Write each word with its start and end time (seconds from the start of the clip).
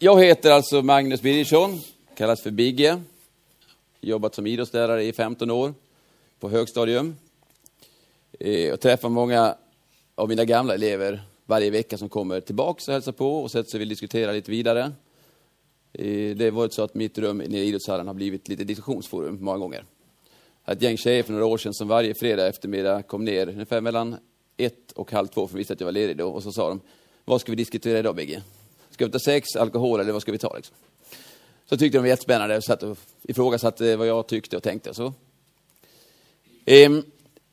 Jag 0.00 0.24
heter 0.24 0.50
alltså 0.50 0.82
Magnus 0.82 1.22
Birgersson, 1.22 1.80
kallas 2.16 2.42
för 2.42 2.50
Bigge. 2.50 3.00
Jobbat 4.00 4.34
som 4.34 4.46
idrottslärare 4.46 5.04
i 5.04 5.12
15 5.12 5.50
år 5.50 5.74
på 6.40 6.48
högstadium. 6.48 7.16
Eh, 8.40 8.66
jag 8.66 8.80
träffar 8.80 9.08
många 9.08 9.54
av 10.14 10.28
mina 10.28 10.44
gamla 10.44 10.74
elever 10.74 11.22
varje 11.46 11.70
vecka 11.70 11.98
som 11.98 12.08
kommer 12.08 12.40
tillbaka 12.40 12.82
och 12.86 12.92
hälsar 12.92 13.12
på 13.12 13.42
och 13.42 13.50
sätter 13.50 13.70
sig 13.70 13.78
och 13.78 13.80
vill 13.80 13.88
diskutera 13.88 14.32
lite 14.32 14.50
vidare. 14.50 14.92
Eh, 15.92 16.36
det 16.36 16.44
har 16.44 16.50
varit 16.50 16.72
så 16.72 16.82
att 16.82 16.94
mitt 16.94 17.18
rum 17.18 17.38
nere 17.38 17.60
i 17.60 17.68
idrottshallen 17.68 18.06
har 18.06 18.14
blivit 18.14 18.48
lite 18.48 18.64
diskussionsforum 18.64 19.38
många 19.40 19.58
gånger. 19.58 19.84
Ett 20.66 20.82
gäng 20.82 20.96
tjejer 20.96 21.22
för 21.22 21.32
några 21.32 21.46
år 21.46 21.58
sedan 21.58 21.74
som 21.74 21.88
varje 21.88 22.14
fredag 22.14 22.46
eftermiddag 22.48 23.02
kom 23.02 23.24
ner 23.24 23.48
ungefär 23.48 23.80
mellan 23.80 24.16
ett 24.56 24.92
och 24.92 25.12
halv 25.12 25.26
två 25.26 25.48
för 25.48 25.56
att 25.56 25.60
visa 25.60 25.72
att 25.74 25.80
jag 25.80 25.86
var 25.86 25.92
ledig 25.92 26.16
då 26.16 26.28
och 26.28 26.42
så 26.42 26.52
sa 26.52 26.68
de, 26.68 26.80
vad 27.24 27.40
ska 27.40 27.52
vi 27.52 27.56
diskutera 27.56 27.98
idag 27.98 28.16
Bigge? 28.16 28.42
Ska 28.98 29.06
vi 29.06 29.12
ta 29.12 29.18
sex, 29.18 29.56
alkohol 29.56 30.00
eller 30.00 30.12
vad 30.12 30.22
ska 30.22 30.32
vi 30.32 30.38
ta 30.38 30.56
liksom? 30.56 30.76
Så 31.66 31.76
tyckte 31.76 31.98
de 31.98 32.02
var 32.02 32.08
jättespännande 32.08 32.56
och 32.56 32.64
satt 32.64 32.82
och 32.82 32.98
ifrågasatte 33.22 33.96
vad 33.96 34.06
jag 34.06 34.26
tyckte 34.26 34.56
och 34.56 34.62
tänkte. 34.62 34.94
Så. 34.94 35.12
Ehm, 36.64 37.02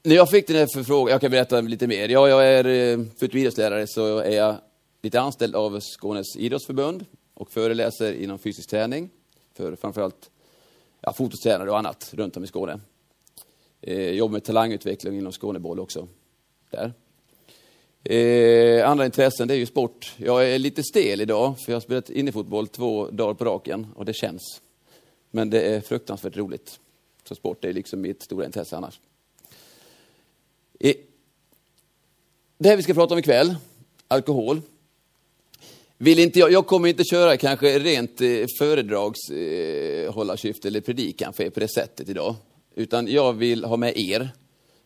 när 0.04 0.16
jag 0.16 0.30
fick 0.30 0.48
den 0.48 0.56
här 0.56 0.68
förfrågan, 0.74 1.12
jag 1.12 1.22
kan 1.22 1.32
berätta 1.32 1.62
lite 1.62 1.88
mer. 1.88 2.10
Ja, 2.10 2.30
jag 2.30 2.48
är, 2.48 2.66
eh, 2.66 3.06
förutom 3.18 3.40
idrottslärare 3.40 3.88
så 3.88 4.18
är 4.18 4.36
jag 4.36 4.56
lite 5.02 5.22
anställd 5.22 5.56
av 5.56 5.80
Skånes 5.80 6.36
idrottsförbund 6.36 7.06
och 7.34 7.52
föreläser 7.52 8.14
inom 8.14 8.40
fysisk 8.40 8.70
träning 8.70 9.10
för 9.54 9.76
framförallt 9.76 10.30
ja, 11.02 11.14
fototränare 11.14 11.72
och 11.72 11.78
annat 11.78 12.14
runt 12.14 12.38
om 12.38 12.44
i 12.44 12.48
Skåne. 12.48 12.80
Eh, 13.82 14.10
jobbar 14.10 14.34
med 14.34 14.44
talangutveckling 14.44 15.18
inom 15.18 15.32
Skåneboll 15.32 15.80
också. 15.80 16.08
Där. 16.70 16.94
Eh, 18.10 18.90
andra 18.90 19.06
intressen 19.06 19.48
det 19.48 19.54
är 19.54 19.58
ju 19.58 19.66
sport. 19.66 20.14
Jag 20.18 20.50
är 20.50 20.60
lite 20.60 20.84
stel 20.84 21.22
idag 21.22 21.60
för 21.60 21.72
jag 21.72 21.76
har 21.76 21.82
spelat 21.82 22.10
innefotboll 22.10 22.68
två 22.68 23.08
dagar 23.08 23.34
på 23.34 23.46
raken 23.46 23.88
och 23.96 24.06
det 24.06 24.14
känns. 24.14 24.62
Men 25.32 25.50
det 25.50 25.62
är 25.62 25.82
fruktansvärt 25.82 26.38
roligt. 26.38 26.80
Så 27.24 27.36
sport 27.36 27.66
är 27.66 27.74
liksom 27.74 28.02
mitt 28.02 28.24
stora 28.24 28.46
intresse 28.46 28.78
annars. 28.78 29.00
Eh, 30.80 30.96
det 32.58 32.70
här 32.70 32.78
vi 32.78 32.84
ska 32.84 32.94
prata 32.94 33.14
om 33.14 33.20
ikväll, 33.20 33.56
alkohol. 34.08 34.62
Vill 35.98 36.20
inte 36.20 36.40
jag, 36.40 36.52
jag 36.52 36.68
kommer 36.68 36.90
inte 36.90 37.04
köra 37.04 37.38
kanske 37.38 37.80
rent 37.80 38.22
eh, 38.22 38.46
föredragshållarsyfte 38.60 40.68
eh, 40.68 40.70
eller 40.70 40.82
predikan 40.82 41.34
för 41.34 41.44
er 41.44 41.50
på 41.50 41.60
det 41.60 41.74
sättet 41.74 42.10
idag. 42.10 42.36
Utan 42.76 43.08
jag 43.08 43.34
vill 43.34 43.64
ha 43.64 43.78
med 43.78 43.98
er. 43.98 44.30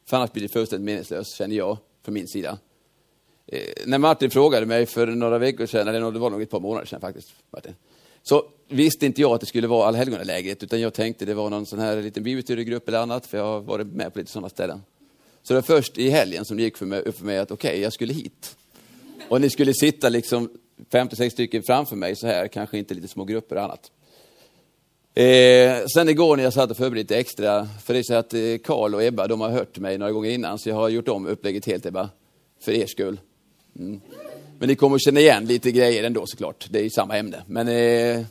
För 0.09 0.17
annars 0.17 0.31
blir 0.31 0.43
det 0.43 0.49
fullständigt 0.49 0.85
meningslöst, 0.85 1.37
känner 1.37 1.55
jag, 1.55 1.77
från 2.03 2.13
min 2.13 2.27
sida. 2.27 2.57
Eh, 3.51 3.61
när 3.85 3.97
Martin 3.97 4.31
frågade 4.31 4.65
mig 4.65 4.85
för 4.85 5.07
några 5.07 5.37
veckor 5.37 5.65
sedan, 5.65 5.87
eller 5.87 6.11
det 6.11 6.19
var 6.19 6.29
nog 6.29 6.41
ett 6.41 6.49
par 6.49 6.59
månader 6.59 6.85
sedan 6.85 7.01
faktiskt, 7.01 7.33
Martin, 7.51 7.75
så 8.23 8.43
visste 8.67 9.05
inte 9.05 9.21
jag 9.21 9.31
att 9.31 9.41
det 9.41 9.47
skulle 9.47 9.67
vara 9.67 9.87
allhelgonalägret, 9.87 10.63
utan 10.63 10.81
jag 10.81 10.93
tänkte 10.93 11.25
det 11.25 11.33
var 11.33 11.49
någon 11.49 11.65
sån 11.65 11.79
här 11.79 12.01
liten 12.01 12.23
bibelstudiegrupp 12.23 12.87
eller 12.87 12.99
annat, 12.99 13.25
för 13.25 13.37
jag 13.37 13.45
har 13.45 13.59
varit 13.59 13.87
med 13.87 14.13
på 14.13 14.19
lite 14.19 14.31
sådana 14.31 14.49
ställen. 14.49 14.81
Så 15.43 15.53
det 15.53 15.57
var 15.57 15.61
först 15.61 15.97
i 15.97 16.09
helgen 16.09 16.45
som 16.45 16.57
det 16.57 16.63
gick 16.63 16.77
för 16.77 16.85
mig, 16.85 17.01
upp 17.01 17.17
för 17.17 17.25
mig 17.25 17.37
att 17.37 17.51
okej, 17.51 17.69
okay, 17.69 17.81
jag 17.81 17.93
skulle 17.93 18.13
hit. 18.13 18.55
Och 19.29 19.41
ni 19.41 19.49
skulle 19.49 19.73
sitta 19.73 20.09
liksom 20.09 20.49
56 20.91 21.33
stycken 21.33 21.63
framför 21.63 21.95
mig 21.95 22.15
så 22.15 22.27
här, 22.27 22.47
kanske 22.47 22.77
inte 22.77 22.93
lite 22.93 23.07
små 23.07 23.23
grupper 23.23 23.55
och 23.55 23.63
annat. 23.63 23.91
Eh, 25.13 25.85
sen 25.93 26.09
igår 26.09 26.37
när 26.37 26.43
jag 26.43 26.53
satt 26.53 26.71
och 26.71 26.77
förberedde 26.77 26.99
lite 26.99 27.17
extra, 27.17 27.67
för 27.83 27.93
det 27.93 27.99
är 27.99 28.03
så 28.03 28.13
att 28.13 28.33
eh, 28.33 28.57
Karl 28.63 28.95
och 28.95 29.03
Ebba, 29.03 29.27
de 29.27 29.41
har 29.41 29.49
hört 29.49 29.77
mig 29.77 29.97
några 29.97 30.11
gånger 30.11 30.29
innan, 30.29 30.59
så 30.59 30.69
jag 30.69 30.75
har 30.75 30.89
gjort 30.89 31.07
om 31.07 31.27
upplägget 31.27 31.65
helt 31.65 31.85
Ebba, 31.85 32.09
för 32.61 32.71
er 32.71 32.85
skull. 32.85 33.17
Mm. 33.75 34.01
Men 34.59 34.67
ni 34.67 34.75
kommer 34.75 34.95
att 34.95 35.01
känna 35.01 35.19
igen 35.19 35.45
lite 35.45 35.71
grejer 35.71 36.03
ändå 36.03 36.27
såklart, 36.27 36.67
det 36.69 36.79
är 36.79 36.83
ju 36.83 36.89
samma 36.89 37.17
ämne. 37.17 37.43
Men 37.47 37.67
eh, 37.67 38.25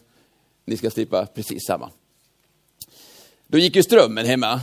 ni 0.65 0.77
ska 0.77 0.91
slippa 0.91 1.27
precis 1.27 1.67
samma. 1.67 1.91
Då 3.47 3.59
gick 3.59 3.77
ju 3.77 3.83
strömmen 3.83 4.27
hemma. 4.27 4.61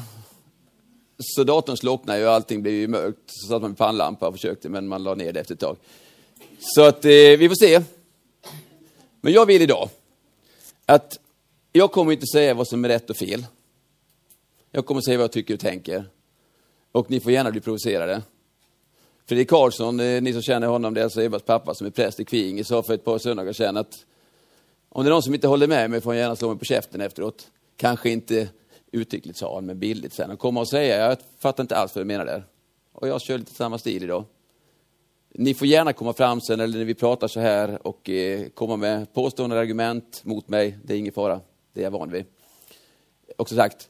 Så 1.19 1.43
datorn 1.43 1.77
slocknade 1.77 2.27
och 2.27 2.33
allting 2.33 2.61
blev 2.61 2.73
ju 2.73 2.87
mörkt. 2.87 3.19
Så 3.25 3.47
satt 3.47 3.61
man 3.61 3.71
med 3.71 3.77
pannlampa 3.77 4.27
och 4.27 4.33
försökte, 4.33 4.69
men 4.69 4.87
man 4.87 5.03
la 5.03 5.15
ner 5.15 5.33
det 5.33 5.39
efter 5.39 5.53
ett 5.53 5.59
tag. 5.59 5.77
Så 6.59 6.83
att 6.83 7.05
eh, 7.05 7.11
vi 7.11 7.49
får 7.49 7.55
se. 7.55 7.81
Men 9.21 9.33
jag 9.33 9.45
vill 9.45 9.61
idag 9.61 9.89
att 10.85 11.19
jag 11.71 11.91
kommer 11.91 12.11
inte 12.11 12.27
säga 12.27 12.53
vad 12.53 12.67
som 12.67 12.85
är 12.85 12.89
rätt 12.89 13.09
och 13.09 13.17
fel. 13.17 13.45
Jag 14.71 14.85
kommer 14.85 15.01
säga 15.01 15.17
vad 15.17 15.23
jag 15.23 15.31
tycker 15.31 15.53
och 15.53 15.59
tänker. 15.59 16.05
Och 16.91 17.11
ni 17.11 17.19
får 17.19 17.31
gärna 17.31 17.51
bli 17.51 17.61
provocerade. 17.61 18.21
Fredrik 19.27 19.49
Karlsson, 19.49 19.99
eh, 19.99 20.21
ni 20.21 20.33
som 20.33 20.41
känner 20.41 20.67
honom, 20.67 20.93
det 20.93 20.99
är 20.99 21.03
alltså 21.03 21.21
Ebbas 21.23 21.43
pappa 21.43 21.73
som 21.73 21.87
är 21.87 21.91
präst 21.91 22.19
i 22.19 22.25
Kvinge, 22.25 22.63
sa 22.63 22.83
för 22.83 22.93
ett 22.93 23.05
par 23.05 23.17
söndagar 23.17 23.53
sedan 23.53 23.77
att 23.77 24.05
om 24.89 25.03
det 25.03 25.09
är 25.09 25.11
någon 25.11 25.23
som 25.23 25.33
inte 25.33 25.47
håller 25.47 25.67
med 25.67 25.89
mig 25.89 26.01
får 26.01 26.11
han 26.11 26.17
gärna 26.17 26.35
slå 26.35 26.49
mig 26.49 26.57
på 26.57 26.65
käften 26.65 27.01
efteråt. 27.01 27.47
Kanske 27.77 28.09
inte 28.09 28.49
uttryckligt 28.91 29.37
sa 29.37 29.55
han, 29.55 29.65
men 29.65 29.79
bildligt 29.79 30.15
sen. 30.15 30.29
Han 30.29 30.37
komma 30.37 30.59
och 30.59 30.69
säga, 30.69 30.97
jag 30.97 31.17
fattar 31.39 31.63
inte 31.63 31.75
alls 31.75 31.95
vad 31.95 32.01
du 32.01 32.07
menar 32.07 32.25
där. 32.25 32.45
Och 32.91 33.07
jag 33.07 33.21
kör 33.21 33.37
lite 33.37 33.53
samma 33.53 33.77
stil 33.77 34.03
idag. 34.03 34.23
Ni 35.33 35.53
får 35.53 35.67
gärna 35.67 35.93
komma 35.93 36.13
fram 36.13 36.41
sen 36.41 36.59
eller 36.59 36.77
när 36.77 36.85
vi 36.85 36.95
pratar 36.95 37.27
så 37.27 37.39
här 37.39 37.87
och 37.87 38.09
eh, 38.09 38.47
komma 38.49 38.75
med 38.75 39.13
påstående 39.13 39.59
argument 39.59 40.21
mot 40.23 40.47
mig. 40.47 40.77
Det 40.83 40.93
är 40.93 40.97
ingen 40.97 41.13
fara, 41.13 41.41
det 41.73 41.79
är 41.79 41.83
jag 41.83 41.91
van 41.91 42.11
vid. 42.11 42.25
Och 43.37 43.49
som 43.49 43.57
sagt, 43.57 43.89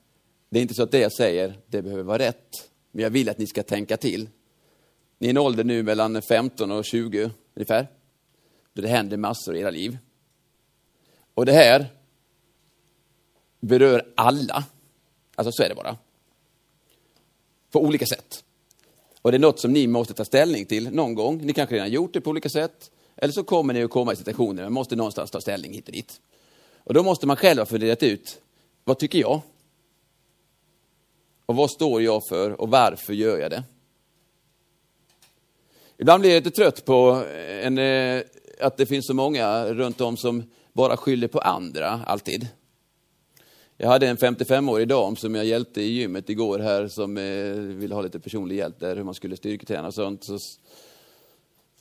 det 0.50 0.60
är 0.60 0.62
inte 0.62 0.74
så 0.74 0.84
att 0.84 0.92
det 0.92 1.00
jag 1.00 1.14
säger, 1.14 1.60
det 1.68 1.82
behöver 1.82 2.04
vara 2.04 2.20
rätt. 2.20 2.70
Men 2.92 3.04
jag 3.04 3.10
vill 3.10 3.30
att 3.30 3.38
ni 3.38 3.48
ska 3.48 3.64
tänka 3.64 3.98
till. 3.98 4.30
Ni 5.26 5.30
är 5.30 5.34
en 5.34 5.38
ålder 5.38 5.64
nu 5.64 5.84
mellan 5.84 6.22
15 6.22 6.72
och 6.72 6.86
20 6.86 7.32
ungefär. 7.56 7.88
Då 8.74 8.82
det 8.82 8.88
händer 8.88 9.18
massor 9.18 9.56
i 9.56 9.60
era 9.60 9.70
liv. 9.70 9.98
Och 11.34 11.46
det 11.46 11.52
här 11.52 11.86
berör 13.60 14.14
alla. 14.16 14.66
Alltså 15.36 15.52
så 15.52 15.64
är 15.64 15.70
det 15.70 15.76
bara. 15.76 15.98
På 17.72 17.80
olika 17.80 18.06
sätt. 18.06 18.44
Och 19.22 19.32
det 19.32 19.38
är 19.38 19.40
något 19.40 19.60
som 19.60 19.74
ni 19.74 19.88
måste 19.88 20.14
ta 20.14 20.26
ställning 20.26 20.66
till 20.66 20.90
någon 20.90 21.16
gång. 21.16 21.38
Ni 21.38 21.54
kanske 21.54 21.76
redan 21.76 21.92
gjort 21.92 22.14
det 22.14 22.22
på 22.22 22.30
olika 22.30 22.50
sätt. 22.50 22.92
Eller 23.16 23.34
så 23.34 23.44
kommer 23.44 23.74
ni 23.74 23.84
att 23.84 23.92
komma 23.92 24.14
i 24.14 24.16
situationer 24.16 24.56
där 24.56 24.64
man 24.64 24.74
måste 24.74 24.96
någonstans 24.96 25.32
ta 25.32 25.42
ställning 25.42 25.74
hit 25.74 25.88
och 25.88 25.94
dit. 25.94 26.22
Och 26.84 26.94
då 26.94 27.04
måste 27.04 27.28
man 27.28 27.38
själv 27.38 27.60
ha 27.60 27.66
funderat 27.66 28.04
ut, 28.04 28.42
vad 28.84 29.00
tycker 29.00 29.20
jag? 29.20 29.42
Och 31.46 31.56
vad 31.56 31.72
står 31.72 32.02
jag 32.02 32.22
för 32.30 32.62
och 32.62 32.70
varför 32.70 33.14
gör 33.14 33.40
jag 33.40 33.52
det? 33.52 33.64
Ibland 35.98 36.22
blir 36.22 36.32
jag 36.32 36.44
lite 36.44 36.56
trött 36.56 36.86
på 36.86 37.24
eh, 37.32 37.66
en, 37.68 37.78
eh, 37.78 38.24
att 38.60 38.78
det 38.78 38.86
finns 38.86 39.08
så 39.08 39.14
många 39.14 39.66
runt 39.66 40.02
om 40.02 40.18
som 40.18 40.44
bara 40.74 40.98
skyller 40.98 41.28
på 41.28 41.40
andra, 41.40 41.88
alltid. 41.88 42.48
Jag 43.78 43.90
hade 43.90 44.08
en 44.08 44.18
55-årig 44.18 44.88
dam 44.88 45.16
som 45.16 45.36
jag 45.36 45.46
hjälpte 45.46 45.82
i 45.82 45.92
gymmet 45.92 46.30
igår 46.30 46.60
här 46.60 46.88
som 46.88 47.18
eh, 47.18 47.54
ville 47.78 47.96
ha 47.96 48.02
lite 48.02 48.20
personlig 48.20 48.56
hjälp 48.56 48.80
där, 48.80 48.96
hur 48.96 49.04
man 49.04 49.14
skulle 49.14 49.38
styrketräna 49.38 49.88
och 49.88 49.94
sånt. 49.94 50.24
Så, 50.24 50.40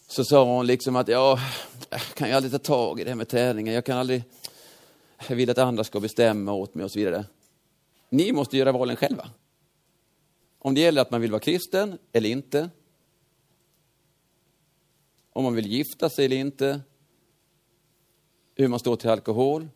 så 0.08 0.24
sa 0.24 0.44
hon 0.44 0.66
liksom 0.66 0.96
att 0.96 1.08
ja, 1.08 1.38
jag 1.90 2.00
kan 2.00 2.28
ju 2.28 2.34
aldrig 2.34 2.52
ta 2.52 2.58
tag 2.58 3.00
i 3.00 3.04
det 3.04 3.10
här 3.10 3.16
med 3.16 3.28
träningen. 3.28 3.74
Jag 3.74 3.84
kan 3.84 3.98
aldrig, 3.98 4.22
jag 5.28 5.36
vill 5.36 5.50
att 5.50 5.58
andra 5.58 5.84
ska 5.84 6.00
bestämma 6.00 6.52
åt 6.52 6.74
mig 6.74 6.84
och 6.84 6.90
så 6.90 6.98
vidare. 6.98 7.24
Ni 8.08 8.32
måste 8.32 8.56
göra 8.56 8.72
valen 8.72 8.96
själva. 8.96 9.28
Om 10.58 10.74
det 10.74 10.80
gäller 10.80 11.02
att 11.02 11.10
man 11.10 11.20
vill 11.20 11.30
vara 11.30 11.40
kristen 11.40 11.98
eller 12.12 12.28
inte, 12.28 12.70
om 15.34 15.44
man 15.44 15.54
vill 15.54 15.66
gifta 15.66 16.10
sig 16.10 16.24
eller 16.24 16.36
inte, 16.36 16.80
hur 18.54 18.68
man 18.68 18.78
står 18.78 18.96
till 18.96 19.10
alkohol, 19.10 19.68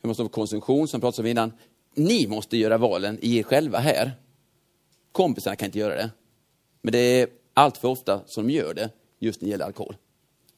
hur 0.00 0.06
man 0.08 0.14
står 0.14 0.24
till 0.24 0.32
konsumtion 0.32 0.88
som 0.88 1.00
pratades 1.00 1.18
om 1.18 1.26
innan. 1.26 1.52
Ni 1.94 2.26
måste 2.26 2.56
göra 2.56 2.78
valen 2.78 3.18
i 3.22 3.38
er 3.38 3.42
själva 3.42 3.78
här. 3.78 4.12
Kompisarna 5.12 5.56
kan 5.56 5.66
inte 5.66 5.78
göra 5.78 5.94
det. 5.94 6.10
Men 6.82 6.92
det 6.92 6.98
är 6.98 7.28
allt 7.54 7.76
för 7.76 7.88
ofta 7.88 8.20
som 8.26 8.46
de 8.46 8.52
gör 8.52 8.74
det 8.74 8.90
just 9.18 9.40
när 9.40 9.46
det 9.46 9.50
gäller 9.50 9.64
alkohol. 9.64 9.96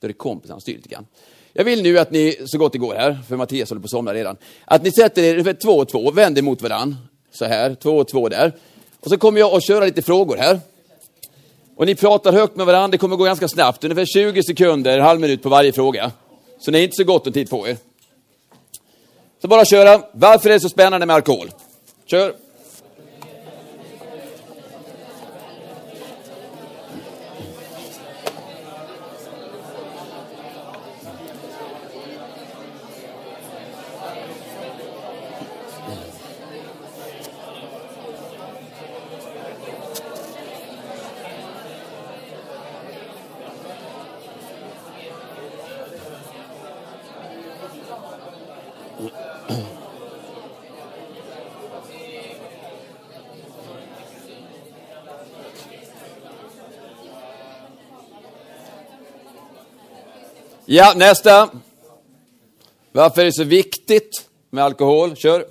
Då 0.01 0.07
är 0.07 0.09
det 0.09 0.15
kompisarna 0.15 0.55
som 0.55 0.61
styr 0.61 0.77
lite 0.77 0.89
grann. 0.89 1.07
Jag 1.53 1.65
vill 1.65 1.83
nu 1.83 1.99
att 1.99 2.11
ni, 2.11 2.37
så 2.47 2.59
gott 2.59 2.73
det 2.73 2.79
går 2.79 2.95
här, 2.95 3.19
för 3.29 3.37
Mattias 3.37 3.71
håller 3.71 3.81
på 3.81 3.87
att 3.87 3.91
somna 3.91 4.15
redan, 4.15 4.37
att 4.65 4.83
ni 4.83 4.91
sätter 4.91 5.23
er 5.23 5.53
två 5.53 5.71
och 5.71 5.89
två, 5.89 6.11
vänder 6.11 6.43
mot 6.43 6.63
varann. 6.63 6.97
Så 7.31 7.45
här, 7.45 7.75
två 7.75 7.91
och 7.91 8.09
två 8.09 8.29
där. 8.29 8.53
Och 9.01 9.11
så 9.11 9.19
kommer 9.19 9.41
jag 9.41 9.55
att 9.55 9.67
köra 9.67 9.85
lite 9.85 10.03
frågor 10.03 10.37
här. 10.37 10.61
Och 11.77 11.87
ni 11.87 11.95
pratar 11.95 12.33
högt 12.33 12.57
med 12.57 12.67
varandra, 12.67 12.89
det 12.89 12.99
kommer 12.99 13.17
gå 13.17 13.25
ganska 13.25 13.49
snabbt, 13.49 13.85
ungefär 13.85 14.05
20 14.05 14.43
sekunder, 14.43 14.99
halv 14.99 15.21
minut 15.21 15.43
på 15.43 15.49
varje 15.49 15.73
fråga. 15.73 16.13
Så 16.61 16.71
ni 16.71 16.79
har 16.79 16.83
inte 16.83 16.97
så 16.97 17.05
gott 17.05 17.27
om 17.27 17.33
tid 17.33 17.51
på 17.51 17.69
er. 17.69 17.77
Så 19.43 19.49
bara 19.49 19.65
köra. 19.65 20.03
Varför 20.13 20.51
är 20.51 20.55
det 20.55 20.61
så 20.61 20.69
spännande 20.69 21.07
med 21.07 21.17
alkohol? 21.17 21.51
Kör! 22.07 22.44
Ja, 60.77 60.93
nästa. 60.97 61.51
Varför 62.93 63.21
är 63.21 63.25
det 63.25 63.33
så 63.33 63.45
viktigt 63.45 64.29
med 64.51 64.65
alkohol? 64.65 65.17
Kör. 65.17 65.47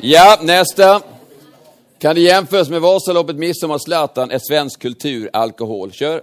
Ja, 0.00 0.38
nästa. 0.42 1.02
Kan 1.98 2.14
det 2.14 2.20
jämföras 2.20 2.70
med 2.70 2.80
Vasaloppet, 2.80 3.36
midsommar, 3.36 3.78
Zlatan? 3.78 4.30
Är 4.30 4.38
svensk 4.38 4.82
kultur 4.82 5.30
alkohol? 5.32 5.92
Kör. 5.92 6.22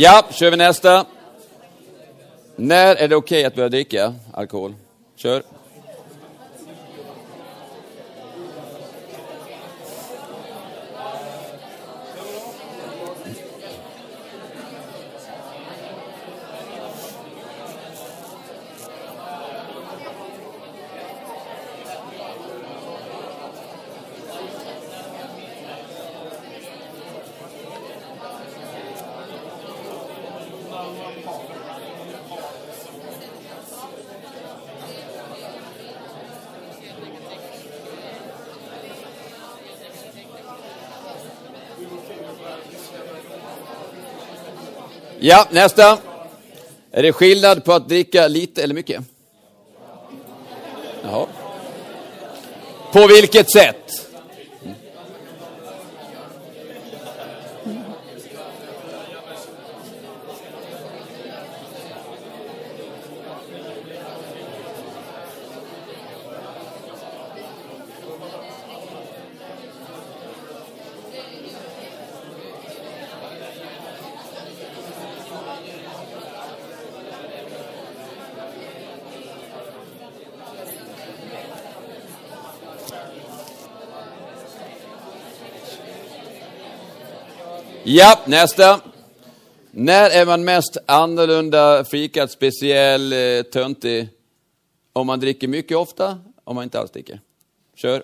Ja, 0.00 0.24
kör 0.30 0.50
vi 0.50 0.56
nästa. 0.56 1.06
När 2.56 2.96
är 2.96 3.08
det 3.08 3.16
okej 3.16 3.44
att 3.44 3.54
börja 3.54 3.68
dricka 3.68 4.14
alkohol? 4.32 4.74
Kör. 5.16 5.42
Ja, 45.20 45.46
nästa. 45.50 45.98
Är 46.90 47.02
det 47.02 47.12
skillnad 47.12 47.64
på 47.64 47.72
att 47.72 47.88
dricka 47.88 48.28
lite 48.28 48.62
eller 48.62 48.74
mycket? 48.74 49.04
Jaha. 51.02 51.26
På 52.92 53.06
vilket 53.06 53.50
sätt? 53.50 54.07
Ja, 87.90 88.18
nästa. 88.26 88.80
När 89.70 90.10
är 90.10 90.26
man 90.26 90.44
mest 90.44 90.76
annorlunda, 90.86 91.84
fikat, 91.84 92.30
speciell, 92.30 93.12
eh, 93.12 93.42
töntig? 93.42 94.08
Om 94.92 95.06
man 95.06 95.20
dricker 95.20 95.48
mycket 95.48 95.76
ofta, 95.76 96.18
om 96.44 96.54
man 96.54 96.64
inte 96.64 96.80
alls 96.80 96.90
dricker. 96.90 97.20
Kör. 97.74 98.02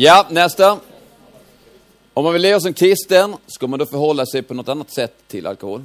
Ja, 0.00 0.26
nästa. 0.30 0.80
Om 2.14 2.24
man 2.24 2.32
vill 2.32 2.42
leva 2.42 2.60
som 2.60 2.72
kristen, 2.72 3.36
ska 3.46 3.66
man 3.66 3.78
då 3.78 3.86
förhålla 3.86 4.26
sig 4.26 4.42
på 4.42 4.54
något 4.54 4.68
annat 4.68 4.90
sätt 4.90 5.14
till 5.26 5.46
alkohol? 5.46 5.84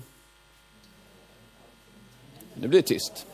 Nu 2.54 2.68
blir 2.68 2.82
det 2.82 2.88
tyst. 2.88 3.26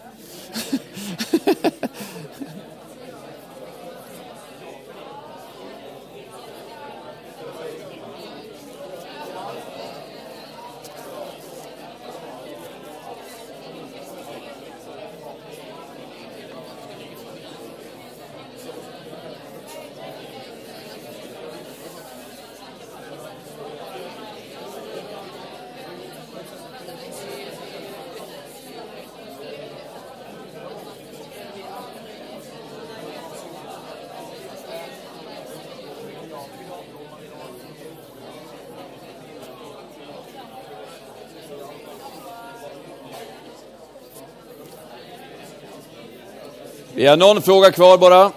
Vi 47.00 47.08
har 47.08 47.18
någon 47.18 47.41
fråga 47.41 47.72
kvar 47.72 47.98
bara. 47.98 48.32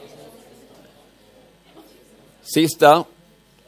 Sista. 2.42 3.04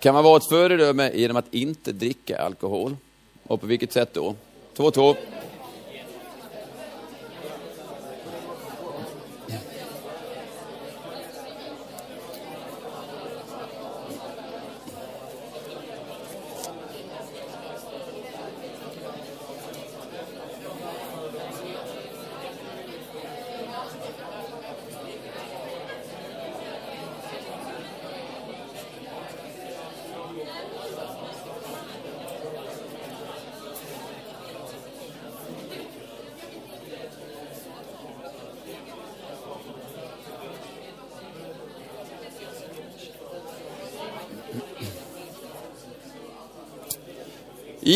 Kan 0.01 0.15
man 0.15 0.25
vara 0.25 0.37
ett 0.37 0.49
föredöme 0.49 1.11
genom 1.15 1.37
att 1.37 1.55
inte 1.55 1.93
dricka 1.93 2.39
alkohol? 2.39 2.97
Och 3.47 3.61
på 3.61 3.67
vilket 3.67 3.93
sätt 3.93 4.15
då? 4.15 4.35
2-2. 4.77 5.17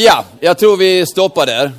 Ja, 0.01 0.25
jag 0.41 0.59
tror 0.59 0.77
vi 0.77 1.07
stoppar 1.07 1.47
där. 1.47 1.73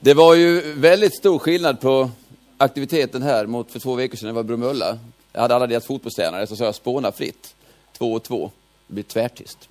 Det 0.00 0.14
var 0.14 0.34
ju 0.34 0.74
väldigt 0.74 1.16
stor 1.16 1.38
skillnad 1.38 1.80
på 1.80 2.10
aktiviteten 2.56 3.22
här 3.22 3.46
mot 3.46 3.70
för 3.70 3.78
två 3.78 3.94
veckor 3.94 4.16
sedan 4.16 4.26
när 4.26 4.32
det 4.32 4.36
var 4.36 4.42
Bromölla. 4.42 4.98
Jag 5.32 5.40
hade 5.40 5.54
alla 5.54 5.66
deras 5.66 5.86
fotbollstränare, 5.86 6.46
så 6.46 6.56
sa 6.56 6.64
jag 6.64 6.74
spåna 6.74 7.12
fritt. 7.12 7.54
Två 7.98 8.12
och 8.12 8.22
två. 8.22 8.50
Det 8.86 8.94
blir 8.94 9.04
tvärtyst. 9.04 9.68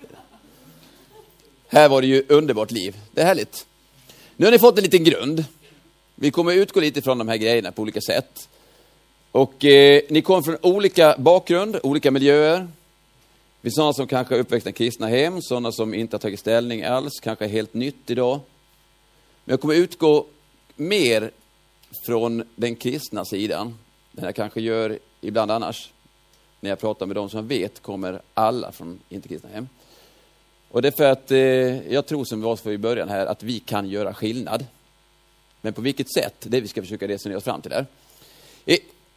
Här 1.68 1.90
var 1.90 2.02
det 2.02 2.08
ju 2.08 2.26
underbart 2.30 2.72
liv. 2.72 2.98
Det 3.12 3.22
är 3.22 3.26
härligt. 3.26 3.66
Nu 4.38 4.46
har 4.46 4.52
ni 4.52 4.60
fått 4.60 4.78
en 4.78 4.84
liten 4.84 5.04
grund. 5.04 5.46
Vi 6.16 6.32
kommer 6.32 6.54
utgå 6.54 6.80
lite 6.80 7.02
från 7.02 7.18
de 7.18 7.28
här 7.28 7.38
grejerna 7.38 7.72
på 7.72 7.82
olika 7.82 8.02
sätt. 8.02 8.50
Och 9.32 9.66
eh, 9.66 10.02
ni 10.10 10.22
kommer 10.22 10.42
från 10.42 10.58
olika 10.62 11.16
bakgrund, 11.18 11.80
olika 11.84 12.12
miljöer. 12.12 12.68
Vi 13.64 13.72
sådana 13.72 13.94
som 13.94 14.08
kanske 14.08 14.36
är 14.36 14.40
uppväxta 14.40 14.70
i 14.70 14.74
kristna 14.74 15.08
hem, 15.08 15.42
sådana 15.42 15.72
som 15.72 15.94
inte 15.94 16.16
har 16.16 16.20
tagit 16.20 16.40
ställning 16.40 16.84
alls, 16.84 17.20
kanske 17.20 17.46
är 17.46 17.50
helt 17.50 17.74
nytt 17.74 18.10
idag. 18.10 18.40
Men 19.46 19.54
jag 19.54 19.62
kommer 19.62 19.76
utgå 19.76 20.26
mer 20.76 21.32
från 22.06 22.44
den 22.56 22.76
kristna 22.76 23.26
sidan, 23.26 23.78
den 24.12 24.26
jag 24.26 24.36
kanske 24.36 24.62
gör 24.62 25.00
ibland 25.22 25.52
annars. 25.52 25.92
När 26.60 26.70
jag 26.70 26.80
pratar 26.80 27.06
med 27.06 27.16
de 27.16 27.30
som 27.30 27.38
jag 27.38 27.44
vet 27.44 27.82
kommer 27.82 28.22
alla 28.34 28.72
från 28.72 29.00
inte 29.10 29.28
kristna 29.28 29.50
hem. 29.50 29.68
Och 30.70 30.82
det 30.82 30.88
är 30.88 30.92
för 30.92 31.12
att 31.12 31.32
eh, 31.32 31.94
jag 31.94 32.06
tror, 32.06 32.26
som 32.26 32.40
vi 32.40 32.46
var 32.46 32.56
för 32.56 32.72
i 32.72 32.78
början 32.78 33.10
här, 33.10 33.26
att 33.26 33.44
vi 33.44 33.60
kan 33.60 33.90
göra 33.90 34.14
skillnad. 34.14 34.66
Men 35.62 35.74
på 35.74 35.82
vilket 35.82 36.14
sätt, 36.14 36.36
det 36.40 36.62
vi 36.62 36.68
ska 36.68 36.82
försöka 36.82 37.08
resonera 37.08 37.38
oss 37.38 37.44
fram 37.44 37.62
till 37.62 37.72
där. 37.72 37.86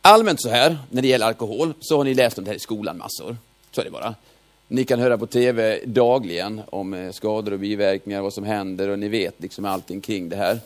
Allmänt 0.07 0.43
så 0.43 0.49
här, 0.49 0.79
när 0.91 1.03
det 1.03 1.09
gäller 1.09 1.27
alkohol, 1.27 1.75
så 1.81 1.97
har 1.97 2.05
ni 2.05 2.15
läst 2.15 2.39
om 2.39 2.45
det 2.45 2.51
här 2.51 2.57
i 2.57 2.61
skolan 2.61 2.99
massor. 2.99 3.37
Så 3.71 3.81
är 3.81 3.85
det 3.85 3.91
bara. 3.91 4.15
Ni 4.69 4.85
kan 4.85 5.01
höra 5.01 5.19
på 5.19 5.27
tv 5.27 5.81
dagligen 5.85 6.63
om 6.67 6.95
eh, 6.95 7.13
skador 7.13 7.53
och 7.53 7.59
biverkningar, 7.59 8.23
vad 8.23 8.33
som 8.33 8.45
händer 8.45 8.89
och 8.89 8.99
ni 8.99 9.09
vet 9.09 9.35
liksom 9.43 9.65
allting 9.65 10.01
kring 10.01 10.29
det 10.29 10.37
här. 10.37 10.59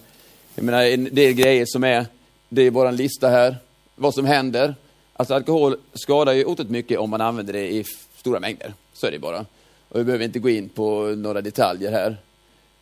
Jag 0.54 0.64
menar, 0.64 1.10
det 1.10 1.22
är 1.22 1.32
grejer 1.32 1.64
som 1.66 1.84
är, 1.84 2.06
det 2.48 2.62
är 2.62 2.70
bara 2.70 2.88
en 2.88 2.96
lista 2.96 3.28
här, 3.28 3.56
vad 3.94 4.14
som 4.14 4.24
händer. 4.24 4.74
Alltså 5.12 5.34
alkohol 5.34 5.76
skadar 5.94 6.32
ju 6.32 6.44
otroligt 6.44 6.70
mycket 6.70 6.98
om 6.98 7.10
man 7.10 7.20
använder 7.20 7.52
det 7.52 7.72
i 7.72 7.84
stora 8.16 8.40
mängder. 8.40 8.74
Så 8.92 9.06
är 9.06 9.10
det 9.10 9.18
bara. 9.18 9.46
Och 9.88 10.00
vi 10.00 10.04
behöver 10.04 10.24
inte 10.24 10.38
gå 10.38 10.48
in 10.48 10.68
på 10.68 11.00
några 11.04 11.40
detaljer 11.40 11.92
här. 11.92 12.16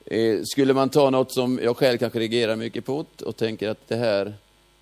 Eh, 0.04 0.42
skulle 0.44 0.74
man 0.74 0.88
ta 0.88 1.10
något 1.10 1.32
som 1.32 1.60
jag 1.62 1.76
själv 1.76 1.98
kanske 1.98 2.18
reagerar 2.18 2.56
mycket 2.56 2.84
på 2.84 3.04
och 3.24 3.36
tänker 3.36 3.68
att 3.68 3.88
det 3.88 3.96
här, 3.96 4.34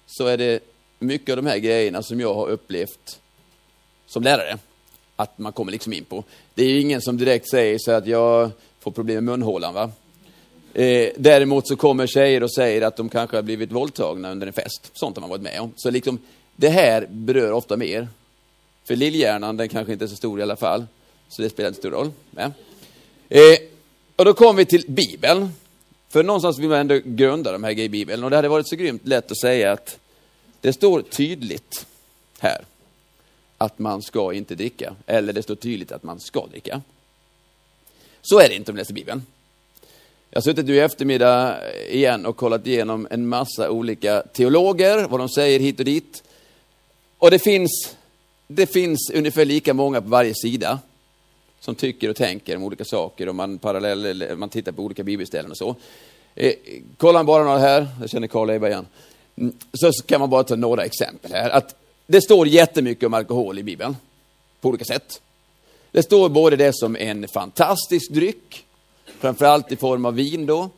så 0.07 0.27
är 0.27 0.37
det 0.37 0.61
mycket 0.99 1.31
av 1.31 1.37
de 1.37 1.47
här 1.47 1.59
grejerna 1.59 2.03
som 2.03 2.21
jag 2.21 2.35
har 2.35 2.49
upplevt 2.49 3.21
som 4.07 4.23
lärare 4.23 4.59
att 5.17 5.39
man 5.39 5.53
kommer 5.53 5.73
liksom 5.73 5.93
in 5.93 6.05
på. 6.05 6.25
Det 6.55 6.65
är 6.65 6.69
ju 6.69 6.81
ingen 6.81 7.03
som 7.03 7.17
direkt 7.17 7.51
säger 7.51 7.79
så 7.79 7.93
att 7.93 8.07
jag 8.07 8.51
får 8.81 8.91
problem 8.91 9.25
med 9.25 9.39
munhålan. 9.39 9.75
Va? 9.75 9.91
Eh, 10.75 11.09
däremot 11.17 11.69
så 11.69 11.77
kommer 11.77 12.07
tjejer 12.07 12.43
och 12.43 12.55
säger 12.55 12.83
att 12.83 12.97
de 12.97 13.09
kanske 13.09 13.37
har 13.37 13.43
blivit 13.43 13.73
våldtagna 13.73 14.31
under 14.31 14.47
en 14.47 14.53
fest. 14.53 14.91
Sånt 14.95 15.17
har 15.17 15.21
man 15.21 15.31
varit 15.31 15.43
med 15.43 15.61
om. 15.61 15.73
Så 15.77 15.91
liksom, 15.91 16.19
det 16.57 16.69
här 16.69 17.07
berör 17.11 17.53
ofta 17.53 17.77
mer. 17.77 18.09
För 18.85 18.97
lillhjärnan, 18.97 19.57
den 19.57 19.69
kanske 19.69 19.93
inte 19.93 20.05
är 20.05 20.09
så 20.09 20.17
stor 20.17 20.41
i 20.41 20.43
alla 20.43 20.57
fall. 20.57 20.87
Så 21.29 21.43
det 21.43 21.51
spelar 21.51 21.69
inte 21.69 21.81
stor 21.81 21.91
roll. 21.91 22.13
Ja. 22.37 22.51
Eh, 23.29 23.59
och 24.17 24.25
då 24.25 24.35
kommer 24.35 24.53
vi 24.53 24.65
till 24.65 24.85
Bibeln. 24.89 25.49
För 26.09 26.23
någonstans 26.23 26.59
vill 26.59 26.69
man 26.69 26.79
ändå 26.79 27.01
grunda 27.05 27.53
de 27.53 27.65
här 27.65 27.73
grejerna 27.73 27.95
i 27.95 27.99
Bibeln. 27.99 28.25
Och 28.25 28.31
det 28.31 28.37
hade 28.37 28.49
varit 28.49 28.69
så 28.69 28.77
grymt 28.77 29.07
lätt 29.07 29.31
att 29.31 29.41
säga 29.41 29.73
att 29.73 29.99
det 30.61 30.73
står 30.73 31.03
tydligt 31.03 31.87
här 32.39 32.65
att 33.65 33.79
man 33.79 34.03
ska 34.03 34.33
inte 34.33 34.55
dricka. 34.55 34.95
Eller 35.07 35.33
det 35.33 35.43
står 35.43 35.55
tydligt 35.55 35.93
att 35.93 36.03
man 36.03 36.21
ska 36.21 36.47
dricka. 36.47 36.83
Så 38.23 38.41
är 38.41 38.49
det 38.49 38.55
inte 38.55 38.71
om 38.71 38.77
du 38.77 38.81
läser 38.81 38.95
Bibeln. 38.95 39.23
Jag 40.31 40.37
har 40.37 40.43
suttit 40.43 40.67
nu 40.67 40.75
i 40.75 40.81
eftermiddag 40.81 41.59
igen 41.89 42.27
och 42.27 42.37
kollat 42.37 42.67
igenom 42.67 43.09
en 43.11 43.29
massa 43.29 43.71
olika 43.71 44.23
teologer, 44.23 45.09
vad 45.09 45.21
de 45.21 45.29
säger 45.29 45.61
hit 45.61 45.79
och 45.79 45.85
dit. 45.85 46.23
Och 47.19 47.31
det 47.31 47.39
finns, 47.39 47.97
det 48.47 48.67
finns 48.67 49.11
ungefär 49.15 49.45
lika 49.45 49.75
många 49.75 50.01
på 50.01 50.09
varje 50.09 50.35
sida 50.35 50.79
som 51.61 51.75
tycker 51.75 52.11
och 52.11 52.17
tänker 52.17 52.57
om 52.57 52.63
olika 52.63 52.85
saker 52.85 53.29
och 53.29 53.35
man, 53.35 53.59
parallell, 53.59 54.37
man 54.37 54.49
tittar 54.49 54.73
på 54.73 54.83
olika 54.83 55.03
bibelställen 55.03 55.51
och 55.51 55.57
så. 55.57 55.77
Eh, 56.35 56.53
kollar 56.97 57.25
bara 57.25 57.45
några 57.45 57.59
här, 57.59 57.87
jag 58.01 58.11
känner 58.11 58.27
Karl 58.27 58.51
Eva 58.51 58.69
igen. 58.69 58.87
Mm, 59.37 59.55
så 59.73 59.93
kan 59.93 60.21
man 60.21 60.31
bara 60.31 60.45
ta 60.45 60.57
några 60.57 60.85
exempel 60.85 61.33
här. 61.33 61.51
Att 61.51 61.75
det 62.07 62.21
står 62.21 62.49
jättemycket 62.49 63.07
om 63.07 63.15
alkohol 63.15 63.59
i 63.59 63.63
Bibeln, 63.63 63.97
på 64.61 64.69
olika 64.69 64.85
sätt. 64.85 65.21
Det 65.91 66.03
står 66.03 66.29
både 66.29 66.57
det 66.57 66.73
som 66.75 66.97
en 66.97 67.29
fantastisk 67.29 68.11
dryck, 68.11 68.67
framförallt 69.19 69.73
i 69.73 69.77
form 69.77 70.05
av 70.05 70.15
vin 70.15 70.47
då, 70.47 70.71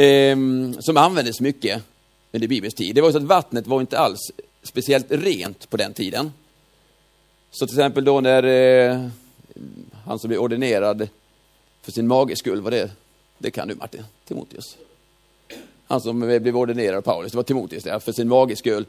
eh, 0.00 0.36
som 0.80 0.96
användes 0.96 1.40
mycket 1.40 1.82
under 2.32 2.48
Bibelns 2.48 2.74
tid. 2.74 2.94
Det 2.94 3.00
var 3.00 3.12
så 3.12 3.18
att 3.18 3.22
vattnet 3.22 3.66
var 3.66 3.80
inte 3.80 3.98
alls 3.98 4.30
speciellt 4.62 5.06
rent 5.08 5.70
på 5.70 5.76
den 5.76 5.92
tiden. 5.92 6.32
Så 7.50 7.66
till 7.66 7.76
exempel 7.76 8.04
då 8.04 8.20
när 8.20 8.42
eh, 8.42 9.08
han 10.04 10.18
som 10.18 10.28
blev 10.28 10.40
ordinerad 10.40 11.08
för 11.82 11.92
sin 11.92 12.06
mages 12.06 12.38
skull, 12.38 12.60
var 12.60 12.70
det, 12.70 12.90
det 13.38 13.50
kan 13.50 13.68
du 13.68 13.74
Martin, 13.74 14.04
Timoteus. 14.24 14.76
Han 15.86 16.00
som 16.00 16.20
blev 16.20 16.56
ordinerad 16.56 16.96
av 16.96 17.02
Paulus, 17.02 17.32
det 17.32 17.36
var 17.36 17.42
Timoteus, 17.42 17.82
för 18.04 18.12
sin 18.12 18.28
mages 18.28 18.58
skull. 18.58 18.86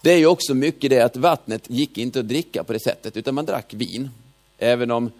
Det 0.00 0.12
är 0.12 0.18
ju 0.18 0.26
också 0.26 0.54
mycket 0.54 0.90
det 0.90 1.00
att 1.00 1.16
vattnet 1.16 1.70
gick 1.70 1.98
inte 1.98 2.20
att 2.20 2.28
dricka 2.28 2.64
på 2.64 2.72
det 2.72 2.80
sättet, 2.80 3.16
utan 3.16 3.34
man 3.34 3.46
drack 3.46 3.74
vin. 3.74 4.10
Även 4.58 4.90
om 4.90 5.10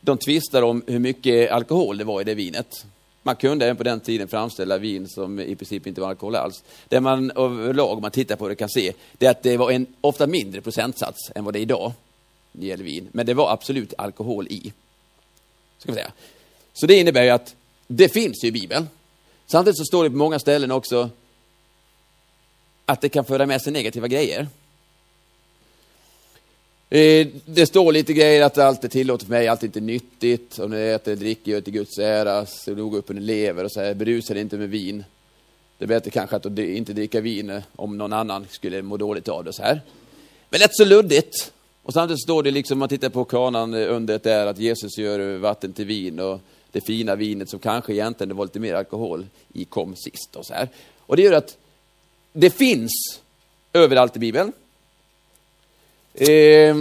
de 0.00 0.18
tvistar 0.18 0.62
om 0.62 0.82
hur 0.86 0.98
mycket 0.98 1.50
alkohol 1.50 1.98
det 1.98 2.04
var 2.04 2.20
i 2.20 2.24
det 2.24 2.34
vinet. 2.34 2.84
Man 3.22 3.36
kunde 3.36 3.64
även 3.64 3.76
på 3.76 3.82
den 3.82 4.00
tiden 4.00 4.28
framställa 4.28 4.78
vin 4.78 5.08
som 5.08 5.40
i 5.40 5.56
princip 5.56 5.86
inte 5.86 6.00
var 6.00 6.08
alkohol 6.08 6.36
alls. 6.36 6.64
Det 6.88 7.00
man 7.00 7.30
överlag, 7.30 7.96
om 7.96 8.02
man 8.02 8.10
tittar 8.10 8.36
på 8.36 8.48
det, 8.48 8.54
kan 8.54 8.68
se, 8.68 8.92
det 9.18 9.26
är 9.26 9.30
att 9.30 9.42
det 9.42 9.56
var 9.56 9.70
en 9.70 9.86
ofta 10.00 10.26
mindre 10.26 10.60
procentsats 10.60 11.30
än 11.34 11.44
vad 11.44 11.54
det 11.54 11.58
är 11.58 11.62
idag 11.62 11.92
när 12.52 12.60
det 12.60 12.66
gäller 12.66 12.84
vin. 12.84 13.08
Men 13.12 13.26
det 13.26 13.34
var 13.34 13.52
absolut 13.52 13.94
alkohol 13.98 14.46
i. 14.46 14.72
Ska 15.78 15.90
man 15.90 15.94
säga. 15.94 16.12
Så 16.72 16.86
det 16.86 16.94
innebär 16.94 17.22
ju 17.22 17.30
att 17.30 17.54
det 17.86 18.08
finns 18.08 18.44
ju 18.44 18.48
i 18.48 18.52
Bibeln. 18.52 18.88
Samtidigt 19.46 19.78
så 19.78 19.84
står 19.84 20.04
det 20.04 20.10
på 20.10 20.16
många 20.16 20.38
ställen 20.38 20.70
också 20.70 21.10
att 22.86 23.00
det 23.00 23.08
kan 23.08 23.24
föra 23.24 23.46
med 23.46 23.62
sig 23.62 23.72
negativa 23.72 24.08
grejer. 24.08 24.46
Eh, 26.90 27.26
det 27.44 27.66
står 27.66 27.92
lite 27.92 28.12
grejer 28.12 28.42
att 28.42 28.58
allt 28.58 28.84
är 28.84 28.88
tillåtet 28.88 29.26
för 29.26 29.34
mig, 29.34 29.48
allt 29.48 29.62
är 29.62 29.66
inte 29.66 29.80
nyttigt. 29.80 30.58
Om 30.58 30.70
du 30.70 30.94
äter, 30.94 31.16
dricker, 31.16 31.52
gör 31.52 31.60
till 31.60 31.72
Guds 31.72 31.98
ära, 31.98 32.46
så 32.46 32.74
du 32.74 32.82
upp 32.82 33.10
under 33.10 33.22
lever 33.22 33.64
och 33.64 33.72
så 33.72 33.80
här, 33.80 33.94
berusa 33.94 34.34
dig 34.34 34.42
inte 34.42 34.56
med 34.56 34.70
vin. 34.70 35.04
Det 35.78 35.84
är 35.84 35.88
bättre 35.88 36.10
kanske 36.10 36.36
att 36.36 36.58
inte 36.58 36.92
dricka 36.92 37.20
vin 37.20 37.50
eh, 37.50 37.62
om 37.76 37.98
någon 37.98 38.12
annan 38.12 38.46
skulle 38.50 38.82
må 38.82 38.96
dåligt 38.96 39.28
av 39.28 39.44
det 39.44 39.52
så 39.52 39.62
här. 39.62 39.80
Men 40.50 40.60
lätt 40.60 40.76
så 40.76 40.84
luddigt. 40.84 41.52
Och 41.82 41.92
samtidigt 41.92 42.22
står 42.22 42.42
det 42.42 42.50
liksom, 42.50 42.74
om 42.74 42.78
man 42.78 42.88
tittar 42.88 43.08
på 43.08 43.24
kanan 43.24 43.74
eh, 43.74 43.94
under 43.94 44.18
det 44.22 44.50
att 44.50 44.58
Jesus 44.58 44.98
gör 44.98 45.38
vatten 45.38 45.72
till 45.72 45.86
vin 45.86 46.20
och 46.20 46.40
det 46.72 46.80
fina 46.80 47.14
vinet 47.14 47.50
som 47.50 47.58
kanske 47.58 47.92
egentligen 47.92 48.28
det 48.28 48.34
var 48.34 48.44
lite 48.44 48.60
mer 48.60 48.74
alkohol 48.74 49.26
i 49.52 49.64
kom 49.64 49.96
sist 49.96 50.36
och 50.36 50.46
så 50.46 50.54
här. 50.54 50.68
Och 50.98 51.16
det 51.16 51.22
gör 51.22 51.32
att 51.32 51.56
det 52.36 52.50
finns 52.50 53.20
överallt 53.72 54.16
i 54.16 54.18
Bibeln. 54.18 54.52
Eh, 56.14 56.76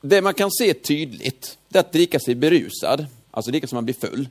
det 0.00 0.22
man 0.22 0.34
kan 0.34 0.50
se 0.50 0.74
tydligt, 0.74 1.58
det 1.68 1.78
är 1.78 1.80
att 1.80 1.92
dricka 1.92 2.20
sig 2.20 2.34
berusad, 2.34 3.06
alltså 3.30 3.50
dricka 3.50 3.66
som 3.66 3.76
man 3.76 3.84
blir 3.84 3.94
full. 3.94 4.28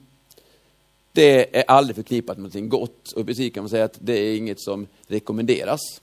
Det 1.12 1.58
är 1.58 1.64
aldrig 1.68 1.96
förknippat 1.96 2.38
med 2.38 2.42
någonting 2.42 2.70
gott 2.70 3.12
och 3.12 3.26
precis 3.26 3.54
kan 3.54 3.64
man 3.64 3.70
säga 3.70 3.86
att 3.86 3.98
det 4.00 4.14
är 4.14 4.38
inget 4.38 4.62
som 4.62 4.88
rekommenderas. 5.08 6.02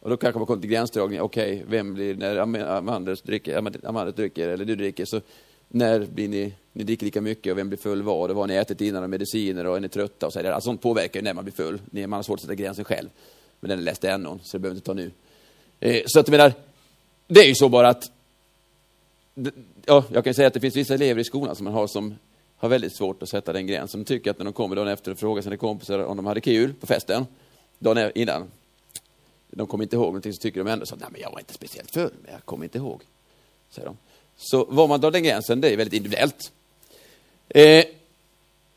Och 0.00 0.10
då 0.10 0.16
kanske 0.16 0.38
man 0.38 0.46
kommer 0.46 0.60
till 0.60 0.70
gränsdragningen. 0.70 1.24
okej, 1.24 1.54
okay, 1.54 1.64
vem 1.68 1.94
blir, 1.94 2.14
när 2.14 2.36
Amandus 2.36 3.22
dricker, 3.22 3.56
Amandus 3.84 4.14
dricker 4.14 4.48
eller 4.48 4.64
du 4.64 4.76
dricker, 4.76 5.04
så 5.04 5.20
när 5.68 6.00
blir 6.00 6.28
ni, 6.28 6.54
ni 6.76 6.84
dricker 6.84 7.04
lika 7.04 7.20
mycket 7.20 7.50
och 7.50 7.58
vem 7.58 7.68
blir 7.68 7.78
full 7.78 8.02
var 8.02 8.28
och 8.28 8.36
vad 8.36 8.48
ni 8.48 8.54
ätit 8.54 8.80
innan 8.80 9.02
och 9.02 9.10
mediciner 9.10 9.66
och 9.66 9.76
är 9.76 9.80
ni 9.80 9.88
trötta 9.88 10.26
och 10.26 10.32
så 10.32 10.38
vidare. 10.38 10.54
Alltså, 10.54 10.68
sånt 10.68 10.82
påverkar 10.82 11.20
ju 11.20 11.24
när 11.24 11.34
man 11.34 11.44
blir 11.44 11.54
full. 11.54 11.80
Man 11.90 12.12
har 12.12 12.22
svårt 12.22 12.34
att 12.34 12.40
sätta 12.40 12.54
gränsen 12.54 12.84
själv. 12.84 13.08
Men 13.60 13.68
den 13.68 13.84
läste 13.84 14.06
jag 14.06 14.20
någon, 14.20 14.40
så 14.42 14.56
det 14.56 14.60
behöver 14.60 14.76
inte 14.76 14.86
ta 14.86 14.94
nu. 14.94 15.10
Eh, 15.80 16.02
så 16.06 16.20
att 16.20 16.28
jag 16.28 16.32
menar, 16.32 16.52
det 17.26 17.40
är 17.40 17.44
ju 17.48 17.54
så 17.54 17.68
bara 17.68 17.88
att, 17.88 18.10
ja, 19.84 20.04
jag 20.12 20.24
kan 20.24 20.34
säga 20.34 20.48
att 20.48 20.54
det 20.54 20.60
finns 20.60 20.76
vissa 20.76 20.94
elever 20.94 21.20
i 21.20 21.24
skolan 21.24 21.56
som 21.56 21.64
man 21.64 21.72
har 21.72 21.86
som 21.86 22.14
har 22.56 22.68
väldigt 22.68 22.96
svårt 22.96 23.22
att 23.22 23.28
sätta 23.28 23.52
den 23.52 23.66
gränsen. 23.66 24.00
De 24.00 24.04
tycker 24.04 24.30
att 24.30 24.38
när 24.38 24.44
de 24.44 24.52
kommer 24.52 24.76
dagen 24.76 24.88
efter 24.88 25.12
och 25.12 25.18
frågar 25.18 25.42
sina 25.42 25.56
kompisar 25.56 25.98
om 25.98 26.16
de 26.16 26.26
hade 26.26 26.40
kul 26.40 26.74
på 26.74 26.86
festen, 26.86 27.26
dagen 27.78 27.98
e- 27.98 28.12
innan, 28.14 28.50
de 29.50 29.66
kommer 29.66 29.84
inte 29.84 29.96
ihåg 29.96 30.06
någonting, 30.06 30.32
så 30.32 30.40
tycker 30.40 30.64
de 30.64 30.70
ändå 30.70 30.86
så 30.86 30.96
nej 30.96 31.08
men 31.12 31.20
jag 31.20 31.30
var 31.30 31.38
inte 31.38 31.54
speciellt 31.54 31.90
full, 31.90 32.12
men 32.22 32.32
jag 32.32 32.44
kommer 32.44 32.64
inte 32.64 32.78
ihåg. 32.78 33.02
Säger 33.70 33.86
de. 33.86 33.96
Så 34.36 34.64
var 34.64 34.88
man 34.88 35.00
drar 35.00 35.10
den 35.10 35.22
gränsen, 35.22 35.60
det 35.60 35.72
är 35.72 35.76
väldigt 35.76 35.94
individuellt. 35.94 36.52
Eh, 37.48 37.84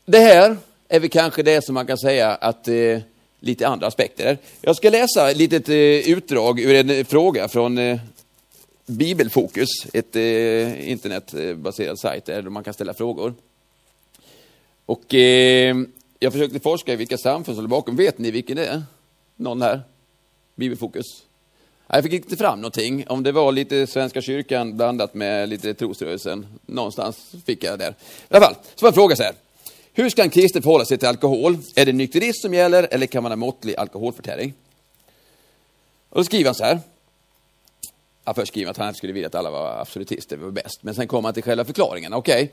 det 0.04 0.18
här 0.18 0.56
är 0.88 1.00
väl 1.00 1.10
kanske 1.10 1.42
det 1.42 1.64
som 1.64 1.74
man 1.74 1.86
kan 1.86 1.98
säga 1.98 2.34
att 2.34 2.68
eh, 2.68 2.98
lite 3.40 3.68
andra 3.68 3.86
aspekter. 3.86 4.38
Jag 4.60 4.76
ska 4.76 4.90
läsa 4.90 5.30
ett 5.30 5.36
litet 5.36 5.68
eh, 5.68 6.10
utdrag 6.12 6.60
ur 6.60 6.74
en 6.74 6.90
eh, 6.90 7.04
fråga 7.04 7.48
från 7.48 7.78
eh, 7.78 7.98
Bibelfokus, 8.86 9.68
ett 9.92 10.16
eh, 10.16 10.90
internetbaserad 10.90 11.98
sajt 11.98 12.24
där 12.24 12.42
man 12.42 12.64
kan 12.64 12.74
ställa 12.74 12.94
frågor. 12.94 13.34
Och 14.86 15.14
jag 16.18 16.32
försökte 16.32 16.60
forska 16.60 16.92
i 16.92 16.96
vilka 16.96 17.18
samfund 17.18 17.56
som 17.56 17.64
låg 17.64 17.70
bakom. 17.70 17.96
Vet 17.96 18.18
ni 18.18 18.30
vilken 18.30 18.56
det 18.56 18.66
är? 18.66 18.82
Någon 19.36 19.62
här? 19.62 19.80
Bibelfokus? 20.54 21.06
Jag 21.92 22.02
fick 22.02 22.12
inte 22.12 22.36
fram 22.36 22.60
någonting. 22.60 23.04
Om 23.08 23.22
det 23.22 23.32
var 23.32 23.52
lite 23.52 23.86
Svenska 23.86 24.22
kyrkan 24.22 24.76
blandat 24.76 25.14
med 25.14 25.48
lite 25.48 25.74
trosrörelsen. 25.74 26.46
Någonstans 26.66 27.34
fick 27.46 27.64
jag 27.64 27.78
där. 27.78 27.90
I 27.90 27.94
alla 28.28 28.46
fall, 28.46 28.54
så 28.74 28.84
var 28.84 28.88
en 28.88 28.94
fråga 28.94 29.16
så 29.16 29.22
här. 29.22 29.34
Hur 29.92 30.10
ska 30.10 30.22
en 30.22 30.30
kristen 30.30 30.62
förhålla 30.62 30.84
sig 30.84 30.98
till 30.98 31.08
alkohol? 31.08 31.58
Är 31.74 31.86
det 31.86 31.92
nykterism 31.92 32.40
som 32.40 32.54
gäller 32.54 32.88
eller 32.90 33.06
kan 33.06 33.22
man 33.22 33.32
ha 33.32 33.36
måttlig 33.36 33.76
alkoholförtäring? 33.76 34.54
Och 36.08 36.16
då 36.16 36.24
skriver 36.24 36.44
han 36.44 36.54
så 36.54 36.64
här. 36.64 36.80
Ja, 38.24 38.34
först 38.34 38.52
skriver 38.52 38.66
han 38.66 38.70
att 38.70 38.76
han 38.76 38.94
skulle 38.94 39.12
vilja 39.12 39.28
att 39.28 39.34
alla 39.34 39.50
var 39.50 39.80
absolutister, 39.80 40.36
var 40.36 40.50
bäst. 40.50 40.78
Men 40.82 40.94
sen 40.94 41.08
kommer 41.08 41.26
han 41.26 41.34
till 41.34 41.42
själva 41.42 41.64
förklaringen. 41.64 42.12
Okej. 42.12 42.42
Okay. 42.42 42.48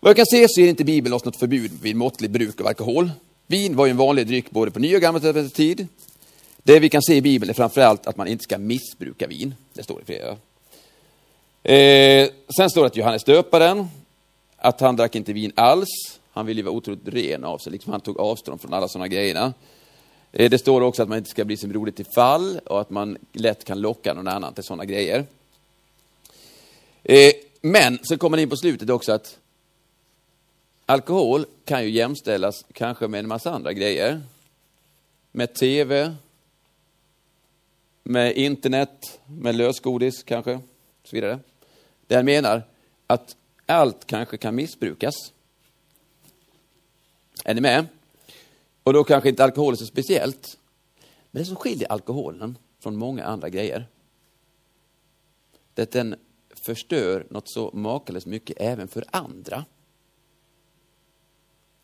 Vad 0.00 0.10
jag 0.10 0.16
kan 0.16 0.26
se 0.26 0.46
så 0.48 0.60
är 0.60 0.68
inte 0.68 0.84
Bibeln 0.84 1.14
oss 1.14 1.24
något 1.24 1.36
förbud 1.36 1.70
vid 1.82 1.96
måttligt 1.96 2.32
bruk 2.32 2.60
av 2.60 2.66
alkohol. 2.66 3.10
Vin 3.46 3.76
var 3.76 3.86
ju 3.86 3.90
en 3.90 3.96
vanlig 3.96 4.26
dryck 4.26 4.50
både 4.50 4.70
på 4.70 4.78
nya 4.78 4.96
och 4.96 5.02
gamla 5.02 5.48
tid. 5.48 5.88
Det 6.62 6.80
vi 6.80 6.88
kan 6.88 7.02
se 7.02 7.14
i 7.14 7.22
Bibeln 7.22 7.50
är 7.50 7.54
framförallt 7.54 8.06
att 8.06 8.16
man 8.16 8.28
inte 8.28 8.44
ska 8.44 8.58
missbruka 8.58 9.26
vin. 9.26 9.54
Det 9.72 9.82
står 9.82 10.02
i 10.02 10.04
flera. 10.04 10.36
Eh, 11.62 12.30
sen 12.56 12.70
står 12.70 12.80
det 12.80 12.86
att 12.86 12.96
Johannes 12.96 13.24
döparen, 13.24 13.88
att 14.56 14.80
han 14.80 14.96
drack 14.96 15.14
inte 15.14 15.32
vin 15.32 15.52
alls. 15.56 15.88
Han 16.30 16.46
ville 16.46 16.62
vara 16.62 16.74
otroligt 16.74 17.08
ren 17.08 17.44
av 17.44 17.58
sig, 17.58 17.72
liksom 17.72 17.92
han 17.92 18.00
tog 18.00 18.20
avstånd 18.20 18.60
från 18.60 18.74
alla 18.74 18.88
sådana 18.88 19.08
grejerna. 19.08 19.52
Eh, 20.32 20.50
det 20.50 20.58
står 20.58 20.80
också 20.80 21.02
att 21.02 21.08
man 21.08 21.18
inte 21.18 21.30
ska 21.30 21.44
bli 21.44 21.56
som 21.56 21.70
broder 21.70 21.92
till 21.92 22.06
fall 22.14 22.58
och 22.58 22.80
att 22.80 22.90
man 22.90 23.18
lätt 23.32 23.64
kan 23.64 23.80
locka 23.80 24.14
någon 24.14 24.28
annan 24.28 24.54
till 24.54 24.64
sådana 24.64 24.84
grejer. 24.84 25.26
Eh, 27.02 27.32
men 27.60 27.98
så 28.02 28.18
kommer 28.18 28.36
det 28.36 28.42
in 28.42 28.50
på 28.50 28.56
slutet 28.56 28.90
också 28.90 29.12
att 29.12 29.38
alkohol 30.86 31.46
kan 31.64 31.84
ju 31.84 31.90
jämställas 31.90 32.64
kanske 32.72 33.08
med 33.08 33.20
en 33.20 33.28
massa 33.28 33.52
andra 33.52 33.72
grejer. 33.72 34.20
Med 35.32 35.54
tv, 35.54 36.14
med 38.02 38.36
internet, 38.36 39.20
med 39.26 39.54
lösgodis 39.54 40.22
kanske, 40.22 40.54
och 40.54 41.08
så 41.08 41.16
vidare. 41.16 41.40
Där 42.06 42.16
jag 42.16 42.24
menar 42.24 42.62
att 43.06 43.36
allt 43.66 44.06
kanske 44.06 44.36
kan 44.36 44.54
missbrukas. 44.54 45.14
Är 47.44 47.54
ni 47.54 47.60
med? 47.60 47.86
Och 48.82 48.92
då 48.92 49.04
kanske 49.04 49.28
inte 49.28 49.44
alkohol 49.44 49.72
är 49.72 49.76
så 49.76 49.86
speciellt. 49.86 50.58
Men 51.30 51.42
det 51.42 51.46
som 51.46 51.56
skiljer 51.56 51.92
alkoholen 51.92 52.58
från 52.80 52.96
många 52.96 53.24
andra 53.24 53.48
grejer, 53.48 53.86
det 55.74 55.82
är 55.82 55.86
att 55.86 55.92
den 55.92 56.14
förstör 56.66 57.26
något 57.30 57.50
så 57.50 57.70
makalöst 57.72 58.26
mycket 58.26 58.56
även 58.60 58.88
för 58.88 59.04
andra. 59.10 59.64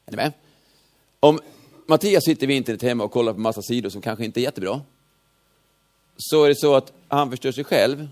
Är 0.07 0.11
ni 0.11 0.16
med? 0.16 0.33
Om 1.20 1.40
Mattias 1.87 2.24
sitter 2.24 2.46
vid 2.46 2.57
internet 2.57 2.83
hemma 2.83 3.04
och 3.04 3.12
kollar 3.12 3.33
på 3.33 3.40
massa 3.40 3.62
sidor 3.62 3.90
som 3.90 4.02
kanske 4.02 4.24
inte 4.24 4.40
är 4.40 4.42
jättebra, 4.42 4.81
så 6.18 6.44
är 6.44 6.48
det 6.48 6.54
så 6.54 6.74
att 6.74 6.92
han 7.09 7.31
förstör 7.31 7.52
sig 7.52 7.64
själv. 7.64 8.09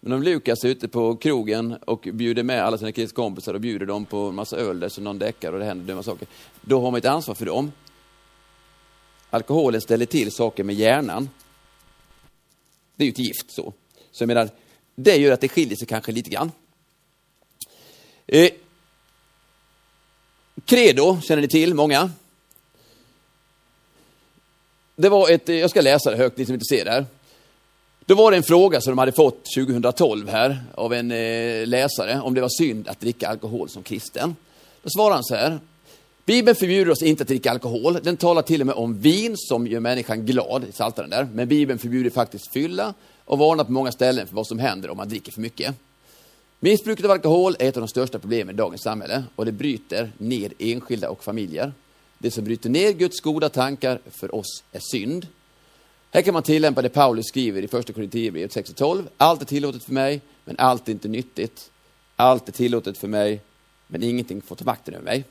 Men 0.00 0.12
om 0.12 0.22
Lukas 0.22 0.64
är 0.64 0.68
ute 0.68 0.88
på 0.88 1.16
krogen 1.16 1.72
och 1.72 2.08
bjuder 2.12 2.42
med 2.42 2.64
alla 2.64 2.78
sina 2.78 2.92
killskompisar 2.92 3.54
och 3.54 3.60
bjuder 3.60 3.86
dem 3.86 4.04
på 4.04 4.16
en 4.18 4.34
massa 4.34 4.56
öl 4.56 4.80
där 4.80 4.88
så 4.88 5.00
någon 5.00 5.18
däckar 5.18 5.52
och 5.52 5.58
det 5.58 5.64
händer 5.64 5.86
dumma 5.86 6.02
saker. 6.02 6.28
Då 6.60 6.80
har 6.80 6.90
man 6.90 6.98
ett 6.98 7.04
ansvar 7.04 7.34
för 7.34 7.46
dem. 7.46 7.72
Alkoholen 9.30 9.80
ställer 9.80 10.06
till 10.06 10.32
saker 10.32 10.64
med 10.64 10.74
hjärnan. 10.74 11.30
Det 12.96 13.04
är 13.04 13.06
ju 13.06 13.12
ett 13.12 13.18
gift 13.18 13.50
så. 13.50 13.72
Så 14.10 14.22
jag 14.22 14.28
menar, 14.28 14.48
det 14.94 15.16
gör 15.16 15.32
att 15.32 15.40
det 15.40 15.48
skiljer 15.48 15.76
sig 15.76 15.86
kanske 15.86 16.12
lite 16.12 16.30
grann. 16.30 16.52
Eh, 18.26 18.50
credo 20.64 21.20
känner 21.20 21.42
ni 21.42 21.48
till, 21.48 21.74
många. 21.74 22.10
Det 25.00 25.08
var 25.08 25.30
ett, 25.30 25.48
jag 25.48 25.70
ska 25.70 25.80
läsa 25.80 26.10
det 26.10 26.16
högt, 26.16 26.38
ni 26.38 26.44
som 26.44 26.54
inte 26.54 26.64
ser 26.64 26.84
det 26.84 26.90
här. 26.90 27.06
Då 28.06 28.14
var 28.14 28.30
det 28.30 28.36
en 28.36 28.42
fråga 28.42 28.80
som 28.80 28.90
de 28.90 28.98
hade 28.98 29.12
fått 29.12 29.44
2012 29.54 30.28
här 30.28 30.64
av 30.74 30.92
en 30.92 31.10
eh, 31.10 31.66
läsare, 31.66 32.20
om 32.20 32.34
det 32.34 32.40
var 32.40 32.48
synd 32.48 32.88
att 32.88 33.00
dricka 33.00 33.28
alkohol 33.28 33.68
som 33.68 33.82
kristen. 33.82 34.36
Då 34.82 34.90
svarade 34.90 35.14
han 35.14 35.24
så 35.24 35.34
här. 35.34 35.58
Bibeln 36.24 36.56
förbjuder 36.56 36.92
oss 36.92 37.02
inte 37.02 37.22
att 37.22 37.28
dricka 37.28 37.50
alkohol. 37.50 37.98
Den 38.02 38.16
talar 38.16 38.42
till 38.42 38.60
och 38.60 38.66
med 38.66 38.76
om 38.76 39.00
vin 39.00 39.34
som 39.36 39.66
gör 39.66 39.80
människan 39.80 40.26
glad, 40.26 40.64
i 40.68 40.72
saltaren 40.72 41.10
där. 41.10 41.28
Men 41.32 41.48
Bibeln 41.48 41.78
förbjuder 41.78 42.10
faktiskt 42.10 42.52
fylla 42.52 42.94
och 43.24 43.38
varnar 43.38 43.64
på 43.64 43.72
många 43.72 43.92
ställen 43.92 44.26
för 44.26 44.34
vad 44.34 44.46
som 44.46 44.58
händer 44.58 44.90
om 44.90 44.96
man 44.96 45.08
dricker 45.08 45.32
för 45.32 45.40
mycket. 45.40 45.74
Missbruket 46.60 47.04
av 47.04 47.10
alkohol 47.10 47.56
är 47.58 47.68
ett 47.68 47.76
av 47.76 47.80
de 47.80 47.88
största 47.88 48.18
problemen 48.18 48.54
i 48.54 48.58
dagens 48.58 48.82
samhälle 48.82 49.24
och 49.36 49.44
det 49.46 49.52
bryter 49.52 50.12
ner 50.18 50.52
enskilda 50.58 51.10
och 51.10 51.24
familjer. 51.24 51.72
Det 52.18 52.30
som 52.30 52.44
bryter 52.44 52.70
ner 52.70 52.92
Guds 52.92 53.20
goda 53.20 53.48
tankar 53.48 54.00
för 54.10 54.34
oss 54.34 54.64
är 54.72 54.80
synd. 54.80 55.26
Här 56.10 56.22
kan 56.22 56.34
man 56.34 56.42
tillämpa 56.42 56.82
det 56.82 56.88
Paulus 56.88 57.26
skriver 57.26 57.62
i 57.62 57.68
första 57.68 57.92
Korinthierbrevet 57.92 58.52
6 58.52 58.70
och 58.70 58.76
12. 58.76 59.08
Allt 59.16 59.42
är 59.42 59.46
tillåtet 59.46 59.84
för 59.84 59.92
mig, 59.92 60.20
men 60.44 60.56
allt 60.58 60.88
är 60.88 60.92
inte 60.92 61.08
nyttigt. 61.08 61.70
Allt 62.16 62.48
är 62.48 62.52
tillåtet 62.52 62.98
för 62.98 63.08
mig, 63.08 63.40
men 63.86 64.02
ingenting 64.02 64.42
får 64.42 64.56
ta 64.56 64.64
makten 64.64 64.94
över 64.94 65.04
mig. 65.04 65.24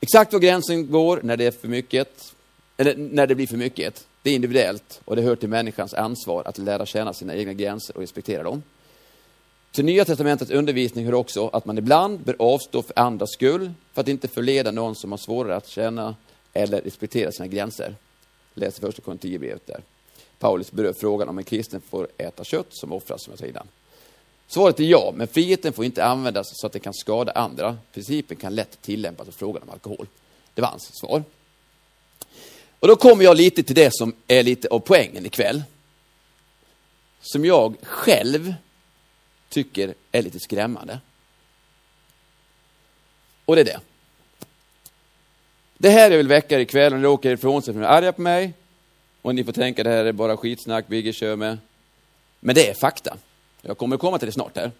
Exakt 0.00 0.32
var 0.32 0.40
gränsen 0.40 0.90
går 0.90 1.20
när 1.22 1.36
det 1.36 1.44
är 1.44 1.50
för 1.50 1.68
mycket, 1.68 2.34
eller 2.76 2.96
när 2.96 3.26
det 3.26 3.34
blir 3.34 3.46
för 3.46 3.56
mycket, 3.56 4.06
det 4.22 4.30
är 4.30 4.34
individuellt 4.34 5.00
och 5.04 5.16
det 5.16 5.22
hör 5.22 5.36
till 5.36 5.48
människans 5.48 5.94
ansvar 5.94 6.42
att 6.44 6.58
lära 6.58 6.86
känna 6.86 7.12
sina 7.12 7.34
egna 7.34 7.52
gränser 7.52 7.96
och 7.96 8.00
respektera 8.00 8.42
dem. 8.42 8.62
Till 9.72 9.84
Nya 9.84 10.04
Testamentets 10.04 10.50
undervisning 10.50 11.04
hör 11.04 11.14
också 11.14 11.48
att 11.52 11.64
man 11.64 11.78
ibland 11.78 12.20
bör 12.20 12.36
avstå 12.38 12.82
för 12.82 12.98
andras 12.98 13.32
skull 13.32 13.72
för 13.92 14.00
att 14.00 14.08
inte 14.08 14.28
förleda 14.28 14.70
någon 14.70 14.94
som 14.94 15.10
har 15.10 15.18
svårare 15.18 15.56
att 15.56 15.68
känna 15.68 16.16
eller 16.52 16.80
respektera 16.80 17.32
sina 17.32 17.46
gränser. 17.46 17.94
Läs 18.54 18.80
första 18.80 19.02
Korinthierbrevet 19.02 19.66
där. 19.66 19.80
Paulus 20.38 20.72
berör 20.72 20.92
frågan 20.92 21.28
om 21.28 21.38
en 21.38 21.44
kristen 21.44 21.80
får 21.80 22.08
äta 22.18 22.44
kött 22.44 22.66
som 22.70 22.92
offras, 22.92 23.24
som 23.24 23.30
jag 23.30 23.38
sa 23.38 23.46
innan. 23.46 23.66
Svaret 24.46 24.80
är 24.80 24.84
ja, 24.84 25.12
men 25.16 25.28
friheten 25.28 25.72
får 25.72 25.84
inte 25.84 26.04
användas 26.04 26.46
så 26.52 26.66
att 26.66 26.72
det 26.72 26.78
kan 26.78 26.94
skada 26.94 27.32
andra. 27.32 27.78
Principen 27.92 28.36
kan 28.36 28.54
lätt 28.54 28.82
tillämpas 28.82 29.28
i 29.28 29.32
frågan 29.32 29.62
om 29.62 29.70
alkohol. 29.70 30.06
Det 30.54 30.60
var 30.60 30.68
hans 30.68 30.90
svar. 30.94 31.22
Och 32.78 32.88
då 32.88 32.96
kommer 32.96 33.24
jag 33.24 33.36
lite 33.36 33.62
till 33.62 33.74
det 33.74 33.90
som 33.94 34.14
är 34.26 34.42
lite 34.42 34.68
av 34.68 34.78
poängen 34.78 35.26
ikväll. 35.26 35.62
Som 37.20 37.44
jag 37.44 37.74
själv 37.82 38.54
tycker 39.52 39.94
är 40.12 40.22
lite 40.22 40.40
skrämmande. 40.40 41.00
Och 43.44 43.56
det 43.56 43.62
är 43.62 43.64
det. 43.64 43.80
Det 45.78 45.90
här 45.90 46.10
jag 46.10 46.16
vill 46.16 46.28
väcka 46.28 46.60
ikväll, 46.60 46.92
och 46.94 47.00
ni 47.00 47.06
åker 47.06 47.30
ifrån 47.30 47.62
sig 47.62 47.74
för 47.74 47.80
ni 47.80 47.86
är 47.86 47.90
arga 47.90 48.12
på 48.12 48.22
mig. 48.22 48.54
Och 49.22 49.34
ni 49.34 49.44
får 49.44 49.52
tänka 49.52 49.82
det 49.82 49.90
här 49.90 50.04
är 50.04 50.12
bara 50.12 50.36
skitsnack, 50.36 50.88
Birger 50.88 51.12
kör 51.12 51.36
med. 51.36 51.58
Men 52.40 52.54
det 52.54 52.68
är 52.68 52.74
fakta. 52.74 53.16
Jag 53.62 53.78
kommer 53.78 53.96
komma 53.96 54.18
till 54.18 54.26
det 54.26 54.32
snart 54.32 54.56
här. 54.56 54.70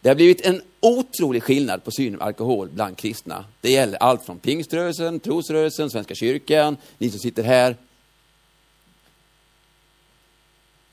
Det 0.00 0.08
har 0.08 0.16
blivit 0.16 0.40
en 0.40 0.62
otrolig 0.80 1.42
skillnad 1.42 1.84
på 1.84 1.90
synen 1.90 2.18
på 2.18 2.24
alkohol 2.24 2.68
bland 2.68 2.96
kristna. 2.96 3.44
Det 3.60 3.70
gäller 3.70 3.98
allt 3.98 4.24
från 4.24 4.38
pingströrelsen, 4.38 5.20
trosrörelsen, 5.20 5.90
Svenska 5.90 6.14
kyrkan, 6.14 6.76
ni 6.98 7.10
som 7.10 7.20
sitter 7.20 7.42
här. 7.42 7.76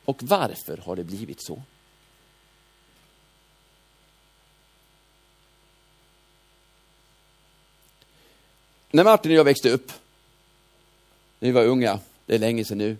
Och 0.06 0.24
varför 0.24 0.78
har 0.86 0.96
det 0.96 1.04
blivit 1.04 1.42
så? 1.42 1.62
När 8.92 9.04
Martin 9.04 9.32
och 9.32 9.38
jag 9.38 9.44
växte 9.44 9.70
upp, 9.70 9.92
när 11.40 11.50
vi 11.50 11.52
var 11.52 11.66
unga, 11.66 12.00
det 12.26 12.36
är 12.36 12.40
länge 12.40 12.66
sedan 12.66 12.78
nu, 12.78 12.98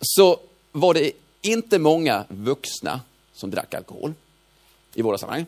så 0.00 0.40
var 0.72 0.94
det 0.94 1.12
inte 1.42 1.78
många 1.78 2.24
vuxna 2.28 3.00
som 3.32 3.50
drack 3.50 3.74
alkohol 3.74 4.14
i 4.94 5.02
våra 5.02 5.18
sammanhang. 5.18 5.46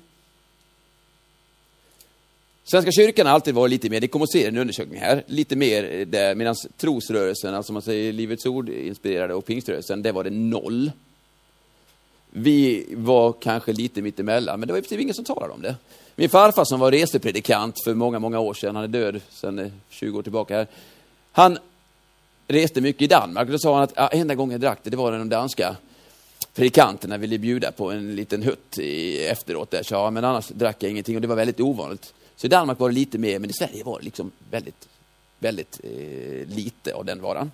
Svenska 2.65 2.93
kyrkan 2.93 3.27
har 3.27 3.35
alltid 3.35 3.55
varit 3.55 3.71
lite 3.71 3.91
mer, 3.91 4.01
det 4.01 4.09
kommer 4.09 4.25
att 4.25 4.33
se 4.33 4.47
en 4.47 4.59
undersökning 4.59 5.01
här, 5.01 5.25
lite 5.27 5.57
mer 5.57 6.05
där, 6.05 6.35
medan 6.35 6.55
trosrörelsen, 6.77 7.55
alltså 7.55 7.73
man 7.73 7.83
säger 7.83 8.13
Livets 8.13 8.47
Ord 8.47 8.69
inspirerade 8.69 9.35
och 9.35 9.45
pingströrelsen, 9.45 10.03
där 10.03 10.13
var 10.13 10.25
det 10.25 10.31
noll. 10.31 10.91
Vi 12.39 12.87
var 12.91 13.33
kanske 13.33 13.73
lite 13.73 14.03
mittemellan, 14.03 14.61
men 14.61 14.67
det 14.67 14.73
var 14.73 14.93
i 14.93 15.03
ingen 15.03 15.15
som 15.15 15.25
talade 15.25 15.53
om 15.53 15.63
det. 15.63 15.77
Min 16.15 16.29
farfar 16.29 16.65
som 16.65 16.81
var 16.81 16.93
resepredikant 16.93 17.85
för 17.85 17.95
många, 17.95 18.19
många 18.19 18.39
år 18.41 18.55
sedan, 18.55 18.75
han 18.77 18.85
är 18.85 18.89
död 18.89 19.21
sedan 19.31 19.59
eh, 19.59 19.71
20 19.89 20.19
år 20.19 20.23
tillbaka 20.23 20.57
här. 20.57 20.67
Han 21.33 21.59
reste 22.49 22.81
mycket 22.81 23.03
i 23.03 23.07
Danmark 23.07 23.47
och 23.47 23.53
då 23.53 23.59
sa 23.59 23.75
han 23.75 23.83
att 23.83 23.93
ja, 23.97 24.09
enda 24.09 24.35
gången 24.35 24.53
jag 24.53 24.61
drack 24.61 24.79
det, 24.83 24.91
det 24.91 24.97
var 24.97 25.11
när 25.11 25.19
de 25.19 25.29
danska 25.29 25.77
predikanterna 26.55 27.17
ville 27.17 27.39
bjuda 27.39 27.73
på 27.73 27.91
en 27.91 28.17
liten 28.17 28.43
hutt 28.43 28.79
i, 28.79 29.25
efteråt 29.27 29.71
där. 29.71 29.83
Så, 29.83 29.95
ja, 29.95 30.11
men 30.11 30.25
annars 30.25 30.49
drack 30.49 30.77
jag 30.81 30.91
ingenting 30.91 31.17
och 31.17 31.23
det 31.23 31.29
var 31.29 31.37
väldigt 31.37 31.61
ovanligt. 31.61 32.15
Så 32.37 32.47
i 32.47 32.51
Danmark 32.51 32.79
var 32.79 32.89
det 32.89 32.95
lite 32.95 33.19
mer, 33.19 33.39
men 33.39 33.51
i 33.51 33.53
Sverige 33.53 33.85
var 33.85 33.99
det 33.99 34.05
liksom 34.05 34.31
väldigt, 34.51 34.89
väldigt 35.39 35.81
eh, 35.85 36.49
lite 36.49 36.95
av 36.95 37.05
den 37.05 37.23
varan. 37.23 37.51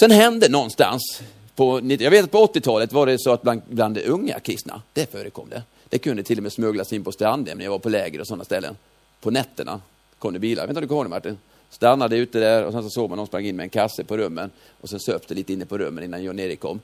Sen 0.00 0.10
hände 0.10 0.48
någonstans 0.48 1.22
på, 1.56 1.80
jag 1.98 2.10
vet 2.10 2.24
att 2.24 2.30
på 2.30 2.46
80-talet 2.46 2.92
var 2.92 3.06
det 3.06 3.18
så 3.18 3.30
att 3.32 3.42
bland, 3.42 3.62
bland 3.68 3.98
unga 3.98 4.40
kristna, 4.40 4.82
det 4.92 5.12
förekom 5.12 5.48
det. 5.48 5.62
Det 5.88 5.98
kunde 5.98 6.22
till 6.22 6.38
och 6.38 6.42
med 6.42 6.52
smugglas 6.52 6.92
in 6.92 7.04
på 7.04 7.12
Strandhem 7.12 7.58
när 7.58 7.64
jag 7.64 7.70
var 7.70 7.78
på 7.78 7.88
läger 7.88 8.20
och 8.20 8.26
sådana 8.26 8.44
ställen. 8.44 8.76
På 9.20 9.30
nätterna 9.30 9.80
kom 10.18 10.32
det 10.32 10.38
bilar. 10.38 10.62
Jag 10.62 10.66
vet 10.66 10.70
inte 10.70 10.78
om 10.78 10.82
du 10.82 10.88
kommer 10.88 11.00
ihåg 11.00 11.06
det 11.06 11.10
Martin? 11.10 11.38
Stannade 11.70 12.16
ute 12.16 12.38
där 12.40 12.64
och 12.64 12.72
sen 12.72 12.82
så 12.82 12.90
såg 12.90 13.10
man 13.10 13.16
någon 13.16 13.26
sprang 13.26 13.46
in 13.46 13.56
med 13.56 13.64
en 13.64 13.70
kasse 13.70 14.04
på 14.04 14.16
rummen 14.16 14.50
och 14.80 14.88
sen 14.88 15.00
söp 15.00 15.28
det 15.28 15.34
lite 15.34 15.52
inne 15.52 15.66
på 15.66 15.78
rummen 15.78 16.04
innan 16.04 16.22
John-Erik 16.22 16.60
kom. 16.60 16.80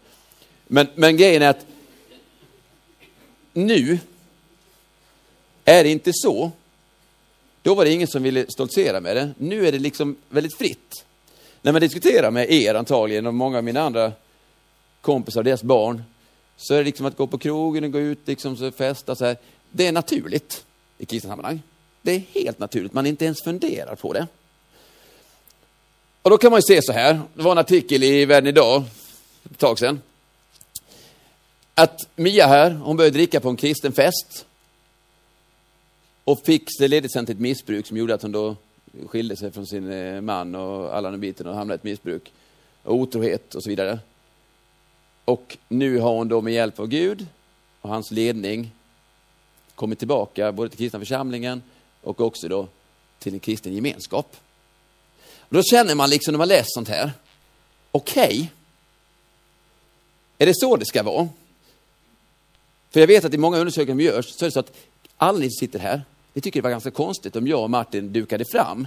Men, 0.66 0.86
men 0.94 1.16
grejen 1.16 1.42
är 1.42 1.48
att 1.48 1.66
nu 3.52 3.98
är 5.64 5.84
det 5.84 5.90
inte 5.90 6.10
så. 6.14 6.50
Då 7.62 7.74
var 7.74 7.84
det 7.84 7.90
ingen 7.90 8.08
som 8.08 8.22
ville 8.22 8.46
stoltsera 8.48 9.00
med 9.00 9.16
det. 9.16 9.30
Nu 9.38 9.66
är 9.66 9.72
det 9.72 9.78
liksom 9.78 10.16
väldigt 10.28 10.58
fritt. 10.58 11.04
När 11.62 11.72
man 11.72 11.80
diskuterar 11.80 12.30
med 12.30 12.50
er 12.50 12.74
antagligen 12.74 13.26
och 13.26 13.34
många 13.34 13.58
av 13.58 13.64
mina 13.64 13.80
andra 13.80 14.12
kompisar 15.02 15.40
och 15.40 15.44
deras 15.44 15.62
barn 15.62 16.02
så 16.56 16.74
är 16.74 16.78
det 16.78 16.84
liksom 16.84 17.06
att 17.06 17.16
gå 17.16 17.26
på 17.26 17.38
krogen 17.38 17.84
och 17.84 17.92
gå 17.92 17.98
ut 17.98 18.18
liksom 18.24 18.56
så 18.56 18.70
festa 18.70 19.14
så 19.14 19.24
här. 19.24 19.36
Det 19.70 19.86
är 19.86 19.92
naturligt 19.92 20.64
i 20.98 21.06
kristna 21.06 21.30
sammanhang. 21.30 21.62
Det 22.02 22.12
är 22.12 22.22
helt 22.32 22.58
naturligt, 22.58 22.92
man 22.92 23.06
inte 23.06 23.24
ens 23.24 23.42
funderar 23.42 23.94
på 23.94 24.12
det. 24.12 24.26
Och 26.22 26.30
då 26.30 26.38
kan 26.38 26.50
man 26.50 26.58
ju 26.58 26.62
se 26.62 26.82
så 26.82 26.92
här, 26.92 27.20
det 27.34 27.42
var 27.42 27.52
en 27.52 27.58
artikel 27.58 28.02
i 28.02 28.24
Världen 28.24 28.48
idag, 28.48 28.84
ett 29.50 29.58
tag 29.58 29.78
sedan. 29.78 30.00
Att 31.74 31.98
Mia 32.16 32.46
här, 32.46 32.70
hon 32.70 32.96
började 32.96 33.16
dricka 33.16 33.40
på 33.40 33.48
en 33.48 33.56
kristen 33.56 33.92
fest. 33.92 34.46
Och 36.24 36.40
fick 36.44 36.68
det 36.78 36.88
ledigt 36.88 37.12
sen 37.12 37.26
till 37.26 37.34
ett 37.34 37.40
missbruk 37.40 37.86
som 37.86 37.96
gjorde 37.96 38.14
att 38.14 38.22
hon 38.22 38.32
då 38.32 38.56
skilde 39.06 39.36
sig 39.36 39.50
från 39.50 39.66
sin 39.66 39.90
eh, 39.92 40.20
man 40.20 40.54
och 40.54 40.96
alla 40.96 41.10
den 41.10 41.20
biten 41.20 41.46
och 41.46 41.54
hamnade 41.54 41.74
i 41.74 41.76
ett 41.76 41.84
missbruk. 41.84 42.32
Och 42.82 42.94
otrohet 42.94 43.54
och 43.54 43.62
så 43.62 43.70
vidare. 43.70 43.98
Och 45.24 45.58
nu 45.68 45.98
har 45.98 46.12
hon 46.12 46.28
då 46.28 46.40
med 46.40 46.52
hjälp 46.52 46.80
av 46.80 46.86
Gud 46.86 47.26
och 47.80 47.90
hans 47.90 48.10
ledning 48.10 48.70
kommit 49.74 49.98
tillbaka 49.98 50.52
både 50.52 50.68
till 50.68 50.78
kristna 50.78 50.98
församlingen 50.98 51.62
och 52.00 52.20
också 52.20 52.48
då 52.48 52.68
till 53.18 53.34
en 53.34 53.40
kristen 53.40 53.74
gemenskap. 53.74 54.36
Och 55.38 55.54
då 55.54 55.62
känner 55.62 55.94
man 55.94 56.10
liksom 56.10 56.32
när 56.32 56.38
man 56.38 56.48
läser 56.48 56.68
sånt 56.68 56.88
här, 56.88 57.12
okej, 57.92 58.24
okay, 58.24 58.46
är 60.38 60.46
det 60.46 60.54
så 60.54 60.76
det 60.76 60.84
ska 60.84 61.02
vara? 61.02 61.28
För 62.90 63.00
jag 63.00 63.06
vet 63.06 63.24
att 63.24 63.34
i 63.34 63.38
många 63.38 63.58
undersökningar 63.58 63.92
som 63.92 64.00
görs 64.00 64.26
så 64.26 64.44
är 64.44 64.48
det 64.48 64.52
så 64.52 64.60
att 64.60 64.76
alla 65.16 65.38
ni 65.38 65.50
som 65.50 65.66
sitter 65.66 65.78
här, 65.78 66.02
ni 66.32 66.40
tycker 66.42 66.60
det 66.60 66.62
var 66.62 66.70
ganska 66.70 66.90
konstigt 66.90 67.36
om 67.36 67.46
jag 67.46 67.62
och 67.62 67.70
Martin 67.70 68.12
dukade 68.12 68.44
fram 68.44 68.86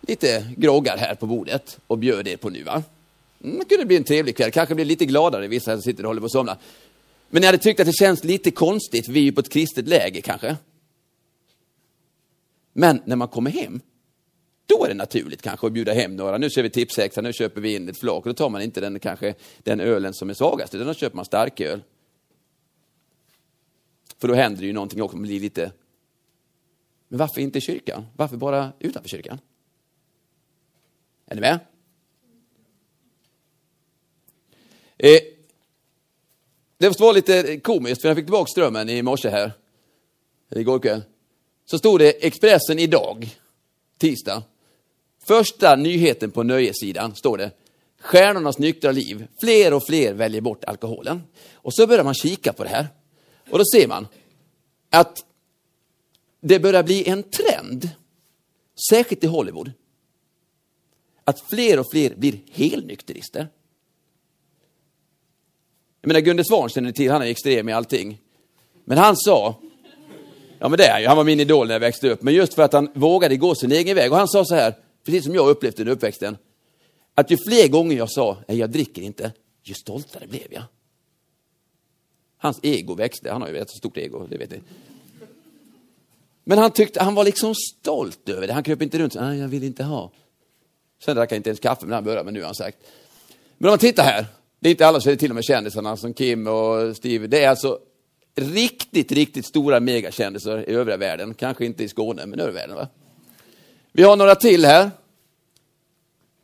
lite 0.00 0.52
groggar 0.56 0.96
här 0.96 1.14
på 1.14 1.26
bordet 1.26 1.78
och 1.86 1.98
bjöd 1.98 2.28
er 2.28 2.36
på 2.36 2.50
nu 2.50 2.62
va? 2.62 2.82
Mm, 3.44 3.58
det 3.58 3.64
kunde 3.64 3.86
bli 3.86 3.96
en 3.96 4.04
trevlig 4.04 4.36
kväll, 4.36 4.50
kanske 4.50 4.74
blir 4.74 4.84
lite 4.84 5.04
gladare 5.04 5.48
vissa 5.48 5.72
som 5.72 5.82
sitter 5.82 6.04
och 6.04 6.08
håller 6.08 6.20
på 6.20 6.26
att 6.26 6.32
somna. 6.32 6.58
Men 7.30 7.40
ni 7.40 7.46
hade 7.46 7.58
tyckt 7.58 7.80
att 7.80 7.86
det 7.86 7.92
känns 7.92 8.24
lite 8.24 8.50
konstigt, 8.50 9.08
vi 9.08 9.20
är 9.20 9.24
ju 9.24 9.32
på 9.32 9.40
ett 9.40 9.52
kristet 9.52 9.88
läge 9.88 10.20
kanske. 10.20 10.56
Men 12.72 13.02
när 13.04 13.16
man 13.16 13.28
kommer 13.28 13.50
hem, 13.50 13.80
då 14.66 14.84
är 14.84 14.88
det 14.88 14.94
naturligt 14.94 15.42
kanske 15.42 15.66
att 15.66 15.72
bjuda 15.72 15.92
hem 15.92 16.16
några. 16.16 16.38
Nu 16.38 16.50
kör 16.50 16.62
vi 16.62 16.70
tipsexa, 16.70 17.20
nu 17.20 17.32
köper 17.32 17.60
vi 17.60 17.74
in 17.74 17.88
ett 17.88 17.98
flak. 17.98 18.26
Och 18.26 18.28
då 18.28 18.34
tar 18.34 18.48
man 18.48 18.62
inte 18.62 18.80
den, 18.80 19.00
kanske, 19.00 19.34
den 19.58 19.80
ölen 19.80 20.14
som 20.14 20.30
är 20.30 20.34
svagast, 20.34 20.74
utan 20.74 20.86
då 20.86 20.94
köper 20.94 21.16
man 21.16 21.24
starköl. 21.24 21.82
För 24.18 24.28
då 24.28 24.34
händer 24.34 24.60
det 24.60 24.66
ju 24.66 24.72
någonting 24.72 25.02
också, 25.02 25.16
man 25.16 25.22
blir 25.22 25.40
lite... 25.40 25.72
Men 27.08 27.18
varför 27.18 27.40
inte 27.40 27.58
i 27.58 27.60
kyrkan? 27.60 28.06
Varför 28.16 28.36
bara 28.36 28.72
utanför 28.78 29.08
kyrkan? 29.08 29.38
Är 31.26 31.34
ni 31.34 31.40
med? 31.40 31.58
Eh, 35.02 35.20
det 36.78 37.00
var 37.00 37.12
lite 37.12 37.60
komiskt, 37.60 38.02
för 38.02 38.08
jag 38.08 38.16
fick 38.16 38.24
tillbaka 38.24 38.50
strömmen 38.50 38.88
i 38.88 39.02
morse 39.02 39.28
här, 39.28 39.52
igår 40.50 40.78
kväll. 40.78 41.02
Så 41.64 41.78
stod 41.78 42.00
det 42.00 42.26
Expressen 42.26 42.78
idag, 42.78 43.36
tisdag. 43.98 44.42
Första 45.24 45.76
nyheten 45.76 46.30
på 46.30 46.42
nöjessidan 46.42 47.14
står 47.14 47.38
det 47.38 47.50
Stjärnornas 48.00 48.58
nyktra 48.58 48.92
liv. 48.92 49.26
Fler 49.40 49.74
och 49.74 49.86
fler 49.86 50.12
väljer 50.12 50.40
bort 50.40 50.64
alkoholen. 50.64 51.22
Och 51.54 51.74
så 51.74 51.86
börjar 51.86 52.04
man 52.04 52.14
kika 52.14 52.52
på 52.52 52.64
det 52.64 52.70
här. 52.70 52.88
Och 53.50 53.58
då 53.58 53.64
ser 53.64 53.88
man 53.88 54.06
att 54.90 55.24
det 56.40 56.60
börjar 56.60 56.82
bli 56.82 57.08
en 57.08 57.22
trend, 57.22 57.90
särskilt 58.90 59.24
i 59.24 59.26
Hollywood, 59.26 59.72
att 61.24 61.40
fler 61.50 61.78
och 61.78 61.90
fler 61.90 62.14
blir 62.14 62.38
helnykterister. 62.52 63.48
Jag 66.02 66.08
menar 66.08 66.20
Gunde 66.20 66.44
Svan 66.44 66.68
känner 66.68 66.88
ni 66.88 66.92
till, 66.92 67.10
han 67.10 67.22
är 67.22 67.26
extrem 67.26 67.68
i 67.68 67.72
allting. 67.72 68.18
Men 68.84 68.98
han 68.98 69.16
sa, 69.16 69.54
ja 70.58 70.68
men 70.68 70.78
det 70.78 70.86
är 70.86 71.00
ju, 71.00 71.06
han 71.06 71.16
var 71.16 71.24
min 71.24 71.40
idol 71.40 71.66
när 71.66 71.74
jag 71.74 71.80
växte 71.80 72.10
upp, 72.10 72.22
men 72.22 72.34
just 72.34 72.54
för 72.54 72.62
att 72.62 72.72
han 72.72 72.90
vågade 72.94 73.36
gå 73.36 73.54
sin 73.54 73.72
egen 73.72 73.96
väg. 73.96 74.12
Och 74.12 74.18
han 74.18 74.28
sa 74.28 74.44
så 74.44 74.54
här, 74.54 74.74
precis 75.04 75.24
som 75.24 75.34
jag 75.34 75.48
upplevt 75.48 75.80
under 75.80 75.92
uppväxten, 75.92 76.36
att 77.14 77.30
ju 77.30 77.36
fler 77.36 77.68
gånger 77.68 77.96
jag 77.96 78.10
sa, 78.10 78.38
nej 78.48 78.58
jag 78.58 78.70
dricker 78.70 79.02
inte, 79.02 79.32
ju 79.62 79.74
stoltare 79.74 80.26
blev 80.26 80.46
jag. 80.50 80.62
Hans 82.38 82.60
ego 82.62 82.94
växte, 82.94 83.32
han 83.32 83.42
har 83.42 83.48
ju 83.48 83.58
ett 83.58 83.70
så 83.70 83.76
stort 83.76 83.96
ego, 83.96 84.26
det 84.26 84.36
vet 84.36 84.50
ni. 84.50 84.60
Men 86.44 86.58
han 86.58 86.70
tyckte, 86.70 87.02
han 87.02 87.14
var 87.14 87.24
liksom 87.24 87.54
stolt 87.54 88.28
över 88.28 88.46
det, 88.46 88.52
han 88.52 88.62
kröp 88.62 88.82
inte 88.82 88.98
runt, 88.98 89.14
nej 89.14 89.38
jag 89.38 89.48
vill 89.48 89.64
inte 89.64 89.84
ha. 89.84 90.10
Sen 91.04 91.16
drack 91.16 91.30
han 91.30 91.36
inte 91.36 91.50
ens 91.50 91.60
kaffe 91.60 91.86
när 91.86 91.94
han 91.94 92.04
började, 92.04 92.24
men 92.24 92.34
nu 92.34 92.40
har 92.40 92.46
han 92.46 92.54
sagt. 92.54 92.78
Men 93.58 93.68
om 93.68 93.72
man 93.72 93.78
tittar 93.78 94.04
här, 94.04 94.26
det 94.62 94.68
är 94.68 94.70
inte 94.70 94.86
alla 94.86 95.00
som 95.00 95.12
är 95.12 95.16
till 95.16 95.30
och 95.30 95.34
med 95.34 95.44
kändisarna 95.44 95.96
som 95.96 96.14
Kim 96.14 96.46
och 96.46 96.96
Steve. 96.96 97.26
Det 97.26 97.44
är 97.44 97.48
alltså 97.48 97.78
riktigt, 98.34 99.12
riktigt 99.12 99.46
stora 99.46 99.80
megakändisar 99.80 100.70
i 100.70 100.72
övriga 100.72 100.96
världen. 100.96 101.34
Kanske 101.34 101.64
inte 101.64 101.84
i 101.84 101.88
Skåne, 101.88 102.26
men 102.26 102.38
i 102.38 102.42
övriga 102.42 102.60
världen. 102.60 102.76
Va? 102.76 102.88
Vi 103.92 104.02
har 104.02 104.16
några 104.16 104.34
till 104.34 104.64
här. 104.64 104.90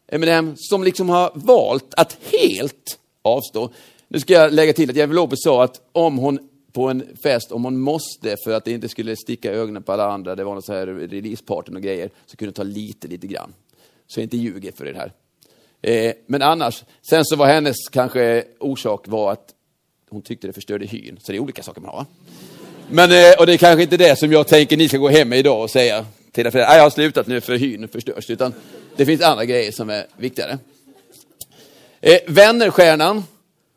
Eminem, 0.09 0.55
som 0.57 0.85
liksom 0.85 1.09
har 1.09 1.33
valt 1.35 1.95
att 1.95 2.19
helt 2.33 2.99
avstå. 3.23 3.71
Nu 4.09 4.21
ska 4.21 4.33
jag 4.33 4.53
lägga 4.53 4.73
till 4.73 4.91
att 4.91 4.97
Jennifer 4.97 5.15
Lopez 5.15 5.43
sa 5.43 5.65
att 5.65 5.81
om 5.93 6.19
hon 6.19 6.39
på 6.73 6.89
en 6.89 7.17
fest, 7.23 7.53
om 7.53 7.65
hon 7.65 7.79
måste 7.79 8.37
för 8.45 8.53
att 8.53 8.65
det 8.65 8.73
inte 8.73 8.89
skulle 8.89 9.17
sticka 9.17 9.53
ögonen 9.53 9.83
på 9.83 9.93
alla 9.93 10.13
andra, 10.13 10.35
det 10.35 10.45
var 10.45 10.55
något 10.55 10.65
så 10.65 10.73
här 10.73 10.87
releaseparten 10.87 11.77
och 11.77 11.83
grejer, 11.83 12.11
så 12.27 12.37
kunde 12.37 12.49
hon 12.49 12.55
ta 12.55 12.63
lite, 12.63 13.09
lite 13.09 13.27
grann. 13.27 13.55
Så 14.07 14.21
jag 14.21 14.25
inte 14.25 14.37
ljuger 14.37 14.73
för 14.73 14.87
er 14.87 14.95
här. 14.95 15.13
Eh, 15.83 16.13
men 16.27 16.43
annars, 16.43 16.85
sen 17.11 17.25
så 17.25 17.37
var 17.37 17.47
hennes 17.47 17.77
kanske 17.91 18.45
orsak 18.61 19.09
var 19.09 19.33
att 19.33 19.55
hon 20.11 20.23
tyckte 20.23 20.47
det 20.47 20.53
förstörde 20.53 20.87
hyn. 20.87 21.19
Så 21.23 21.33
det 21.33 21.39
är 21.39 21.41
olika 21.41 21.63
saker 21.63 21.81
man 21.81 21.91
har. 21.91 22.07
Men, 22.91 23.13
eh, 23.13 23.39
och 23.39 23.47
det 23.47 23.53
är 23.53 23.57
kanske 23.57 23.83
inte 23.83 23.97
det 23.97 24.19
som 24.19 24.33
jag 24.33 24.47
tänker 24.47 24.77
ni 24.77 24.89
ska 24.89 24.99
gå 24.99 25.09
hem 25.09 25.29
med 25.29 25.39
idag 25.39 25.63
och 25.63 25.71
säga 25.71 26.07
till 26.33 26.47
era 26.47 26.51
föräldrar, 26.51 26.77
jag 26.77 26.83
har 26.83 26.91
slutat 26.91 27.27
nu 27.27 27.41
för 27.41 27.57
hyn 27.57 27.89
förstörs. 27.89 28.31
Utan 28.31 28.55
det 28.97 29.07
finns 29.07 29.23
andra 29.23 29.45
grejer 29.45 29.73
som 29.73 29.91
är 29.91 30.07
viktigare. 30.17 30.59
Eh, 32.01 32.19
Vännerstjärnan, 32.27 33.25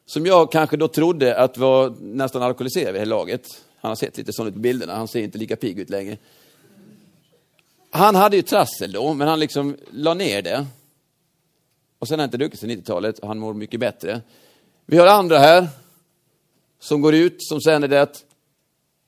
som 0.06 0.26
jag 0.26 0.52
kanske 0.52 0.78
då 0.78 0.88
trodde 0.88 1.38
att 1.38 1.58
var 1.58 1.94
nästan 2.02 2.42
alkoholiserad 2.42 2.86
vid 2.86 2.94
det 2.94 3.00
här 3.00 3.06
laget. 3.06 3.44
Han 3.82 3.90
har 3.90 3.96
sett 3.96 4.18
lite 4.18 4.34
sånt 4.34 4.48
ut 4.48 4.54
på 4.54 4.60
bilderna, 4.60 4.96
han 4.96 5.08
ser 5.08 5.22
inte 5.22 5.38
lika 5.38 5.56
pigg 5.56 5.80
ut 5.80 5.90
längre. 5.90 6.18
Han 7.90 8.16
hade 8.16 8.36
ju 8.36 8.42
trassel 8.42 8.92
då, 8.92 9.14
men 9.14 9.28
han 9.28 9.40
liksom 9.40 9.78
la 9.92 10.14
ner 10.14 10.42
det. 10.42 10.66
Och 12.02 12.08
sen 12.08 12.20
har 12.20 12.24
han 12.24 12.28
inte 12.28 12.38
druckit 12.38 12.60
sedan 12.60 12.70
90-talet 12.70 13.20
och 13.20 13.28
han 13.28 13.40
mår 13.40 13.54
mycket 13.54 13.80
bättre. 13.80 14.22
Vi 14.86 14.98
har 14.98 15.08
andra 15.08 15.40
här 15.40 15.68
som 16.80 17.02
går 17.02 17.16
ut 17.16 17.36
som 17.40 17.62
säger 17.62 17.80
det 17.80 18.02
att 18.02 18.26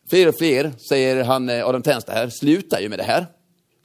fler 0.09 0.27
och 0.27 0.35
fler, 0.37 0.71
säger 0.89 1.23
han 1.23 1.49
eh, 1.49 1.67
Adam 1.67 1.81
Tensta 1.81 2.11
här, 2.11 2.29
slutar 2.29 2.79
ju 2.79 2.89
med 2.89 2.99
det 2.99 3.03
här. 3.03 3.25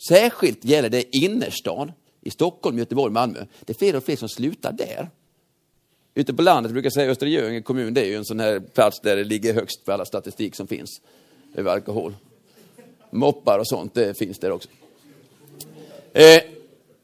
Särskilt 0.08 0.64
gäller 0.64 0.88
det 0.88 1.16
innerstan 1.16 1.92
i 2.20 2.30
Stockholm, 2.30 2.78
Göteborg, 2.78 3.12
Malmö. 3.12 3.44
Det 3.60 3.72
är 3.72 3.78
fler 3.78 3.96
och 3.96 4.04
fler 4.04 4.16
som 4.16 4.28
slutar 4.28 4.72
där. 4.72 5.10
Ute 6.14 6.34
på 6.34 6.42
landet 6.42 6.72
brukar 6.72 6.86
jag 6.86 6.92
säga 6.92 7.10
Östra 7.10 7.28
Göinge 7.28 7.62
kommun, 7.62 7.94
det 7.94 8.00
är 8.00 8.06
ju 8.06 8.16
en 8.16 8.24
sån 8.24 8.40
här 8.40 8.60
plats 8.60 9.00
där 9.00 9.16
det 9.16 9.24
ligger 9.24 9.54
högst 9.54 9.84
på 9.84 9.92
alla 9.92 10.04
statistik 10.04 10.56
som 10.56 10.66
finns 10.66 11.00
över 11.54 11.72
alkohol. 11.72 12.14
Moppar 13.10 13.58
och 13.58 13.68
sånt, 13.68 13.94
det 13.94 14.18
finns 14.18 14.38
där 14.38 14.50
också. 14.50 14.68
Eh, 16.12 16.42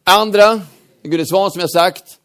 andra 0.05 0.61
Gudde 1.07 1.27
Svan 1.27 1.51
som 1.51 1.61
jag 1.61 1.71
sagt. 1.71 2.19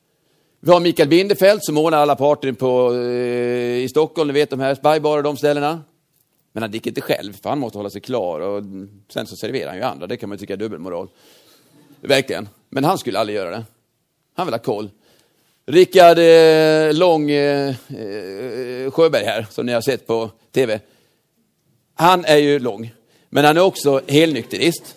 Vi 0.60 0.72
har 0.72 0.80
Mikael 0.80 1.10
Bindefeld 1.10 1.64
som 1.64 1.78
ordnar 1.78 1.98
alla 1.98 2.16
parter 2.16 2.52
på, 2.52 2.94
eh, 2.96 3.84
i 3.84 3.88
Stockholm, 3.90 4.28
ni 4.28 4.34
vet 4.34 4.50
de 4.50 4.60
här 4.60 4.76
Spybar 4.76 5.18
och 5.18 5.24
de 5.24 5.38
ställena. 5.38 5.84
Men 6.52 6.64
han 6.64 6.72
dricker 6.72 6.90
inte 6.90 7.02
själv, 7.02 7.34
för 7.42 7.50
han 7.50 7.60
måste 7.60 7.78
hålla 7.78 7.90
sig 7.90 8.02
klar 8.02 8.40
och 8.40 8.64
sen 9.10 9.28
så 9.28 9.36
serverar 9.36 9.68
han 9.68 9.78
ju 9.78 9.84
andra. 9.84 10.08
Det 10.08 10.18
kan 10.18 10.30
man 10.30 10.38
tycka 10.38 10.54
är 10.54 10.58
dubbelmoral. 10.58 11.10
Verkligen. 12.02 12.50
Men 12.70 12.84
han 12.84 12.98
skulle 12.98 13.20
aldrig 13.20 13.36
göra 13.36 13.52
det. 13.52 13.64
Han 14.36 14.48
vill 14.48 14.54
ha 14.54 14.60
koll. 14.60 14.90
Rickard 15.66 16.20
eh, 16.20 16.94
Lång 16.94 17.32
eh, 17.32 17.70
eh, 17.70 18.92
Sjöberg 18.92 19.26
här, 19.26 19.48
som 19.50 19.66
ni 19.66 19.74
har 19.74 19.82
sett 19.82 20.08
på 20.08 20.30
tv. 20.52 20.80
Han 21.96 22.26
är 22.26 22.38
ju 22.38 22.60
lång, 22.60 22.94
men 23.30 23.46
han 23.46 23.58
är 23.58 23.62
också 23.62 24.02
helnykterist. 24.08 24.96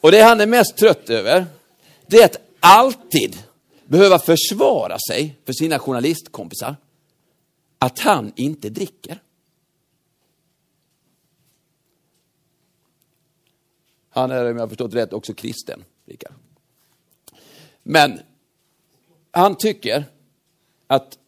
Och 0.00 0.12
det 0.12 0.22
han 0.22 0.40
är 0.40 0.46
mest 0.46 0.76
trött 0.76 1.10
över, 1.10 1.46
det 2.06 2.16
är 2.16 2.24
att 2.24 2.38
alltid 2.62 3.42
behöva 3.84 4.18
försvara 4.18 4.98
sig 5.08 5.36
för 5.44 5.52
sina 5.52 5.78
journalistkompisar 5.78 6.76
att 7.78 7.98
han 7.98 8.32
inte 8.36 8.70
dricker. 8.70 9.22
Han 14.10 14.30
är, 14.30 14.50
om 14.50 14.56
jag 14.56 14.62
har 14.62 14.68
förstått 14.68 14.94
rätt, 14.94 15.12
också 15.12 15.34
kristen, 15.34 15.84
Rickard. 16.06 16.32
Men 17.82 18.20
han 19.30 19.54
tycker 19.54 20.04
att 20.86 21.18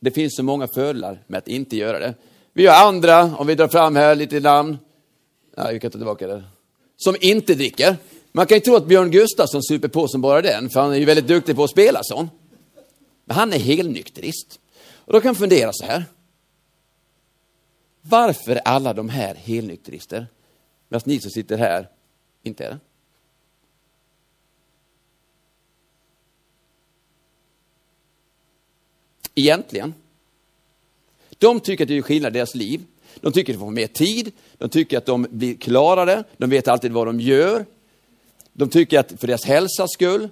det 0.00 0.10
finns 0.10 0.36
så 0.36 0.42
många 0.42 0.68
fördelar 0.68 1.24
med 1.26 1.38
att 1.38 1.48
inte 1.48 1.76
göra 1.76 1.98
det. 1.98 2.14
Vi 2.52 2.66
har 2.66 2.88
andra, 2.88 3.36
om 3.36 3.46
vi 3.46 3.54
drar 3.54 3.68
fram 3.68 3.96
här 3.96 4.14
lite 4.14 4.40
namn, 4.40 4.78
nej 5.56 5.74
vi 5.74 5.80
kan 5.80 5.90
ta 5.90 5.98
tillbaka 5.98 6.26
det, 6.26 6.44
som 6.96 7.16
inte 7.20 7.54
dricker. 7.54 7.96
Man 8.36 8.46
kan 8.46 8.56
ju 8.56 8.60
tro 8.60 8.76
att 8.76 8.86
Björn 8.86 9.10
Gustafsson 9.10 9.62
super 9.62 9.88
på 9.88 10.08
som 10.08 10.20
bara 10.20 10.42
den, 10.42 10.70
för 10.70 10.80
han 10.80 10.92
är 10.92 10.96
ju 10.96 11.04
väldigt 11.04 11.26
duktig 11.26 11.56
på 11.56 11.64
att 11.64 11.70
spela 11.70 12.00
sån. 12.02 12.30
Men 13.24 13.36
han 13.36 13.52
är 13.52 13.58
helnykterist. 13.58 14.60
Och 14.94 15.12
då 15.12 15.20
kan 15.20 15.28
man 15.28 15.34
fundera 15.34 15.72
så 15.72 15.84
här. 15.84 16.04
Varför 18.00 18.60
alla 18.64 18.92
de 18.92 19.08
här 19.08 19.34
helnykterister, 19.34 20.26
medan 20.88 21.02
ni 21.06 21.20
som 21.20 21.30
sitter 21.30 21.58
här 21.58 21.88
inte 22.42 22.64
är 22.64 22.70
det? 22.70 22.78
Egentligen. 29.34 29.94
De 31.38 31.60
tycker 31.60 31.84
att 31.84 31.88
det 31.88 31.96
är 31.96 32.02
skillnad 32.02 32.32
i 32.32 32.38
deras 32.38 32.54
liv. 32.54 32.84
De 33.20 33.32
tycker 33.32 33.52
att 33.52 33.58
de 33.58 33.66
får 33.66 33.70
mer 33.70 33.86
tid, 33.86 34.32
de 34.58 34.68
tycker 34.68 34.98
att 34.98 35.06
de 35.06 35.26
blir 35.30 35.54
klarare, 35.54 36.24
de 36.36 36.50
vet 36.50 36.68
alltid 36.68 36.92
vad 36.92 37.06
de 37.06 37.20
gör. 37.20 37.66
De 38.56 38.68
tycker 38.68 38.98
att 38.98 39.12
för 39.20 39.26
deras 39.26 39.44
hälsas 39.44 39.92
skull, 39.92 40.28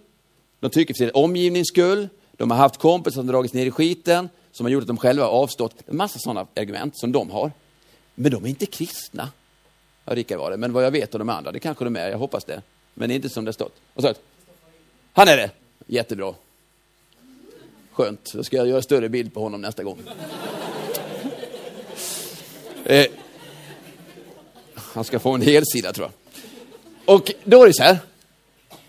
de 0.60 0.70
tycker 0.70 0.94
för 0.94 0.98
sin 0.98 1.10
omgivnings 1.14 1.68
skull, 1.68 2.08
de 2.32 2.50
har 2.50 2.58
haft 2.58 2.76
kompisar 2.76 3.14
som 3.20 3.26
dragits 3.26 3.54
ner 3.54 3.66
i 3.66 3.70
skiten, 3.70 4.28
som 4.52 4.66
har 4.66 4.70
gjort 4.70 4.82
att 4.82 4.88
de 4.88 4.96
själva 4.96 5.24
har 5.24 5.30
avstått. 5.30 5.74
En 5.86 5.96
massa 5.96 6.18
sådana 6.18 6.46
argument 6.56 6.98
som 6.98 7.12
de 7.12 7.30
har. 7.30 7.52
Men 8.14 8.32
de 8.32 8.44
är 8.44 8.48
inte 8.48 8.66
kristna. 8.66 9.28
Ja, 10.04 10.14
Rickard 10.14 10.38
var 10.38 10.50
det, 10.50 10.56
men 10.56 10.72
vad 10.72 10.84
jag 10.84 10.90
vet 10.90 11.14
av 11.14 11.18
de 11.18 11.28
andra, 11.28 11.52
det 11.52 11.60
kanske 11.60 11.84
de 11.84 11.96
är, 11.96 12.10
jag 12.10 12.18
hoppas 12.18 12.44
det. 12.44 12.62
Men 12.94 13.08
det 13.08 13.12
är 13.12 13.16
inte 13.16 13.28
som 13.28 13.44
det 13.44 13.52
stått. 13.52 13.74
Vad 13.94 14.04
sa 14.04 14.20
Han 15.12 15.28
är 15.28 15.36
det? 15.36 15.50
Jättebra. 15.86 16.34
Skönt, 17.92 18.32
då 18.32 18.44
ska 18.44 18.56
jag 18.56 18.68
göra 18.68 18.82
större 18.82 19.08
bild 19.08 19.34
på 19.34 19.40
honom 19.40 19.60
nästa 19.60 19.82
gång. 19.82 19.98
Eh, 22.84 23.06
han 24.74 25.04
ska 25.04 25.18
få 25.18 25.34
en 25.34 25.42
helsida 25.42 25.92
tror 25.92 26.06
jag. 26.06 27.16
Och 27.16 27.32
då 27.44 27.62
är 27.62 27.66
det 27.66 27.74
så 27.74 27.82
här, 27.82 27.98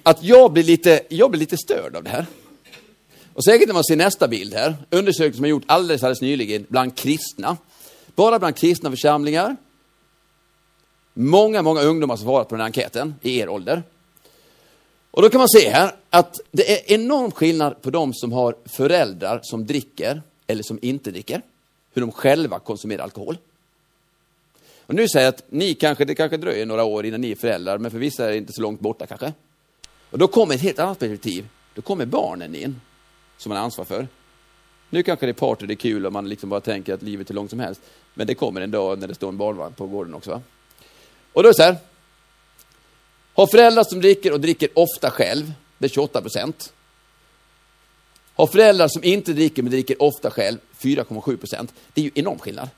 att 0.03 0.23
jag 0.23 0.51
blir 0.51 0.63
lite, 0.63 1.01
jag 1.09 1.31
blir 1.31 1.39
lite 1.39 1.57
störd 1.57 1.95
av 1.95 2.03
det 2.03 2.09
här. 2.09 2.25
Och 3.33 3.43
säkert 3.43 3.67
när 3.67 3.73
man 3.73 3.83
ser 3.83 3.95
nästa 3.95 4.27
bild 4.27 4.53
här, 4.53 4.75
undersökning 4.89 5.33
som 5.33 5.43
har 5.43 5.49
gjort 5.49 5.63
alldeles, 5.65 6.03
alldeles 6.03 6.21
nyligen 6.21 6.65
bland 6.69 6.95
kristna. 6.95 7.57
Bara 8.15 8.39
bland 8.39 8.55
kristna 8.55 8.89
församlingar. 8.89 9.55
Många, 11.13 11.61
många 11.61 11.81
ungdomar 11.81 12.15
som 12.15 12.25
svarat 12.25 12.49
på 12.49 12.55
den 12.55 12.59
här 12.59 12.67
enkäten 12.67 13.15
i 13.21 13.39
er 13.39 13.49
ålder. 13.49 13.83
Och 15.11 15.21
då 15.21 15.29
kan 15.29 15.39
man 15.39 15.49
se 15.49 15.69
här 15.69 15.95
att 16.09 16.39
det 16.51 16.71
är 16.71 16.93
enorm 16.93 17.31
skillnad 17.31 17.81
på 17.81 17.89
de 17.89 18.13
som 18.13 18.31
har 18.31 18.55
föräldrar 18.65 19.39
som 19.43 19.65
dricker 19.65 20.21
eller 20.47 20.63
som 20.63 20.79
inte 20.81 21.11
dricker. 21.11 21.41
Hur 21.93 22.01
de 22.01 22.11
själva 22.11 22.59
konsumerar 22.59 23.03
alkohol. 23.03 23.37
Och 24.85 24.95
nu 24.95 25.07
säger 25.07 25.25
jag 25.25 25.33
att 25.33 25.43
ni 25.49 25.73
kanske, 25.73 26.05
det 26.05 26.15
kanske 26.15 26.37
dröjer 26.37 26.65
några 26.65 26.83
år 26.83 27.05
innan 27.05 27.21
ni 27.21 27.31
är 27.31 27.35
föräldrar, 27.35 27.77
men 27.77 27.91
för 27.91 27.97
vissa 27.97 28.25
är 28.25 28.31
det 28.31 28.37
inte 28.37 28.53
så 28.53 28.61
långt 28.61 28.79
borta 28.79 29.05
kanske. 29.05 29.33
Och 30.13 30.19
då 30.19 30.27
kommer 30.27 30.55
ett 30.55 30.61
helt 30.61 30.79
annat 30.79 30.99
perspektiv. 30.99 31.47
Då 31.73 31.81
kommer 31.81 32.05
barnen 32.05 32.55
in, 32.55 32.81
som 33.37 33.49
man 33.49 33.57
har 33.57 33.65
ansvar 33.65 33.85
för. 33.85 34.07
Nu 34.89 35.03
kanske 35.03 35.25
det 35.25 35.31
är 35.31 35.33
party, 35.33 35.65
det 35.65 35.73
är 35.73 35.75
kul 35.75 36.05
och 36.05 36.13
man 36.13 36.29
liksom 36.29 36.49
bara 36.49 36.61
tänker 36.61 36.93
att 36.93 37.01
livet 37.01 37.29
är 37.29 37.33
långt 37.33 37.49
som 37.49 37.59
helst. 37.59 37.81
Men 38.13 38.27
det 38.27 38.35
kommer 38.35 38.61
en 38.61 38.71
dag 38.71 38.99
när 38.99 39.07
det 39.07 39.15
står 39.15 39.29
en 39.29 39.37
barnvagn 39.37 39.73
på 39.73 39.87
gården 39.87 40.13
också. 40.13 40.31
Va? 40.31 40.41
Och 41.33 41.43
då 41.43 41.49
är 41.49 41.53
det 41.53 41.55
så 41.55 41.63
här. 41.63 41.77
Har 43.33 43.47
föräldrar 43.47 43.83
som 43.83 44.01
dricker 44.01 44.33
och 44.33 44.39
dricker 44.39 44.69
ofta 44.73 45.11
själv, 45.11 45.53
det 45.77 45.85
är 45.85 45.89
28 45.89 46.21
procent. 46.21 46.73
Har 48.33 48.47
föräldrar 48.47 48.87
som 48.87 49.03
inte 49.03 49.33
dricker 49.33 49.63
men 49.63 49.71
dricker 49.71 50.01
ofta 50.01 50.31
själv, 50.31 50.57
4,7 50.79 51.37
procent. 51.37 51.73
Det 51.93 52.01
är 52.01 52.05
ju 52.05 52.11
enorm 52.15 52.39
skillnad. 52.39 52.69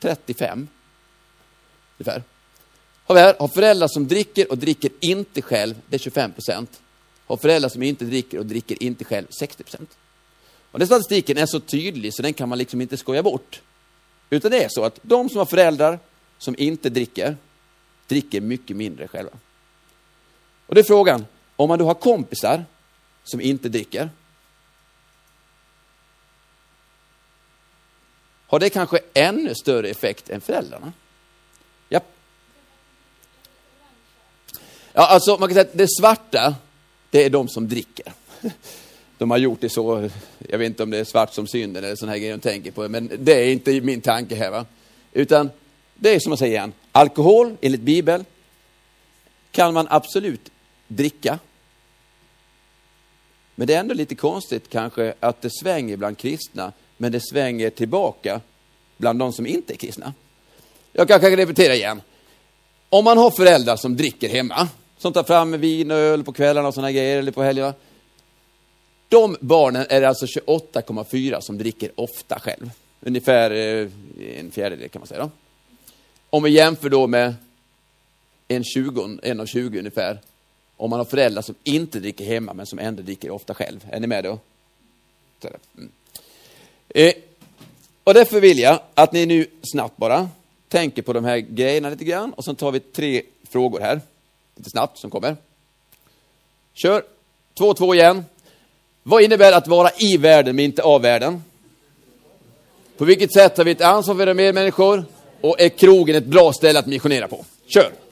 35 0.00 0.68
ungefär. 1.98 2.22
Har 3.06 3.14
vi 3.14 3.20
här, 3.20 3.36
har 3.38 3.48
föräldrar 3.48 3.88
som 3.88 4.08
dricker 4.08 4.50
och 4.50 4.58
dricker 4.58 4.90
inte 5.00 5.42
själv, 5.42 5.74
det 5.88 5.96
är 5.96 5.98
25 5.98 6.32
procent. 6.32 6.80
Har 7.26 7.36
föräldrar 7.36 7.68
som 7.68 7.82
inte 7.82 8.04
dricker 8.04 8.38
och 8.38 8.46
dricker 8.46 8.82
inte 8.82 9.04
själv, 9.04 9.26
60 9.38 9.62
procent. 9.62 9.98
Och 10.70 10.78
den 10.78 10.88
statistiken 10.88 11.38
är 11.38 11.46
så 11.46 11.60
tydlig 11.60 12.14
så 12.14 12.22
den 12.22 12.32
kan 12.32 12.48
man 12.48 12.58
liksom 12.58 12.80
inte 12.80 12.96
skoja 12.96 13.22
bort. 13.22 13.60
Utan 14.30 14.50
det 14.50 14.64
är 14.64 14.68
så 14.68 14.84
att 14.84 14.98
de 15.02 15.28
som 15.28 15.38
har 15.38 15.46
föräldrar 15.46 15.98
som 16.38 16.54
inte 16.58 16.88
dricker, 16.88 17.36
dricker 18.06 18.40
mycket 18.40 18.76
mindre 18.76 19.08
själva. 19.08 19.32
Och 20.66 20.74
det 20.74 20.80
är 20.80 20.84
frågan, 20.84 21.26
om 21.56 21.68
man 21.68 21.78
då 21.78 21.86
har 21.86 21.94
kompisar 21.94 22.64
som 23.24 23.40
inte 23.40 23.68
dricker, 23.68 24.10
har 28.46 28.58
det 28.58 28.70
kanske 28.70 28.98
ännu 29.14 29.54
större 29.54 29.88
effekt 29.88 30.28
än 30.28 30.40
föräldrarna? 30.40 30.92
Ja, 34.98 35.06
alltså 35.06 35.36
man 35.38 35.48
kan 35.48 35.54
säga 35.54 35.66
att 35.66 35.78
det 35.78 35.88
svarta, 35.88 36.54
det 37.10 37.24
är 37.24 37.30
de 37.30 37.48
som 37.48 37.68
dricker. 37.68 38.12
De 39.18 39.30
har 39.30 39.38
gjort 39.38 39.60
det 39.60 39.68
så, 39.68 40.10
jag 40.48 40.58
vet 40.58 40.66
inte 40.66 40.82
om 40.82 40.90
det 40.90 40.98
är 40.98 41.04
svart 41.04 41.34
som 41.34 41.46
synden 41.46 41.84
eller 41.84 41.96
sån 41.96 42.08
här 42.08 42.16
grejer 42.16 42.32
de 42.32 42.40
tänker 42.40 42.70
på, 42.70 42.88
men 42.88 43.10
det 43.18 43.32
är 43.32 43.52
inte 43.52 43.80
min 43.80 44.00
tanke 44.00 44.34
här 44.34 44.50
va. 44.50 44.66
Utan 45.12 45.50
det 45.94 46.14
är 46.14 46.20
som 46.20 46.30
man 46.30 46.38
säger 46.38 46.52
igen, 46.52 46.72
alkohol 46.92 47.56
enligt 47.60 47.80
Bibeln 47.80 48.24
kan 49.50 49.74
man 49.74 49.86
absolut 49.90 50.50
dricka. 50.88 51.38
Men 53.54 53.66
det 53.66 53.74
är 53.74 53.80
ändå 53.80 53.94
lite 53.94 54.14
konstigt 54.14 54.68
kanske 54.70 55.14
att 55.20 55.42
det 55.42 55.50
svänger 55.50 55.96
bland 55.96 56.18
kristna 56.18 56.72
men 56.96 57.12
det 57.12 57.20
svänger 57.20 57.70
tillbaka 57.70 58.40
bland 58.96 59.18
de 59.18 59.32
som 59.32 59.46
inte 59.46 59.72
är 59.72 59.76
kristna. 59.76 60.14
Jag 60.92 61.08
kan 61.08 61.20
kanske 61.20 61.36
repetera 61.36 61.74
igen. 61.74 62.02
Om 62.88 63.04
man 63.04 63.18
har 63.18 63.30
föräldrar 63.30 63.76
som 63.76 63.96
dricker 63.96 64.28
hemma, 64.28 64.68
som 64.98 65.12
tar 65.12 65.22
fram 65.22 65.60
vin 65.60 65.90
och 65.90 65.96
öl 65.96 66.24
på 66.24 66.32
kvällarna 66.32 66.68
och 66.68 66.74
sådana 66.74 66.92
grejer, 66.92 67.18
eller 67.18 67.32
på 67.32 67.42
helgerna. 67.42 67.74
De 69.08 69.36
barnen 69.40 69.86
är 69.88 70.00
det 70.00 70.08
alltså 70.08 70.26
28,4 70.26 71.40
som 71.40 71.58
dricker 71.58 71.90
ofta 71.94 72.40
själv. 72.40 72.70
Ungefär 73.00 73.50
eh, 73.50 73.88
en 74.38 74.50
fjärdedel 74.50 74.88
kan 74.88 75.00
man 75.00 75.06
säga. 75.06 75.20
Då. 75.20 75.30
Om 76.30 76.42
vi 76.42 76.50
jämför 76.50 76.88
då 76.88 77.06
med 77.06 77.34
en, 78.48 78.64
20, 78.64 79.18
en 79.22 79.40
av 79.40 79.46
20 79.46 79.78
ungefär, 79.78 80.20
om 80.76 80.90
man 80.90 80.98
har 80.98 81.04
föräldrar 81.04 81.42
som 81.42 81.54
inte 81.64 82.00
dricker 82.00 82.24
hemma 82.24 82.54
men 82.54 82.66
som 82.66 82.78
ändå 82.78 83.02
dricker 83.02 83.30
ofta 83.30 83.54
själv. 83.54 83.86
Är 83.90 84.00
ni 84.00 84.06
med 84.06 84.24
då? 84.24 84.38
Mm. 85.76 85.90
Eh, 86.88 87.12
och 88.04 88.14
därför 88.14 88.40
vill 88.40 88.58
jag 88.58 88.80
att 88.94 89.12
ni 89.12 89.26
nu 89.26 89.46
snabbt 89.62 89.96
bara 89.96 90.28
tänker 90.68 91.02
på 91.02 91.12
de 91.12 91.24
här 91.24 91.38
grejerna 91.38 91.90
lite 91.90 92.04
grann 92.04 92.32
och 92.32 92.44
sen 92.44 92.56
tar 92.56 92.72
vi 92.72 92.80
tre 92.80 93.22
frågor 93.48 93.80
här, 93.80 94.00
lite 94.56 94.70
snabbt, 94.70 94.98
som 94.98 95.10
kommer. 95.10 95.36
Kör! 96.74 97.02
Två, 97.58 97.74
två 97.74 97.94
igen. 97.94 98.24
Vad 99.02 99.22
innebär 99.22 99.52
att 99.52 99.68
vara 99.68 99.90
i 99.98 100.16
världen 100.16 100.56
men 100.56 100.64
inte 100.64 100.82
av 100.82 101.02
världen? 101.02 101.42
På 102.96 103.04
vilket 103.04 103.32
sätt 103.32 103.56
har 103.56 103.64
vi 103.64 103.70
ett 103.70 103.80
ansvar 103.80 104.14
för 104.14 104.34
medmänniskor? 104.34 105.04
Och 105.40 105.60
är 105.60 105.68
krogen 105.68 106.16
ett 106.16 106.26
bra 106.26 106.52
ställe 106.52 106.78
att 106.78 106.86
missionera 106.86 107.28
på? 107.28 107.44
Kör! 107.66 108.05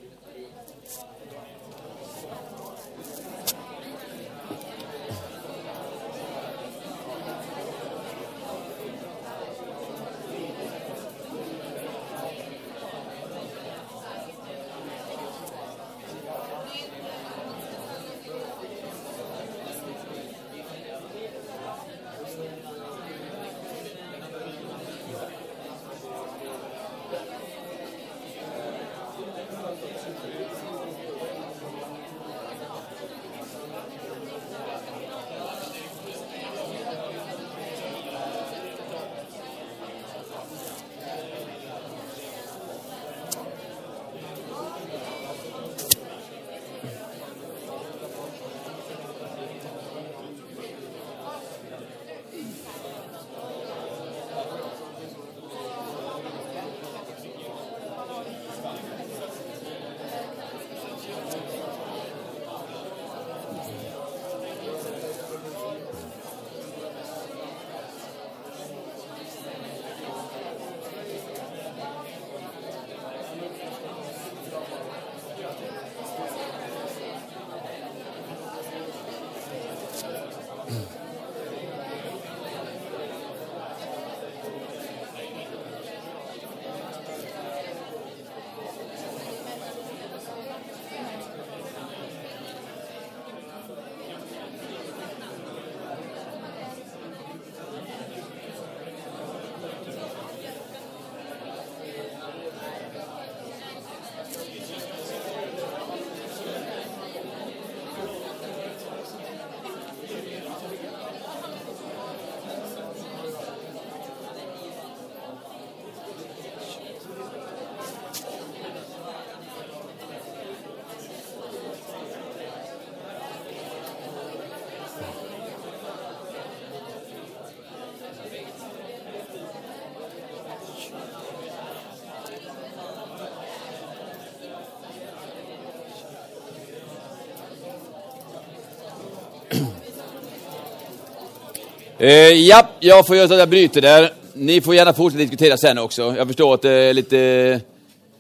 Eh, 142.05 142.33
ja, 142.33 142.69
jag 142.81 143.07
får 143.07 143.17
göra 143.17 143.29
så 143.29 143.35
att 143.35 143.41
jag 143.41 143.49
bryter 143.49 143.81
där. 143.81 144.13
Ni 144.35 144.61
får 144.61 144.75
gärna 144.75 144.93
fortsätta 144.93 145.23
diskutera 145.23 145.57
sen 145.57 145.79
också. 145.79 146.15
Jag 146.17 146.27
förstår 146.27 146.55
att 146.55 146.63
det 146.63 146.71
är 146.71 146.95
lite 146.95 147.61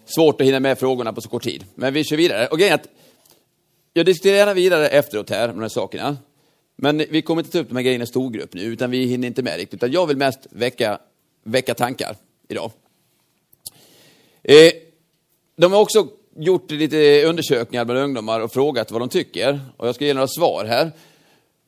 svårt 0.06 0.40
att 0.40 0.46
hinna 0.46 0.60
med 0.60 0.78
frågorna 0.78 1.12
på 1.12 1.20
så 1.20 1.28
kort 1.28 1.42
tid. 1.42 1.64
Men 1.74 1.94
vi 1.94 2.04
kör 2.04 2.16
vidare. 2.16 2.46
Och 2.46 2.58
grejen 2.58 2.72
är 2.72 2.74
att 2.74 2.88
jag 3.92 4.06
diskuterar 4.06 4.36
gärna 4.36 4.54
vidare 4.54 4.88
efteråt 4.88 5.30
här, 5.30 5.46
med 5.46 5.56
de 5.56 5.60
här 5.60 5.68
sakerna. 5.68 6.16
Men 6.76 6.98
vi 7.10 7.22
kommer 7.22 7.42
inte 7.42 7.52
ta 7.52 7.58
upp 7.58 7.68
de 7.68 7.76
här 7.76 7.82
grejerna 7.82 8.04
i 8.04 8.06
storgrupp 8.06 8.54
nu, 8.54 8.60
utan 8.60 8.90
vi 8.90 9.06
hinner 9.06 9.28
inte 9.28 9.42
med 9.42 9.56
riktigt. 9.56 9.74
Utan 9.74 9.92
jag 9.92 10.06
vill 10.06 10.16
mest 10.16 10.40
väcka, 10.50 10.98
väcka 11.42 11.74
tankar 11.74 12.16
idag. 12.48 12.70
Eh, 14.42 14.72
de 15.56 15.72
har 15.72 15.80
också 15.80 16.08
gjort 16.36 16.70
lite 16.70 17.24
undersökningar 17.24 17.84
bland 17.84 18.00
ungdomar 18.00 18.40
och 18.40 18.52
frågat 18.52 18.90
vad 18.90 19.02
de 19.02 19.08
tycker. 19.08 19.60
Och 19.76 19.88
jag 19.88 19.94
ska 19.94 20.04
ge 20.04 20.14
några 20.14 20.28
svar 20.28 20.64
här. 20.64 20.92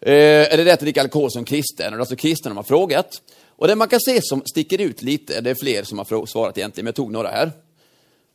Eh, 0.00 0.12
är 0.52 0.56
det 0.56 0.64
rätt 0.64 0.72
att 0.72 0.80
dricka 0.80 1.00
alkohol 1.00 1.30
som 1.30 1.44
kristen? 1.44 1.87
Och 1.87 1.90
det 1.90 1.96
är 1.96 2.00
alltså 2.00 2.16
kristna 2.16 2.50
de 2.50 2.56
har 2.56 2.64
frågat. 2.64 3.22
Och 3.48 3.68
det 3.68 3.76
man 3.76 3.88
kan 3.88 4.00
se 4.00 4.20
som 4.22 4.42
sticker 4.46 4.80
ut 4.80 5.02
lite, 5.02 5.40
det 5.40 5.50
är 5.50 5.54
fler 5.54 5.82
som 5.82 5.98
har 5.98 6.26
svarat 6.26 6.59
egentligen, 6.59 6.85
men 6.85 6.88
jag 6.88 6.94
tog 6.94 7.12
några 7.12 7.28
här. 7.28 7.52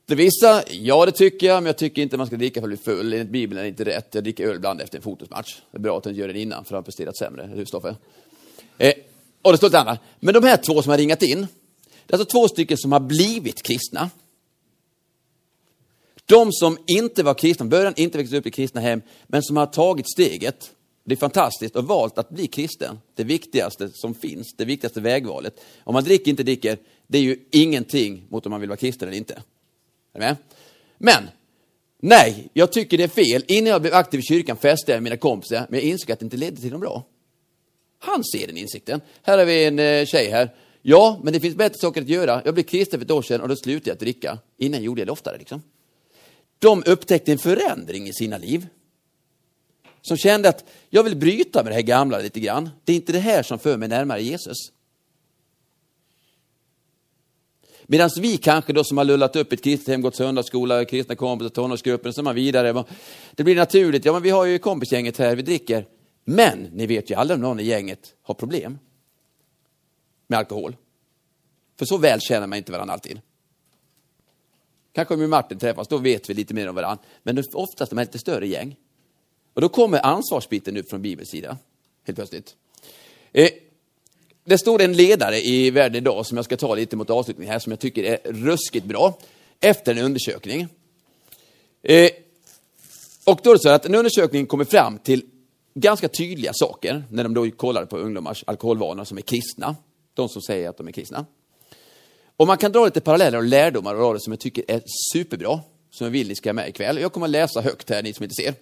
Det 0.06 0.16
vissa, 0.16 0.64
ja 0.70 1.06
det 1.06 1.12
tycker 1.12 1.48
jag, 1.48 1.56
men 1.56 1.66
jag 1.66 1.78
tycker 1.78 2.02
inte 2.02 2.18
man 2.18 2.28
ska 2.28 2.36
dricka 2.36 2.62
för 2.62 2.68
att 2.68 2.70
bli 2.70 2.78
full. 2.78 3.14
Enligt 3.14 3.30
Bibeln 3.30 3.60
är 3.60 3.64
det 3.64 3.70
inte 3.70 3.86
rätt. 3.86 4.08
Jag 4.12 4.24
dricker 4.24 4.48
öl 4.48 4.56
ibland 4.56 4.82
efter 4.82 4.98
en 4.98 5.02
fotbollsmatch. 5.02 5.56
Det 5.72 5.78
är 5.78 5.82
bra 5.82 5.98
att 5.98 6.04
den 6.04 6.16
gör 6.16 6.28
det 6.28 6.40
innan, 6.40 6.66
för 6.66 6.76
att 6.76 6.78
har 6.78 6.84
presterat 6.84 7.18
sämre. 7.18 7.50
Hur 7.56 7.66
Stoffe? 7.66 7.96
Eh, 8.78 8.94
och 9.42 9.52
det 9.52 9.58
står 9.58 9.68
ett 9.68 9.74
annat. 9.74 10.00
Men 10.20 10.34
de 10.34 10.44
här 10.44 10.58
två 10.58 10.82
som 10.82 10.90
har 10.90 10.98
ringat 10.98 11.24
in, 11.24 11.48
det 12.06 12.14
är 12.14 12.18
alltså 12.18 12.32
två 12.32 12.48
stycken 12.48 12.78
som 12.78 12.92
har 12.92 13.00
blivit 13.00 13.64
kristna. 13.64 14.10
De 16.26 16.52
som 16.52 16.78
inte 16.88 17.24
var 17.24 17.34
kristna, 17.34 17.66
början 17.66 17.94
inte 17.96 18.18
växte 18.18 18.38
upp 18.38 18.46
i 18.46 18.52
kristna 18.52 18.82
hem, 18.82 19.02
men 19.28 19.44
som 19.44 19.58
har 19.58 19.66
tagit 19.66 20.12
steget, 20.12 20.72
det 21.12 21.16
är 21.16 21.18
fantastiskt, 21.18 21.76
och 21.76 21.88
valt 21.88 22.18
att 22.18 22.30
bli 22.30 22.48
kristen. 22.48 23.00
Det 23.16 23.24
viktigaste 23.24 23.90
som 23.90 24.14
finns, 24.14 24.54
det 24.58 24.66
viktigaste 24.66 25.02
vägvalet. 25.02 25.62
Om 25.84 25.94
man 25.94 26.04
dricker 26.04 26.32
inte 26.32 26.44
dricker, 26.44 26.78
det 27.08 27.18
är 27.18 27.22
ju 27.22 27.38
ingenting 27.52 28.26
mot 28.30 28.46
om 28.46 28.50
man 28.50 28.60
vill 28.60 28.70
vara 28.70 28.78
kristen 28.78 29.08
eller 29.08 29.18
inte. 29.18 29.44
Är 30.14 30.20
med? 30.20 30.36
Men, 30.98 31.24
nej, 32.00 32.50
jag 32.54 32.72
tycker 32.72 32.98
det 32.98 33.04
är 33.04 33.08
fel. 33.08 33.44
Innan 33.48 33.72
jag 33.72 33.82
blev 33.82 33.94
aktiv 33.94 34.20
i 34.20 34.24
kyrkan 34.24 34.58
festade 34.58 34.92
jag 34.92 34.98
med 34.98 35.04
mina 35.04 35.18
kompisar, 35.18 35.66
men 35.70 35.80
jag 35.80 35.90
insåg 35.90 36.12
att 36.12 36.20
det 36.20 36.24
inte 36.24 36.38
ledde 36.38 36.62
till 36.62 36.72
något 36.72 36.82
bra. 36.82 37.04
Han 38.00 38.24
ser 38.24 38.48
den 38.48 38.58
insikten. 38.58 39.02
Här 39.22 39.38
har 39.38 39.46
vi 39.46 39.66
en 39.66 39.80
eh, 39.80 40.06
tjej 40.06 40.30
här. 40.30 40.56
Ja, 40.82 41.20
men 41.24 41.34
det 41.34 41.40
finns 41.40 41.56
bättre 41.56 41.78
saker 41.80 42.02
att 42.02 42.10
göra. 42.10 42.42
Jag 42.46 42.54
blev 42.54 42.64
kristen 42.64 43.00
för 43.00 43.06
ett 43.06 43.12
år 43.12 43.22
sedan 43.22 43.42
och 43.42 43.50
då 43.50 43.56
slutade 43.56 43.90
jag 43.90 43.94
att 43.94 44.00
dricka. 44.00 44.40
Innan 44.58 44.84
gjorde 44.84 45.02
jag 45.02 45.08
det 45.08 45.12
oftare. 45.12 45.38
Liksom. 45.38 45.62
De 46.60 46.84
upptäckte 46.86 47.32
en 47.32 47.38
förändring 47.38 48.08
i 48.08 48.14
sina 48.14 48.38
liv. 48.38 48.68
Som 50.02 50.18
kände 50.18 50.50
att 50.50 50.66
jag 50.90 51.04
vill 51.04 51.16
bryta 51.16 51.64
med 51.64 51.72
det 51.72 51.76
här 51.76 51.82
gamla 51.82 52.20
lite 52.20 52.40
grann. 52.40 52.70
Det 52.84 52.92
är 52.92 52.96
inte 52.96 53.12
det 53.12 53.20
här 53.20 53.44
som 53.44 53.60
för 53.60 53.78
mig 53.78 53.88
närmare 53.88 54.22
Jesus. 54.22 54.58
Medan 57.84 58.10
vi 58.20 58.38
kanske 58.38 58.74
då 58.74 58.84
som 58.84 58.98
har 58.98 59.06
lullat 59.06 59.36
upp 59.36 59.54
ett 59.54 59.64
kristet 59.64 59.88
hem, 59.88 60.02
gått 60.02 60.16
söndagsskola, 60.16 60.86
kristna 60.86 61.16
kompisar, 61.16 61.50
tonårsgruppen, 61.50 62.14
så 62.14 62.24
man 62.24 62.36
vidare. 62.36 62.86
Det 63.32 63.44
blir 63.44 63.56
naturligt, 63.56 64.06
ja 64.06 64.14
men 64.14 64.22
vi 64.22 64.30
har 64.30 64.46
ju 64.46 64.60
kompisgänget 64.60 65.18
här, 65.18 65.36
vi 65.36 65.42
dricker. 65.42 65.86
Men 66.26 66.60
ni 66.72 66.86
vet 66.86 67.12
ju 67.12 67.16
aldrig 67.16 67.36
om 67.36 67.42
någon 67.42 67.60
i 67.60 67.64
gänget 67.64 68.14
har 68.22 68.34
problem 68.34 68.80
med 70.28 70.40
alkohol. 70.40 70.76
För 71.80 71.86
så 71.86 71.98
väl 71.98 72.22
känner 72.22 72.48
man 72.48 72.58
inte 72.58 72.72
varandra 72.72 72.94
alltid. 72.94 73.22
Kanske 74.94 75.14
om 75.14 75.30
Martin 75.30 75.60
träffas, 75.60 75.88
då 75.88 75.98
vet 75.98 76.30
vi 76.30 76.34
lite 76.34 76.54
mer 76.54 76.70
om 76.70 76.76
varandra. 76.76 77.04
Men 77.24 77.44
oftast 77.54 77.92
är 77.92 77.96
man 77.96 78.04
lite 78.04 78.20
större 78.20 78.48
gäng. 78.48 78.76
Och 79.54 79.62
då 79.62 79.70
kommer 79.70 80.06
ansvarsbiten 80.06 80.78
upp 80.78 80.90
från 80.90 81.02
Bibelns 81.02 81.30
sida, 81.30 81.58
helt 82.04 82.16
plötsligt. 82.16 82.56
Eh, 83.32 83.50
det 84.44 84.58
står 84.58 84.82
en 84.82 84.94
ledare 84.94 85.42
i 85.42 85.72
världen 85.72 85.96
idag 85.96 86.26
som 86.26 86.38
jag 86.38 86.46
ska 86.46 86.58
ta 86.58 86.76
lite 86.76 86.96
mot 86.96 87.10
avslutning 87.10 87.50
här, 87.50 87.60
som 87.60 87.72
jag 87.72 87.80
tycker 87.80 88.04
är 88.04 88.32
ruskigt 88.32 88.86
bra, 88.86 89.18
efter 89.60 89.96
en 89.96 90.06
undersökning. 90.06 90.68
Eh, 91.84 92.10
och 93.26 93.40
då 93.44 93.50
är 93.50 93.54
det 93.54 93.62
så 93.62 93.70
att 93.70 93.86
en 93.86 93.96
undersökning 93.96 94.46
kommer 94.46 94.66
fram 94.66 94.98
till 94.98 95.26
ganska 95.74 96.08
tydliga 96.08 96.52
saker, 96.54 97.04
när 97.10 97.24
de 97.24 97.34
då 97.34 97.52
kollar 97.52 97.86
på 97.86 97.98
ungdomars 97.98 98.44
alkoholvanor 98.48 99.04
som 99.04 99.18
är 99.18 99.22
kristna. 99.22 99.76
De 100.14 100.30
som 100.30 100.42
säger 100.42 100.70
att 100.70 100.78
de 100.78 100.88
är 100.88 100.92
kristna. 100.92 101.26
Och 102.38 102.48
man 102.48 102.58
kan 102.58 102.72
dra 102.72 102.86
lite 102.86 103.02
paralleller 103.02 103.38
och 103.38 103.44
lärdomar 103.44 103.96
av 103.96 104.14
det 104.14 104.20
som 104.20 104.34
jag 104.34 104.40
tycker 104.40 104.64
är 104.68 104.82
superbra, 105.14 105.60
som 105.92 106.06
jag 106.06 106.12
vill 106.12 106.28
ni 106.28 106.36
ska 106.36 106.50
ha 106.50 106.54
med 106.54 106.70
ikväll. 106.70 107.00
Jag 107.02 107.14
kommer 107.14 107.26
att 107.26 107.32
läsa 107.32 107.62
högt 107.62 107.90
här, 107.90 108.04
ni 108.04 108.14
som 108.14 108.24
inte 108.24 108.36
ser. 108.36 108.54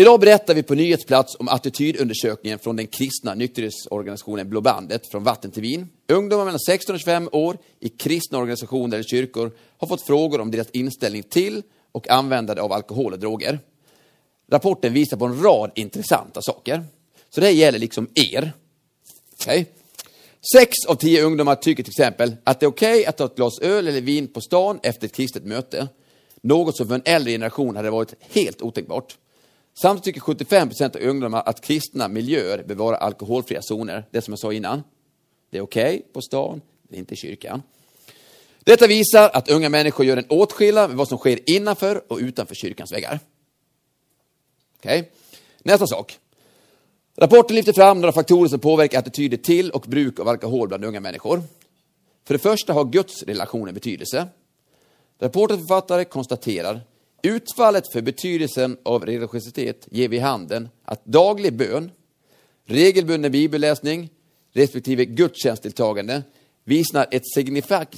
Idag 0.00 0.20
berättar 0.20 0.54
vi 0.54 0.62
på 0.62 0.74
nyhetsplats 0.74 1.36
om 1.38 1.48
attitydundersökningen 1.48 2.58
från 2.58 2.76
den 2.76 2.86
kristna 2.86 3.34
nykterhetsorganisationen 3.34 4.48
Blå 4.48 4.60
bandet, 4.60 5.10
från 5.10 5.24
vatten 5.24 5.50
till 5.50 5.62
vin. 5.62 5.88
Ungdomar 6.08 6.44
mellan 6.44 6.60
16 6.60 6.94
och 6.94 7.00
25 7.00 7.28
år 7.32 7.58
i 7.80 7.88
kristna 7.88 8.38
organisationer 8.38 8.96
eller 8.96 9.04
kyrkor 9.04 9.52
har 9.78 9.88
fått 9.88 10.02
frågor 10.02 10.40
om 10.40 10.50
deras 10.50 10.70
inställning 10.70 11.22
till 11.22 11.62
och 11.92 12.10
användande 12.10 12.62
av 12.62 12.72
alkohol 12.72 13.12
och 13.12 13.18
droger. 13.18 13.58
Rapporten 14.50 14.92
visar 14.92 15.16
på 15.16 15.24
en 15.24 15.42
rad 15.42 15.70
intressanta 15.74 16.42
saker. 16.42 16.84
Så 17.30 17.40
det 17.40 17.46
här 17.46 17.54
gäller 17.54 17.78
liksom 17.78 18.08
er. 18.14 18.52
Okay. 19.40 19.64
Sex 20.52 20.74
av 20.88 20.94
tio 20.94 21.22
ungdomar 21.22 21.54
tycker 21.54 21.82
till 21.82 21.92
exempel 21.92 22.36
att 22.44 22.60
det 22.60 22.66
är 22.66 22.70
okej 22.70 22.92
okay 23.00 23.04
att 23.04 23.16
ta 23.16 23.24
ett 23.24 23.36
glas 23.36 23.58
öl 23.58 23.88
eller 23.88 24.00
vin 24.00 24.28
på 24.28 24.40
stan 24.40 24.80
efter 24.82 25.06
ett 25.06 25.14
kristet 25.14 25.44
möte. 25.44 25.88
Något 26.42 26.76
som 26.76 26.88
för 26.88 26.94
en 26.94 27.02
äldre 27.04 27.32
generation 27.32 27.76
hade 27.76 27.90
varit 27.90 28.14
helt 28.20 28.62
otänkbart. 28.62 29.16
Samtidigt 29.80 30.04
tycker 30.04 30.20
75 30.20 30.68
procent 30.68 30.96
av 30.96 31.02
ungdomar 31.02 31.42
att 31.46 31.60
kristna 31.60 32.08
miljöer 32.08 32.62
bör 32.62 32.74
vara 32.74 32.96
alkoholfria 32.96 33.62
zoner. 33.62 34.04
Det 34.10 34.22
som 34.22 34.32
jag 34.32 34.38
sa 34.38 34.52
innan. 34.52 34.82
Det 35.50 35.58
är 35.58 35.62
okej 35.62 35.96
okay 35.96 36.12
på 36.12 36.20
stan, 36.20 36.60
det 36.82 36.96
är 36.96 36.98
inte 36.98 37.14
i 37.14 37.16
kyrkan. 37.16 37.62
Detta 38.64 38.86
visar 38.86 39.30
att 39.32 39.48
unga 39.50 39.68
människor 39.68 40.06
gör 40.06 40.16
en 40.16 40.26
åtskillnad 40.28 40.90
med 40.90 40.96
vad 40.96 41.08
som 41.08 41.18
sker 41.18 41.50
innanför 41.50 42.12
och 42.12 42.18
utanför 42.18 42.54
kyrkans 42.54 42.92
väggar. 42.92 43.20
Okej, 44.78 45.00
okay. 45.00 45.10
nästa 45.62 45.86
sak. 45.86 46.18
Rapporten 47.16 47.56
lyfter 47.56 47.72
fram 47.72 48.00
några 48.00 48.12
faktorer 48.12 48.48
som 48.48 48.60
påverkar 48.60 48.98
attityder 48.98 49.36
till 49.36 49.70
och 49.70 49.84
bruk 49.88 50.20
av 50.20 50.28
alkohol 50.28 50.68
bland 50.68 50.84
unga 50.84 51.00
människor. 51.00 51.42
För 52.24 52.34
det 52.34 52.38
första 52.38 52.72
har 52.72 52.84
Guds 52.84 53.22
relationer 53.22 53.72
betydelse. 53.72 54.26
Rapportens 55.18 55.60
författare 55.60 56.04
konstaterar 56.04 56.80
Utfallet 57.22 57.92
för 57.92 58.02
betydelsen 58.02 58.78
av 58.82 59.06
religiositet 59.06 59.88
ger 59.90 60.08
vid 60.08 60.20
handen 60.20 60.68
att 60.84 61.04
daglig 61.04 61.56
bön, 61.56 61.90
regelbunden 62.64 63.32
bibelläsning 63.32 64.10
respektive 64.52 65.04
gudstjänstdeltagande 65.04 66.22
visar 66.64 67.06
ett 67.10 67.22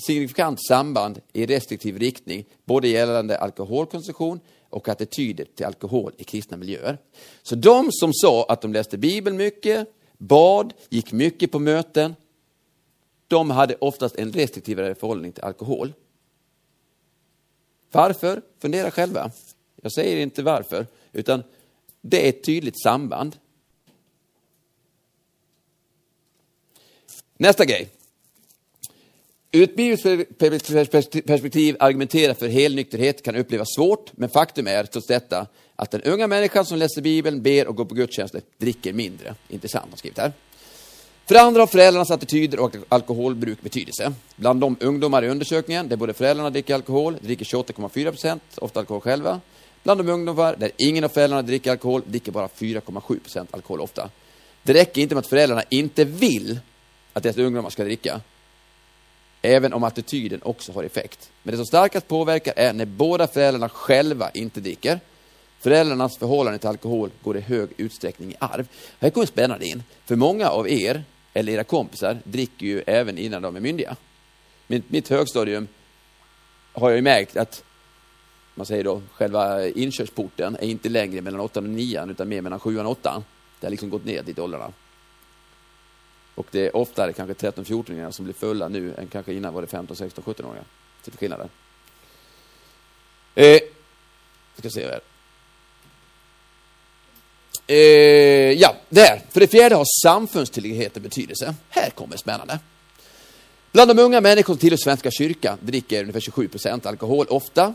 signifikant 0.07 0.67
samband 0.69 1.21
i 1.33 1.47
restriktiv 1.47 1.99
riktning 1.99 2.45
både 2.65 2.89
gällande 2.89 3.39
alkoholkonsumtion 3.39 4.41
och 4.71 4.89
attityder 4.89 5.45
till 5.45 5.67
alkohol 5.67 6.13
i 6.19 6.25
kristna 6.25 6.57
miljöer. 6.57 6.99
Så 7.43 7.55
de 7.55 7.89
som 7.93 8.11
sa 8.13 8.47
att 8.49 8.61
de 8.61 8.73
läste 8.73 8.99
Bibeln 8.99 9.37
mycket, 9.37 9.89
bad, 10.19 10.73
gick 10.89 11.13
mycket 11.13 11.53
på 11.53 11.59
möten, 11.59 12.15
de 13.29 13.51
hade 13.51 13.75
oftast 13.75 14.17
en 14.17 14.33
restriktivare 14.33 14.95
förhållning 14.95 15.33
till 15.33 15.45
alkohol. 15.45 15.93
Varför? 17.91 18.43
Fundera 18.59 18.91
själva. 18.91 19.31
Jag 19.83 19.93
säger 19.93 20.17
inte 20.17 20.43
varför, 20.43 20.87
utan 21.13 21.43
det 22.01 22.25
är 22.25 22.29
ett 22.29 22.45
tydligt 22.45 22.83
samband. 22.83 23.37
Nästa 27.37 27.65
grej. 27.65 27.89
Ur 29.53 29.63
ett 29.63 29.77
bibliskt 29.77 30.05
perspektiv 31.27 31.77
argumentera 31.79 32.35
för 32.35 32.49
helnykterhet 32.49 33.23
kan 33.23 33.37
upplevas 33.37 33.69
svårt, 33.77 34.13
men 34.17 34.29
faktum 34.29 34.67
är 34.67 34.85
trots 34.85 35.07
detta 35.07 35.47
att 35.77 35.91
den 35.91 36.03
unga 36.03 36.27
människan 36.27 36.67
som 36.67 36.79
läser 36.79 37.03
Bibeln, 37.03 37.43
ber 37.43 37.69
och 37.69 37.77
går 37.77 37.85
på 37.85 37.95
gudstjänster 37.95 38.43
dricker 38.59 38.93
mindre. 38.93 39.35
Intressant 39.49 39.91
har 39.91 39.97
skrivit 39.97 40.19
här. 40.19 40.33
För 41.27 41.35
det 41.35 41.41
andra 41.41 41.63
har 41.63 41.67
föräldrarnas 41.67 42.11
attityder 42.11 42.61
och 42.61 42.77
alkoholbruk 42.89 43.63
betydelse. 43.63 44.13
Bland 44.37 44.61
de 44.61 44.77
ungdomar 44.81 45.25
i 45.25 45.29
undersökningen 45.29 45.89
där 45.89 45.97
både 45.97 46.13
föräldrarna 46.13 46.51
dricker 46.51 46.75
alkohol, 46.75 47.17
dricker 47.21 47.45
28,4 47.45 48.11
procent, 48.11 48.43
ofta 48.57 48.81
alkohol 48.81 49.01
själva. 49.01 49.41
Bland 49.83 50.01
de 50.01 50.09
ungdomar 50.09 50.57
där 50.57 50.71
ingen 50.77 51.05
av 51.05 51.09
föräldrarna 51.09 51.43
dricker 51.43 51.71
alkohol, 51.71 52.03
dricker 52.07 52.33
bara 52.33 52.47
4,7 52.47 53.21
procent 53.21 53.55
alkohol 53.55 53.81
ofta. 53.81 54.11
Det 54.63 54.75
räcker 54.75 55.03
inte 55.03 55.15
med 55.15 55.21
att 55.21 55.27
föräldrarna 55.27 55.63
inte 55.69 56.05
vill 56.05 56.61
att 57.13 57.23
deras 57.23 57.37
ungdomar 57.37 57.71
ska 57.71 57.85
dricka, 57.85 58.21
även 59.43 59.73
om 59.73 59.85
attityden 59.85 60.41
också 60.43 60.73
har 60.73 60.85
effekt. 60.85 61.31
Men 61.43 61.53
det 61.53 61.57
som 61.57 61.67
starkast 61.67 62.09
påverkar 62.09 62.53
är 62.57 62.73
när 62.73 62.85
båda 62.85 63.27
föräldrarna 63.27 63.69
själva 63.69 64.31
inte 64.31 64.61
dricker. 64.61 65.01
Föräldrarnas 65.61 66.19
förhållande 66.19 66.59
till 66.59 66.69
alkohol 66.69 67.11
går 67.23 67.37
i 67.37 67.41
hög 67.41 67.71
utsträckning 67.77 68.33
i 68.33 68.37
arv. 68.39 68.69
Här 69.01 69.11
kommer 69.11 69.27
spännande 69.27 69.67
in, 69.67 69.83
för 70.05 70.17
många 70.17 70.49
av 70.49 70.69
er 70.69 71.05
eller 71.33 71.53
era 71.53 71.65
kompisar 71.65 72.19
dricker 72.25 72.67
ju 72.67 72.83
även 72.87 73.19
innan 73.19 73.43
de 73.43 73.57
är 73.57 73.61
myndiga. 73.61 73.97
Mitt, 74.67 74.91
mitt 74.91 75.09
högstadium 75.09 75.69
har 76.73 76.91
jag 76.91 76.97
ju 76.97 77.03
märkt 77.03 77.37
att 77.37 77.65
man 78.55 78.67
säger 78.67 78.85
då, 78.85 79.03
själva 79.13 79.67
inkörsporten 79.67 80.57
är 80.57 80.67
inte 80.67 80.89
längre 80.89 81.21
mellan 81.21 81.41
8 81.41 81.61
och 81.61 81.67
9 81.67 82.07
utan 82.11 82.29
mer 82.29 82.43
mellan 82.43 82.61
7 82.61 82.79
och 82.79 82.91
8. 82.91 83.23
Det 83.61 83.67
har 83.67 83.71
liksom 83.71 83.91
gått 83.91 84.05
ner 84.05 84.23
dit 84.23 84.39
i 84.39 84.41
åldrarna. 84.41 84.73
Och 86.35 86.47
det 86.51 86.67
är 86.67 86.77
oftare 86.77 87.13
kanske 87.13 87.51
13-14-åringar 87.51 88.11
som 88.11 88.25
blir 88.25 88.35
fulla 88.35 88.69
nu 88.69 88.95
än 88.95 89.07
kanske 89.07 89.33
innan 89.33 89.55
var 89.55 89.61
det 89.61 89.69
15, 89.69 89.97
16, 89.97 90.25
17-åringar. 90.25 90.65
Det 91.05 91.15
är 91.15 91.17
skillnaden. 91.17 91.49
Eh, 93.35 93.61
ska 94.57 94.71
se 94.71 94.87
här. 94.87 95.10
Eh, 97.71 98.53
ja, 98.53 98.77
där. 98.89 99.23
För 99.31 99.41
det 99.41 99.47
fjärde 99.47 99.75
har 99.75 99.85
samfundstillhörigheten 100.03 101.03
betydelse. 101.03 101.55
Här 101.69 101.91
kommer 101.91 102.17
spännande. 102.17 102.59
Bland 103.73 103.91
de 103.91 103.99
unga 103.99 104.21
människor 104.21 104.55
som 104.55 104.59
tillhör 104.59 104.77
Svenska 104.77 105.11
kyrkan 105.11 105.59
dricker 105.63 106.01
ungefär 106.01 106.21
27 106.21 106.49
procent 106.49 106.87
alkohol 106.87 107.27
ofta. 107.29 107.75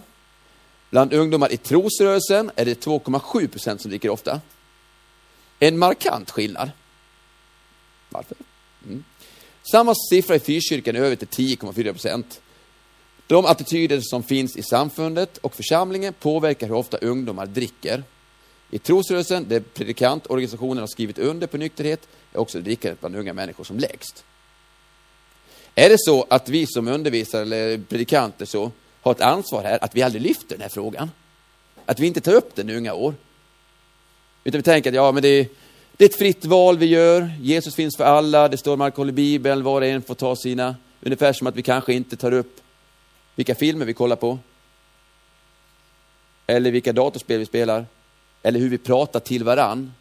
Bland 0.89 1.13
ungdomar 1.13 1.51
i 1.51 1.57
trosrörelsen 1.57 2.51
är 2.55 2.65
det 2.65 2.85
2,7 2.85 3.47
procent 3.47 3.81
som 3.81 3.89
dricker 3.89 4.09
ofta. 4.09 4.41
En 5.59 5.77
markant 5.77 6.31
skillnad. 6.31 6.71
Varför? 8.09 8.37
Mm. 8.85 9.03
Samma 9.71 9.95
siffra 10.09 10.35
i 10.35 10.39
fyrkyrkan 10.39 10.95
är 10.95 10.99
över 10.99 11.15
till 11.15 11.27
10,4 11.27 11.91
procent. 11.91 12.41
De 13.27 13.45
attityder 13.45 14.01
som 14.01 14.23
finns 14.23 14.57
i 14.57 14.63
samfundet 14.63 15.37
och 15.37 15.55
församlingen 15.55 16.13
påverkar 16.13 16.67
hur 16.67 16.75
ofta 16.75 16.97
ungdomar 16.97 17.45
dricker. 17.45 18.03
I 18.69 18.79
trosrörelsen, 18.79 19.47
där 19.47 19.59
predikantorganisationen 19.59 20.77
har 20.77 20.87
skrivit 20.87 21.17
under 21.17 21.47
på 21.47 21.57
nykterhet, 21.57 22.07
är 22.33 22.39
också 22.39 22.59
drickandet 22.59 22.99
bland 22.99 23.15
unga 23.15 23.33
människor 23.33 23.63
som 23.63 23.79
lägst. 23.79 24.23
Är 25.75 25.89
det 25.89 25.97
så 25.99 26.25
att 26.29 26.49
vi 26.49 26.67
som 26.67 26.87
undervisare 26.87 27.41
eller 27.41 27.77
predikanter 27.77 28.45
så 28.45 28.71
har 29.01 29.11
ett 29.11 29.21
ansvar 29.21 29.63
här 29.63 29.83
att 29.83 29.95
vi 29.95 30.01
aldrig 30.01 30.21
lyfter 30.21 30.49
den 30.49 30.61
här 30.61 30.69
frågan? 30.69 31.11
Att 31.85 31.99
vi 31.99 32.07
inte 32.07 32.21
tar 32.21 32.33
upp 32.33 32.55
den 32.55 32.69
i 32.69 32.75
unga 32.75 32.93
år? 32.93 33.13
Utan 34.43 34.59
vi 34.59 34.63
tänker 34.63 34.89
att 34.89 34.95
ja, 34.95 35.11
men 35.11 35.23
det 35.23 35.29
är, 35.29 35.47
det 35.97 36.03
är 36.03 36.09
ett 36.09 36.15
fritt 36.15 36.45
val 36.45 36.77
vi 36.77 36.85
gör. 36.85 37.31
Jesus 37.41 37.75
finns 37.75 37.97
för 37.97 38.03
alla. 38.03 38.47
Det 38.47 38.57
står 38.57 38.73
om 38.73 38.81
alkohol 38.81 39.09
i 39.09 39.11
Bibeln. 39.11 39.63
Var 39.63 39.81
och 39.81 39.87
en 39.87 40.01
får 40.01 40.15
ta 40.15 40.35
sina. 40.35 40.75
Ungefär 41.01 41.33
som 41.33 41.47
att 41.47 41.55
vi 41.55 41.61
kanske 41.61 41.93
inte 41.93 42.17
tar 42.17 42.31
upp 42.31 42.61
vilka 43.35 43.55
filmer 43.55 43.85
vi 43.85 43.93
kollar 43.93 44.15
på. 44.15 44.39
Eller 46.47 46.71
vilka 46.71 46.93
datorspel 46.93 47.39
vi 47.39 47.45
spelar. 47.45 47.85
Eller 48.45 48.59
hur 48.59 48.69
vi 48.69 48.77
pratar 48.77 49.19
till 49.19 49.43
varann. 49.43 49.93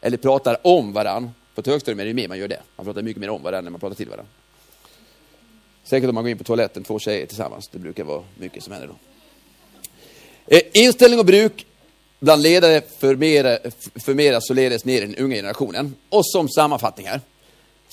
Eller 0.00 0.16
pratar 0.16 0.66
om 0.66 0.92
varann. 0.92 1.30
På 1.54 1.60
ett 1.60 1.66
högstadium 1.66 2.00
är 2.00 2.04
det 2.04 2.14
mer 2.14 2.28
man 2.28 2.38
gör 2.38 2.48
det. 2.48 2.60
Man 2.76 2.86
pratar 2.86 3.02
mycket 3.02 3.20
mer 3.20 3.30
om 3.30 3.42
varann 3.42 3.66
än 3.66 3.72
man 3.72 3.80
pratar 3.80 3.96
till 3.96 4.08
varann. 4.08 4.26
Säkert 5.84 6.08
om 6.08 6.14
man 6.14 6.24
går 6.24 6.30
in 6.30 6.38
på 6.38 6.44
toaletten, 6.44 6.84
två 6.84 6.98
tjejer 6.98 7.26
tillsammans. 7.26 7.68
Det 7.72 7.78
brukar 7.78 8.04
vara 8.04 8.24
mycket 8.38 8.62
som 8.62 8.72
händer 8.72 8.88
då. 8.88 8.94
Eh, 10.56 10.62
inställning 10.72 11.18
och 11.18 11.26
bruk 11.26 11.66
bland 12.20 12.42
ledare 12.42 12.82
förmeras 13.94 14.46
således 14.46 14.84
ner 14.84 15.02
i 15.02 15.06
den 15.06 15.16
unga 15.16 15.36
generationen. 15.36 15.94
Och 16.08 16.26
som 16.26 16.48
sammanfattning 16.48 17.06
här. 17.06 17.20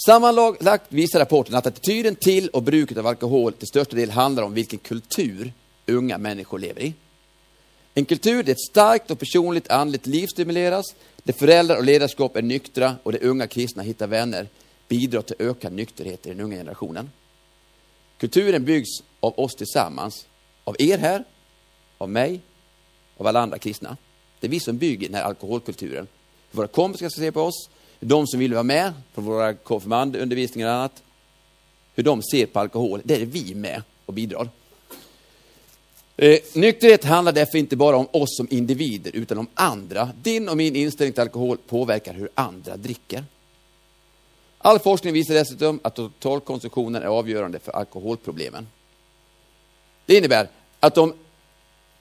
Sammanlagt 0.06 0.86
visar 0.90 1.20
rapporten 1.20 1.56
att 1.56 1.68
attityden 1.68 2.16
till 2.16 2.50
och 2.50 2.64
bruket 2.64 2.98
av 2.98 3.08
alkohol 3.08 3.54
till 3.54 3.68
största 3.68 3.96
del 3.96 4.10
handlar 4.10 4.44
om 4.44 4.54
vilken 4.54 4.80
kultur 4.80 5.54
unga 5.86 6.18
människor 6.18 6.60
lever 6.60 6.82
i. 6.82 6.94
En 7.98 8.06
kultur 8.06 8.44
där 8.44 8.52
ett 8.52 8.60
starkt 8.60 9.12
och 9.12 9.20
personligt 9.20 9.70
andligt 9.70 10.08
liv 10.08 10.28
stimuleras, 10.28 10.86
där 11.24 11.34
föräldrar 11.34 11.78
och 11.78 11.84
ledarskap 11.84 12.36
är 12.36 12.42
nyktra 12.42 12.96
och 13.04 13.12
där 13.12 13.24
unga 13.24 13.48
kristna 13.48 13.84
hittar 13.84 14.08
vänner 14.08 14.48
bidrar 14.88 15.22
till 15.22 15.36
ökad 15.40 15.74
nykterhet 15.74 16.26
i 16.26 16.30
den 16.30 16.40
unga 16.40 16.56
generationen. 16.56 17.10
Kulturen 18.18 18.66
byggs 18.66 18.90
av 19.20 19.40
oss 19.40 19.56
tillsammans, 19.56 20.28
av 20.64 20.76
er 20.80 20.98
här, 20.98 21.24
av 21.98 22.10
mig, 22.10 22.42
av 23.18 23.28
alla 23.28 23.40
andra 23.40 23.58
kristna. 23.58 23.98
Det 24.40 24.48
är 24.48 24.52
vi 24.52 24.60
som 24.60 24.78
bygger 24.78 25.08
den 25.08 25.16
här 25.16 25.24
alkoholkulturen. 25.24 26.08
Våra 26.52 26.68
kompisar 26.68 27.10
ska 27.10 27.20
se 27.22 27.32
på 27.32 27.42
oss, 27.42 27.70
de 28.00 28.28
som 28.28 28.40
vill 28.40 28.54
vara 28.54 28.64
med 28.64 28.94
på 29.14 29.22
våra 29.22 29.54
konfirmandundervisningar 29.54 30.68
och 30.68 30.74
annat, 30.74 31.04
hur 31.96 32.04
de 32.04 32.24
ser 32.24 32.46
på 32.46 32.60
alkohol, 32.60 33.02
det 33.04 33.16
är 33.22 33.26
vi 33.26 33.56
med 33.56 33.82
och 34.06 34.14
bidrar. 34.14 34.50
Eh, 36.18 36.40
nykterhet 36.54 37.04
handlar 37.04 37.32
därför 37.32 37.58
inte 37.58 37.76
bara 37.76 37.98
om 37.98 38.08
oss 38.12 38.38
som 38.38 38.48
individer, 38.50 39.12
utan 39.16 39.38
om 39.38 39.48
andra. 39.54 40.10
Din 40.22 40.50
och 40.50 40.58
min 40.58 40.76
inställning 40.76 41.14
till 41.14 41.22
alkohol 41.22 41.58
påverkar 41.68 42.14
hur 42.14 42.30
andra 42.36 42.78
dricker. 42.78 43.24
All 44.58 44.80
forskning 44.80 45.14
visar 45.14 45.34
dessutom 45.34 45.80
att 45.84 45.96
totalkonsumtionen 45.96 47.04
är 47.04 47.08
avgörande 47.08 47.60
för 47.60 47.72
alkoholproblemen. 47.72 48.68
Det 50.06 50.18
innebär 50.18 50.48
att 50.80 50.98
om 50.98 51.14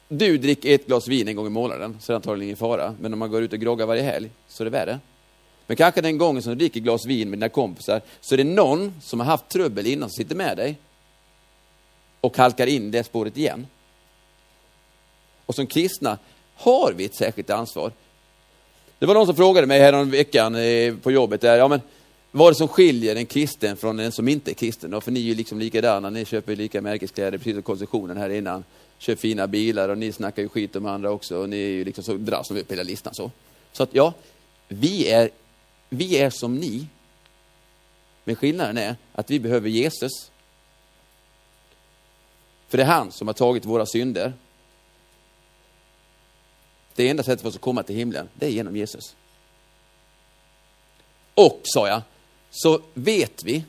du 0.09 0.39
dricker 0.39 0.75
ett 0.75 0.87
glas 0.87 1.09
vin 1.09 1.29
en 1.29 1.37
gång 1.37 1.47
i 1.47 1.51
månaden 1.51 1.99
så 2.01 2.12
är 2.12 2.15
det 2.15 2.17
antagligen 2.17 2.49
ingen 2.49 2.57
fara. 2.57 2.95
Men 3.01 3.12
om 3.12 3.19
man 3.19 3.31
går 3.31 3.43
ut 3.43 3.53
och 3.53 3.59
groggar 3.59 3.87
varje 3.87 4.03
helg 4.03 4.31
så 4.49 4.62
är 4.62 4.65
det 4.65 4.71
värre. 4.71 4.99
Men 5.67 5.77
kanske 5.77 6.01
den 6.01 6.19
gången 6.19 6.43
som 6.43 6.51
du 6.51 6.57
dricker 6.57 6.81
ett 6.81 6.85
glas 6.85 7.07
vin 7.07 7.31
med 7.31 7.39
dina 7.39 7.49
kompisar 7.49 8.01
så 8.21 8.35
är 8.35 8.37
det 8.37 8.45
någon 8.45 8.95
som 9.03 9.21
har 9.21 9.27
haft 9.27 9.49
trubbel 9.49 9.87
innan 9.87 10.11
som 10.11 10.17
sitter 10.17 10.37
med 10.37 10.57
dig 10.57 10.79
och 12.21 12.37
halkar 12.37 12.67
in 12.67 12.91
det 12.91 13.05
spåret 13.05 13.37
igen. 13.37 13.67
Och 15.47 15.55
som 15.55 15.66
kristna 15.66 16.18
har 16.55 16.92
vi 16.92 17.05
ett 17.05 17.14
särskilt 17.14 17.51
ansvar. 17.51 17.92
Det 18.99 19.07
var 19.07 19.14
någon 19.14 19.26
som 19.26 19.36
frågade 19.36 19.66
mig 19.66 19.80
här 19.80 20.05
veckan 20.05 20.55
eh, 20.55 20.95
på 20.95 21.12
jobbet, 21.12 21.40
där, 21.40 21.57
ja, 21.57 21.68
men, 21.68 21.80
vad 22.30 22.47
är 22.47 22.51
det 22.51 22.59
som 22.59 22.68
skiljer 22.68 23.16
en 23.16 23.26
kristen 23.26 23.76
från 23.76 24.01
en 24.01 24.12
som 24.12 24.28
inte 24.28 24.51
är 24.51 24.55
kristen? 24.55 25.01
För 25.01 25.11
ni 25.11 25.20
är 25.20 25.24
ju 25.24 25.34
liksom 25.34 25.59
likadana, 25.59 26.11
ni 26.11 26.24
köper 26.24 26.57
lika 26.57 26.80
märkeskläder, 26.80 27.38
precis 27.38 27.55
som 27.55 27.62
konsumtionen 27.62 28.16
här 28.16 28.30
innan. 28.30 28.64
Kör 28.99 29.14
fina 29.14 29.47
bilar 29.47 29.88
och 29.88 29.99
ni 29.99 30.12
snackar 30.12 30.42
ju 30.42 30.49
skit 30.49 30.76
om 30.76 30.86
andra 30.86 31.11
också 31.11 31.38
och 31.38 31.49
ni 31.49 31.57
är 31.57 31.68
ju 31.68 31.84
liksom 31.84 32.05
så 32.05 32.14
dras 32.14 32.51
upp 32.51 32.72
hela 32.72 32.82
listan 32.82 33.14
så. 33.14 33.30
Så 33.72 33.82
att 33.82 33.88
ja, 33.92 34.14
vi 34.68 35.11
är, 35.11 35.30
vi 35.88 36.18
är 36.18 36.30
som 36.30 36.57
ni. 36.57 36.86
Men 38.24 38.36
skillnaden 38.36 38.78
är 38.78 38.97
att 39.12 39.30
vi 39.30 39.40
behöver 39.40 39.68
Jesus. 39.68 40.30
För 42.68 42.78
det 42.78 42.84
är 42.84 42.88
han 42.88 43.12
som 43.12 43.26
har 43.26 43.34
tagit 43.34 43.64
våra 43.64 43.86
synder 43.86 44.32
det 46.95 47.09
enda 47.09 47.22
sättet 47.22 47.40
för 47.40 47.49
oss 47.49 47.55
att 47.55 47.61
komma 47.61 47.82
till 47.82 47.97
himlen, 47.97 48.28
det 48.34 48.47
är 48.47 48.51
genom 48.51 48.76
Jesus. 48.76 49.16
Och, 51.34 51.61
sa 51.64 51.88
jag, 51.88 52.03
så 52.51 52.80
vet 52.95 53.45
vi 53.45 53.64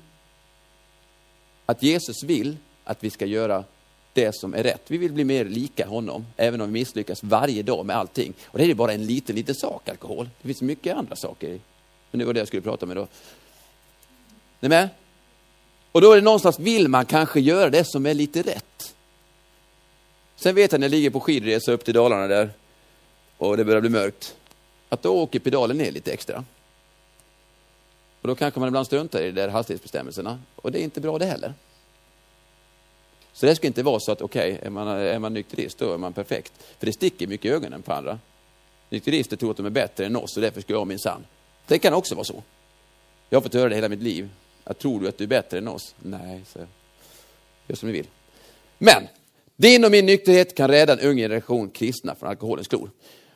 att 1.66 1.84
Jesus 1.84 2.24
vill 2.24 2.58
att 2.84 3.04
vi 3.04 3.10
ska 3.10 3.26
göra 3.26 3.64
det 4.14 4.36
som 4.36 4.54
är 4.54 4.64
rätt. 4.64 4.82
Vi 4.88 4.98
vill 4.98 5.12
bli 5.12 5.24
mer 5.24 5.46
lika 5.46 5.88
honom, 5.88 6.26
även 6.38 6.62
om 6.62 6.68
vi 6.68 6.74
misslyckas 6.74 7.24
varje 7.24 7.64
dag 7.64 7.86
med 7.86 7.96
allting. 7.96 8.34
Och 8.46 8.60
det 8.60 8.66
är 8.66 8.74
bara 8.74 8.94
en 8.94 9.06
liten, 9.06 9.36
liten 9.36 9.56
sak, 9.56 9.90
alkohol. 9.90 10.30
Det 10.42 10.48
finns 10.48 10.62
mycket 10.62 10.98
andra 10.98 11.16
saker. 11.16 11.60
Men 12.12 12.20
det 12.20 12.26
var 12.26 12.34
det 12.34 12.40
jag 12.40 12.48
skulle 12.48 12.62
prata 12.62 12.86
med 12.86 12.98
då. 12.98 13.08
Ni 14.60 14.70
med? 14.70 14.90
Och 15.92 16.02
då 16.02 16.12
är 16.12 16.16
det 16.16 16.22
någonstans, 16.22 16.60
vill 16.60 16.88
man 16.88 17.06
kanske 17.06 17.40
göra 17.40 17.70
det 17.70 17.84
som 17.84 18.06
är 18.06 18.14
lite 18.14 18.42
rätt. 18.42 18.96
Sen 20.36 20.56
vet 20.56 20.72
jag 20.72 20.80
när 20.80 20.88
jag 20.88 20.92
ligger 20.92 21.10
på 21.10 21.20
skidresa 21.20 21.72
upp 21.72 21.86
till 21.86 21.94
Dalarna 21.94 22.28
där, 22.28 22.50
och 23.38 23.58
det 23.58 23.66
börjar 23.66 23.82
bli 23.82 23.90
mörkt, 23.90 24.36
att 24.90 25.04
då 25.04 25.22
åker 25.22 25.40
pedalen 25.40 25.78
ner 25.78 25.92
lite 25.92 26.12
extra. 26.12 26.46
Och 28.22 28.28
då 28.28 28.36
kanske 28.36 28.60
man 28.60 28.68
ibland 28.68 28.86
struntar 28.86 29.22
i 29.22 29.26
de 29.26 29.32
där 29.32 29.50
hastighetsbestämmelserna. 29.50 30.40
Och 30.56 30.72
det 30.72 30.80
är 30.80 30.84
inte 30.84 31.02
bra 31.02 31.18
det 31.18 31.26
heller. 31.26 31.54
Så 33.34 33.46
det 33.46 33.56
ska 33.56 33.68
inte 33.68 33.84
vara 33.84 34.00
så 34.00 34.12
att 34.12 34.22
okej, 34.22 34.54
okay, 34.54 34.68
är, 34.68 34.70
man, 34.70 34.88
är 34.88 35.20
man 35.20 35.34
nykterist 35.34 35.78
då 35.78 35.94
är 35.94 35.98
man 35.98 36.14
perfekt. 36.14 36.54
För 36.80 36.86
det 36.86 36.94
sticker 36.94 37.28
mycket 37.28 37.46
i 37.46 37.50
ögonen 37.50 37.82
på 37.82 37.94
andra. 37.94 38.20
Nykterister 38.90 39.38
tror 39.38 39.52
att 39.52 39.58
de 39.58 39.66
är 39.66 39.70
bättre 39.70 40.06
än 40.06 40.16
oss 40.16 40.36
och 40.36 40.42
därför 40.42 40.62
ska 40.62 40.74
jag 40.74 40.88
minsann... 40.88 41.26
Det 41.68 41.80
kan 41.80 41.94
också 41.94 42.16
vara 42.16 42.26
så. 42.26 42.44
Jag 43.30 43.38
har 43.38 43.42
fått 43.42 43.54
höra 43.54 43.70
det 43.70 43.76
hela 43.76 43.90
mitt 43.90 44.02
liv. 44.02 44.30
Att 44.64 44.80
tror 44.80 45.00
du 45.00 45.08
att 45.08 45.18
du 45.18 45.24
är 45.24 45.28
bättre 45.28 45.58
än 45.58 45.68
oss? 45.68 45.96
Nej, 46.00 46.42
så 46.48 46.60
gör 47.68 47.76
som 47.76 47.90
ni 47.90 47.94
vill. 47.94 48.08
Men 48.78 49.08
din 49.56 49.86
och 49.86 49.92
min 49.92 50.06
nykterhet 50.06 50.56
kan 50.56 50.68
rädda 50.68 50.94
en 50.94 51.00
ung 51.00 51.18
generation 51.18 51.70
kristna 51.70 52.16
från 52.16 52.30
alkoholens 52.30 52.68
klor. 52.68 52.90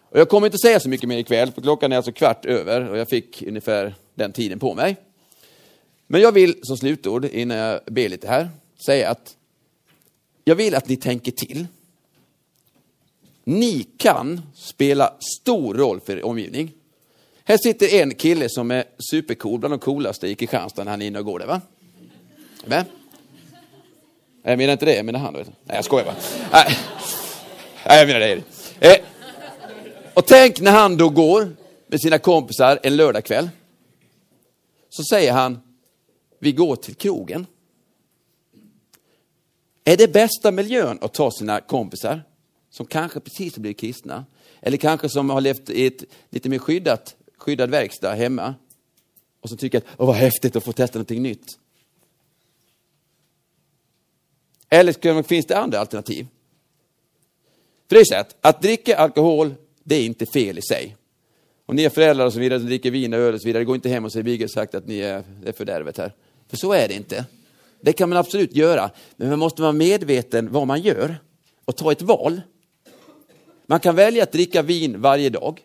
Och 0.10 0.20
jag 0.20 0.30
kommer 0.30 0.47
inte 0.47 0.57
säga 0.57 0.80
så 0.80 0.89
mycket 0.89 1.10
mer 1.10 1.18
ikväll, 1.18 1.51
för 1.51 1.62
klockan 1.62 1.91
är 1.91 1.97
alltså 1.97 2.12
kvart 2.12 2.45
över 2.45 2.89
och 2.89 2.97
jag 2.97 3.10
fick 3.10 3.43
ungefär 3.47 3.95
den 4.16 4.32
tiden 4.32 4.60
på 4.60 4.74
mig. 4.74 4.95
Men 6.07 6.22
jag 6.22 6.32
vill 6.32 6.60
som 6.64 6.78
slutord, 6.78 7.26
innan 7.26 7.57
jag 7.57 7.80
ber 7.86 8.10
lite 8.10 8.28
här, 8.28 8.49
säga 8.86 9.10
att 9.10 9.36
jag 10.43 10.55
vill 10.55 10.76
att 10.76 10.88
ni 10.88 10.95
tänker 10.95 11.32
till. 11.32 11.68
Ni 13.43 13.88
kan 13.97 14.41
spela 14.55 15.14
stor 15.20 15.74
roll 15.74 15.99
för 15.99 16.18
er 16.18 16.26
omgivning. 16.26 16.72
Här 17.43 17.57
sitter 17.57 18.01
en 18.01 18.16
kille 18.16 18.49
som 18.49 18.72
är 18.72 18.84
supercool, 19.12 19.60
bland 19.60 19.74
de 19.74 19.80
coolaste 19.80 20.28
i 20.28 20.36
Kristianstad 20.36 20.84
när 20.84 20.91
han 20.91 21.01
är 21.01 21.07
inne 21.07 21.20
och 21.20 21.26
går 21.26 21.39
där 21.39 21.47
va? 21.47 21.62
Men? 22.66 22.86
Jag 24.43 24.57
menar 24.57 24.74
inte 24.74 24.86
det, 24.86 24.95
jag 24.95 25.05
menar 25.05 25.20
han. 25.20 25.34
Nej, 25.34 25.45
jag 25.66 25.86
skojar 25.86 26.05
bara. 26.05 26.16
Nej, 26.51 27.99
jag 27.99 28.07
menar 28.07 28.20
det. 28.20 28.43
Och 30.20 30.26
tänk 30.26 30.59
när 30.59 30.72
han 30.72 30.97
då 30.97 31.09
går 31.09 31.55
med 31.88 32.01
sina 32.01 32.20
kompisar 32.20 32.80
en 32.84 32.95
lördagkväll. 32.95 33.49
Så 34.89 35.03
säger 35.03 35.34
han, 35.34 35.59
vi 36.39 36.51
går 36.51 36.76
till 36.76 36.95
krogen. 36.95 37.45
Är 39.84 39.97
det 39.97 40.13
bästa 40.13 40.51
miljön 40.51 40.97
att 41.01 41.13
ta 41.13 41.32
sina 41.32 41.61
kompisar, 41.61 42.22
som 42.70 42.86
kanske 42.86 43.20
precis 43.20 43.55
har 43.55 43.61
blivit 43.61 43.80
kristna, 43.80 44.26
eller 44.61 44.78
kanske 44.78 45.09
som 45.09 45.30
har 45.30 45.41
levt 45.41 45.70
i 45.70 45.86
ett 45.86 46.03
lite 46.30 46.49
mer 46.49 46.59
skyddat, 46.59 47.15
skyddad 47.38 47.70
verkstad 47.70 48.13
hemma, 48.13 48.55
och 49.41 49.49
som 49.49 49.57
tycker 49.57 49.78
att 49.78 49.86
Åh, 49.97 50.07
vad 50.07 50.15
häftigt 50.15 50.55
att 50.55 50.63
få 50.63 50.74
testa 50.74 50.99
någonting 50.99 51.22
nytt. 51.22 51.59
Eller 54.70 55.24
finns 55.24 55.45
det 55.45 55.57
andra 55.57 55.80
alternativ? 55.80 56.28
För 57.89 57.95
det 57.95 58.01
är 58.01 58.05
så 58.05 58.15
att, 58.15 58.36
att 58.41 58.61
dricka 58.61 58.97
alkohol, 58.97 59.55
det 59.89 59.95
är 59.95 60.05
inte 60.05 60.25
fel 60.25 60.57
i 60.57 60.61
sig. 60.61 60.95
Om 61.65 61.75
ni 61.75 61.83
är 61.83 61.89
föräldrar 61.89 62.25
och 62.25 62.33
så 62.33 62.39
vidare 62.39 62.59
som 62.59 62.67
dricker 62.67 62.91
vin 62.91 63.13
och 63.13 63.19
öl 63.19 63.33
och 63.33 63.41
så 63.41 63.47
vidare, 63.47 63.63
gå 63.63 63.75
inte 63.75 63.89
hem 63.89 64.05
och 64.05 64.11
säg 64.11 64.23
Vigge 64.23 64.49
sagt 64.49 64.75
att 64.75 64.87
ni 64.87 64.99
är, 64.99 65.23
är 65.45 65.51
fördärvet 65.51 65.97
här. 65.97 66.13
För 66.47 66.57
så 66.57 66.73
är 66.73 66.87
det 66.87 66.93
inte. 66.93 67.25
Det 67.81 67.93
kan 67.93 68.09
man 68.09 68.17
absolut 68.17 68.55
göra, 68.55 68.91
men 69.15 69.29
man 69.29 69.39
måste 69.39 69.61
vara 69.61 69.71
medveten 69.71 70.51
vad 70.51 70.67
man 70.67 70.81
gör 70.81 71.17
och 71.65 71.75
ta 71.75 71.91
ett 71.91 72.01
val. 72.01 72.41
Man 73.65 73.79
kan 73.79 73.95
välja 73.95 74.23
att 74.23 74.31
dricka 74.31 74.61
vin 74.61 75.01
varje 75.01 75.29
dag. 75.29 75.61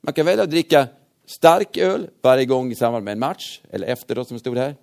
Man 0.00 0.14
kan 0.14 0.26
välja 0.26 0.44
att 0.44 0.50
dricka 0.50 0.88
stark 1.26 1.76
öl 1.76 2.08
varje 2.22 2.44
gång 2.44 2.72
i 2.72 2.74
samband 2.74 3.04
med 3.04 3.12
en 3.12 3.18
match, 3.18 3.60
eller 3.70 3.86
efter 3.86 4.24
som 4.24 4.38
stod 4.38 4.58
här. 4.58 4.76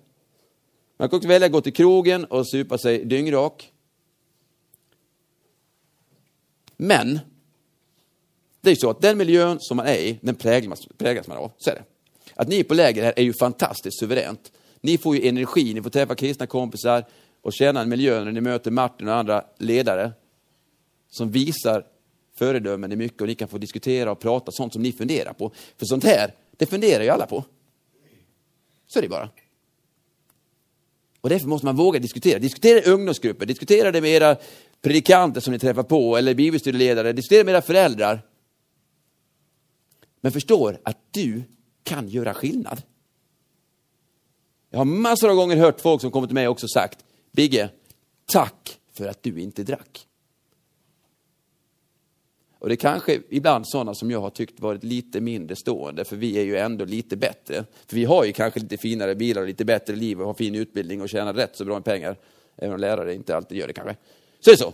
Man 0.96 1.08
kan 1.08 1.16
också 1.16 1.28
välja 1.28 1.46
att 1.46 1.52
gå 1.52 1.60
till 1.60 1.72
krogen 1.72 2.24
och 2.24 2.48
supa 2.48 2.78
sig 2.78 3.04
dyngrak. 3.04 3.72
Men, 6.76 7.18
det 8.60 8.70
är 8.70 8.74
så 8.74 8.90
att 8.90 9.00
den 9.00 9.18
miljön 9.18 9.60
som 9.60 9.76
man 9.76 9.86
är 9.86 9.98
i, 9.98 10.18
den 10.22 10.34
präglas, 10.34 10.80
präglas 10.98 11.26
man 11.26 11.36
av. 11.36 11.52
Så 11.58 11.70
är 11.70 11.74
det. 11.74 11.82
Att 12.34 12.48
ni 12.48 12.60
är 12.60 12.64
på 12.64 12.74
läger 12.74 13.02
här 13.02 13.12
är 13.16 13.22
ju 13.22 13.32
fantastiskt 13.32 13.98
suveränt. 13.98 14.52
Ni 14.80 14.98
får 14.98 15.16
ju 15.16 15.28
energi, 15.28 15.74
ni 15.74 15.82
får 15.82 15.90
träffa 15.90 16.14
kristna 16.14 16.46
kompisar 16.46 17.04
och 17.42 17.52
känna 17.52 17.80
en 17.80 17.88
miljö 17.88 18.24
när 18.24 18.32
ni 18.32 18.40
möter 18.40 18.70
Martin 18.70 19.08
och 19.08 19.14
andra 19.14 19.44
ledare 19.58 20.12
som 21.10 21.30
visar 21.30 21.84
föredömen 22.38 22.92
i 22.92 22.96
mycket 22.96 23.20
och 23.20 23.26
ni 23.26 23.34
kan 23.34 23.48
få 23.48 23.58
diskutera 23.58 24.12
och 24.12 24.20
prata 24.20 24.52
sånt 24.52 24.72
som 24.72 24.82
ni 24.82 24.92
funderar 24.92 25.32
på. 25.32 25.52
För 25.78 25.86
sånt 25.86 26.04
här, 26.04 26.34
det 26.56 26.66
funderar 26.66 27.04
ju 27.04 27.10
alla 27.10 27.26
på. 27.26 27.44
Så 28.86 28.98
är 28.98 29.02
det 29.02 29.08
bara. 29.08 29.28
Och 31.20 31.28
därför 31.28 31.48
måste 31.48 31.66
man 31.66 31.76
våga 31.76 31.98
diskutera. 31.98 32.38
Diskutera 32.38 32.78
i 32.80 32.90
ungdomsgrupper, 32.90 33.46
diskutera 33.46 33.92
det 33.92 34.00
med 34.00 34.10
era 34.10 34.36
predikanter 34.82 35.40
som 35.40 35.52
ni 35.52 35.58
träffar 35.58 35.82
på, 35.82 36.16
eller 36.16 36.34
bibelstudieledare, 36.34 37.12
diskutera 37.12 37.44
med 37.44 37.52
era 37.52 37.62
föräldrar. 37.62 38.22
Men 40.20 40.32
förstår 40.32 40.78
att 40.82 40.98
du 41.10 41.42
kan 41.82 42.08
göra 42.08 42.34
skillnad. 42.34 42.82
Jag 44.70 44.78
har 44.78 44.84
massor 44.84 45.30
av 45.30 45.36
gånger 45.36 45.56
hört 45.56 45.80
folk 45.80 46.00
som 46.00 46.10
kommit 46.10 46.28
till 46.30 46.34
mig 46.34 46.48
och 46.48 46.52
också 46.52 46.68
sagt, 46.68 47.04
Bigge, 47.32 47.70
tack 48.26 48.78
för 48.92 49.08
att 49.08 49.22
du 49.22 49.40
inte 49.40 49.62
drack. 49.62 50.06
Och 52.58 52.68
det 52.68 52.74
är 52.74 52.76
kanske 52.76 53.20
ibland 53.28 53.68
sådana 53.68 53.94
som 53.94 54.10
jag 54.10 54.20
har 54.20 54.30
tyckt 54.30 54.60
varit 54.60 54.84
lite 54.84 55.20
mindre 55.20 55.56
stående, 55.56 56.04
för 56.04 56.16
vi 56.16 56.38
är 56.38 56.42
ju 56.42 56.56
ändå 56.56 56.84
lite 56.84 57.16
bättre. 57.16 57.64
För 57.86 57.96
vi 57.96 58.04
har 58.04 58.24
ju 58.24 58.32
kanske 58.32 58.60
lite 58.60 58.76
finare 58.76 59.14
bilar 59.14 59.42
och 59.42 59.48
lite 59.48 59.64
bättre 59.64 59.96
liv 59.96 60.20
och 60.20 60.26
har 60.26 60.34
fin 60.34 60.54
utbildning 60.54 61.02
och 61.02 61.08
tjänar 61.08 61.34
rätt 61.34 61.56
så 61.56 61.64
bra 61.64 61.74
med 61.74 61.84
pengar. 61.84 62.16
Även 62.56 62.74
om 62.74 62.80
lärare 62.80 63.14
inte 63.14 63.36
alltid 63.36 63.58
gör 63.58 63.66
det 63.66 63.72
kanske. 63.72 63.96
Så 64.40 64.50
är 64.50 64.54
det 64.54 64.58
så. 64.58 64.72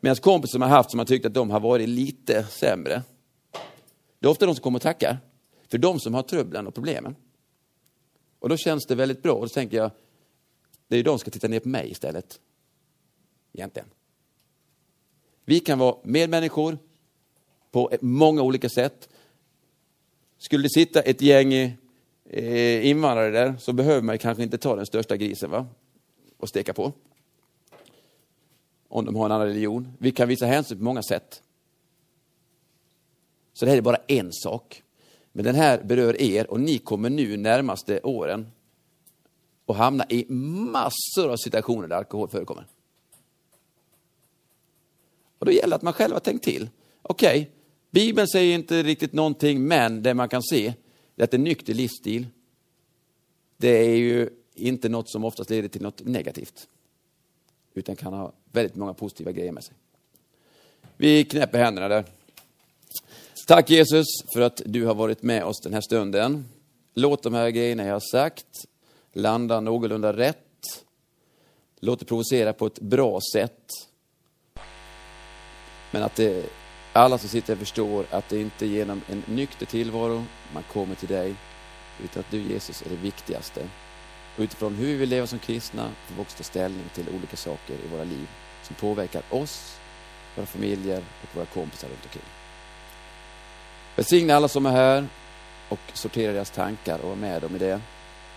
Medan 0.00 0.16
kompisar 0.16 0.52
som 0.52 0.62
har 0.62 0.68
haft 0.68 0.90
som 0.90 0.98
har 0.98 1.06
tyckt 1.06 1.26
att 1.26 1.34
de 1.34 1.50
har 1.50 1.60
varit 1.60 1.88
lite 1.88 2.44
sämre, 2.44 3.02
det 4.22 4.28
är 4.28 4.30
ofta 4.30 4.46
de 4.46 4.54
som 4.54 4.62
kommer 4.62 4.78
och 4.78 4.82
tackar. 4.82 5.18
För 5.68 5.78
de 5.78 6.00
som 6.00 6.14
har 6.14 6.22
trubblan 6.22 6.66
och 6.66 6.74
problemen. 6.74 7.16
Och 8.38 8.48
då 8.48 8.56
känns 8.56 8.86
det 8.86 8.94
väldigt 8.94 9.22
bra. 9.22 9.32
Och 9.32 9.42
då 9.42 9.48
tänker 9.48 9.76
jag, 9.76 9.90
det 10.88 10.94
är 10.94 10.96
ju 10.96 11.02
de 11.02 11.10
som 11.10 11.18
ska 11.18 11.30
titta 11.30 11.48
ner 11.48 11.60
på 11.60 11.68
mig 11.68 11.90
istället. 11.90 12.40
Egentligen. 13.52 13.88
Vi 15.44 15.60
kan 15.60 15.78
vara 15.78 15.96
medmänniskor 16.02 16.78
på 17.70 17.90
många 18.00 18.42
olika 18.42 18.68
sätt. 18.68 19.08
Skulle 20.38 20.62
det 20.62 20.70
sitta 20.70 21.00
ett 21.00 21.22
gäng 21.22 21.52
eh, 22.24 22.86
invandrare 22.86 23.30
där 23.30 23.54
så 23.58 23.72
behöver 23.72 24.02
man 24.02 24.18
kanske 24.18 24.42
inte 24.42 24.58
ta 24.58 24.76
den 24.76 24.86
största 24.86 25.16
grisen 25.16 25.50
va? 25.50 25.66
och 26.36 26.48
steka 26.48 26.74
på. 26.74 26.92
Om 28.88 29.04
de 29.04 29.16
har 29.16 29.26
en 29.26 29.32
annan 29.32 29.46
religion. 29.46 29.92
Vi 29.98 30.12
kan 30.12 30.28
visa 30.28 30.46
hänsyn 30.46 30.78
på 30.78 30.84
många 30.84 31.02
sätt. 31.02 31.42
Så 33.52 33.64
det 33.64 33.70
här 33.70 33.78
är 33.78 33.82
bara 33.82 34.00
en 34.06 34.32
sak. 34.32 34.82
Men 35.32 35.44
den 35.44 35.54
här 35.54 35.82
berör 35.82 36.20
er 36.20 36.50
och 36.50 36.60
ni 36.60 36.78
kommer 36.78 37.10
nu 37.10 37.36
närmaste 37.36 38.00
åren 38.00 38.46
att 39.66 39.76
hamna 39.76 40.04
i 40.08 40.26
massor 40.32 41.28
av 41.30 41.36
situationer 41.36 41.88
där 41.88 41.96
alkohol 41.96 42.28
förekommer. 42.28 42.66
Och 45.38 45.46
då 45.46 45.52
gäller 45.52 45.68
det 45.68 45.76
att 45.76 45.82
man 45.82 45.92
själv 45.92 46.12
har 46.12 46.20
tänkt 46.20 46.44
till. 46.44 46.70
Okej, 47.02 47.40
okay, 47.40 47.52
Bibeln 47.90 48.28
säger 48.28 48.54
inte 48.54 48.82
riktigt 48.82 49.12
någonting, 49.12 49.62
men 49.62 50.02
det 50.02 50.14
man 50.14 50.28
kan 50.28 50.42
se 50.42 50.74
är 51.16 51.24
att 51.24 51.34
en 51.34 51.44
nykter 51.44 51.74
livsstil, 51.74 52.26
det 53.56 53.68
är 53.68 53.96
ju 53.96 54.30
inte 54.54 54.88
något 54.88 55.10
som 55.10 55.24
oftast 55.24 55.50
leder 55.50 55.68
till 55.68 55.82
något 55.82 56.04
negativt. 56.04 56.68
Utan 57.74 57.96
kan 57.96 58.12
ha 58.12 58.32
väldigt 58.52 58.76
många 58.76 58.94
positiva 58.94 59.32
grejer 59.32 59.52
med 59.52 59.64
sig. 59.64 59.74
Vi 60.96 61.24
knäpper 61.24 61.58
händerna 61.58 61.88
där. 61.88 62.04
Tack 63.46 63.70
Jesus 63.70 64.06
för 64.32 64.40
att 64.40 64.62
du 64.64 64.86
har 64.86 64.94
varit 64.94 65.22
med 65.22 65.44
oss 65.44 65.60
den 65.60 65.74
här 65.74 65.80
stunden. 65.80 66.48
Låt 66.94 67.22
de 67.22 67.34
här 67.34 67.50
grejerna 67.50 67.84
jag 67.84 67.92
har 67.92 68.10
sagt 68.12 68.46
landa 69.12 69.60
någorlunda 69.60 70.12
rätt. 70.12 70.84
Låt 71.80 71.98
det 71.98 72.04
provocera 72.04 72.52
på 72.52 72.66
ett 72.66 72.80
bra 72.80 73.20
sätt. 73.32 73.88
Men 75.90 76.02
att 76.02 76.14
det, 76.14 76.46
alla 76.92 77.18
som 77.18 77.28
sitter 77.28 77.54
här 77.54 77.60
förstår 77.60 78.06
att 78.10 78.28
det 78.28 78.40
inte 78.40 78.64
är 78.64 78.68
genom 78.68 79.02
en 79.08 79.22
nykter 79.26 79.66
tillvaro 79.66 80.24
man 80.54 80.62
kommer 80.72 80.94
till 80.94 81.08
dig, 81.08 81.34
utan 82.04 82.20
att 82.20 82.30
du 82.30 82.42
Jesus 82.42 82.82
är 82.82 82.90
det 82.90 82.96
viktigaste. 82.96 83.68
Och 84.36 84.42
utifrån 84.42 84.74
hur 84.74 84.86
vi 84.86 84.96
vill 84.96 85.08
leva 85.08 85.26
som 85.26 85.38
kristna 85.38 85.90
får 86.06 86.14
vi 86.14 86.22
också 86.22 86.36
ta 86.36 86.44
ställning 86.44 86.84
till 86.94 87.08
olika 87.16 87.36
saker 87.36 87.74
i 87.74 87.88
våra 87.92 88.04
liv 88.04 88.28
som 88.62 88.76
påverkar 88.76 89.22
oss, 89.30 89.76
våra 90.36 90.46
familjer 90.46 90.98
och 91.22 91.36
våra 91.36 91.46
kompisar 91.46 91.88
runt 91.88 92.04
omkring. 92.04 92.41
Välsigna 93.96 94.34
alla 94.34 94.48
som 94.48 94.66
är 94.66 94.70
här 94.70 95.06
och 95.68 95.80
sortera 95.92 96.32
deras 96.32 96.50
tankar 96.50 96.98
och 96.98 97.08
var 97.08 97.16
med 97.16 97.42
dem 97.42 97.56
i 97.56 97.58
det. 97.58 97.80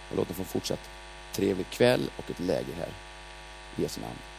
Och 0.09 0.17
låt 0.17 0.27
dem 0.27 0.35
få 0.35 0.43
fortsatt 0.43 0.89
trevlig 1.33 1.69
kväll 1.69 2.09
och 2.17 2.29
ett 2.29 2.39
läger 2.39 2.73
här. 2.79 2.89
I 3.77 3.81
Jesu 3.81 4.01
namn. 4.01 4.34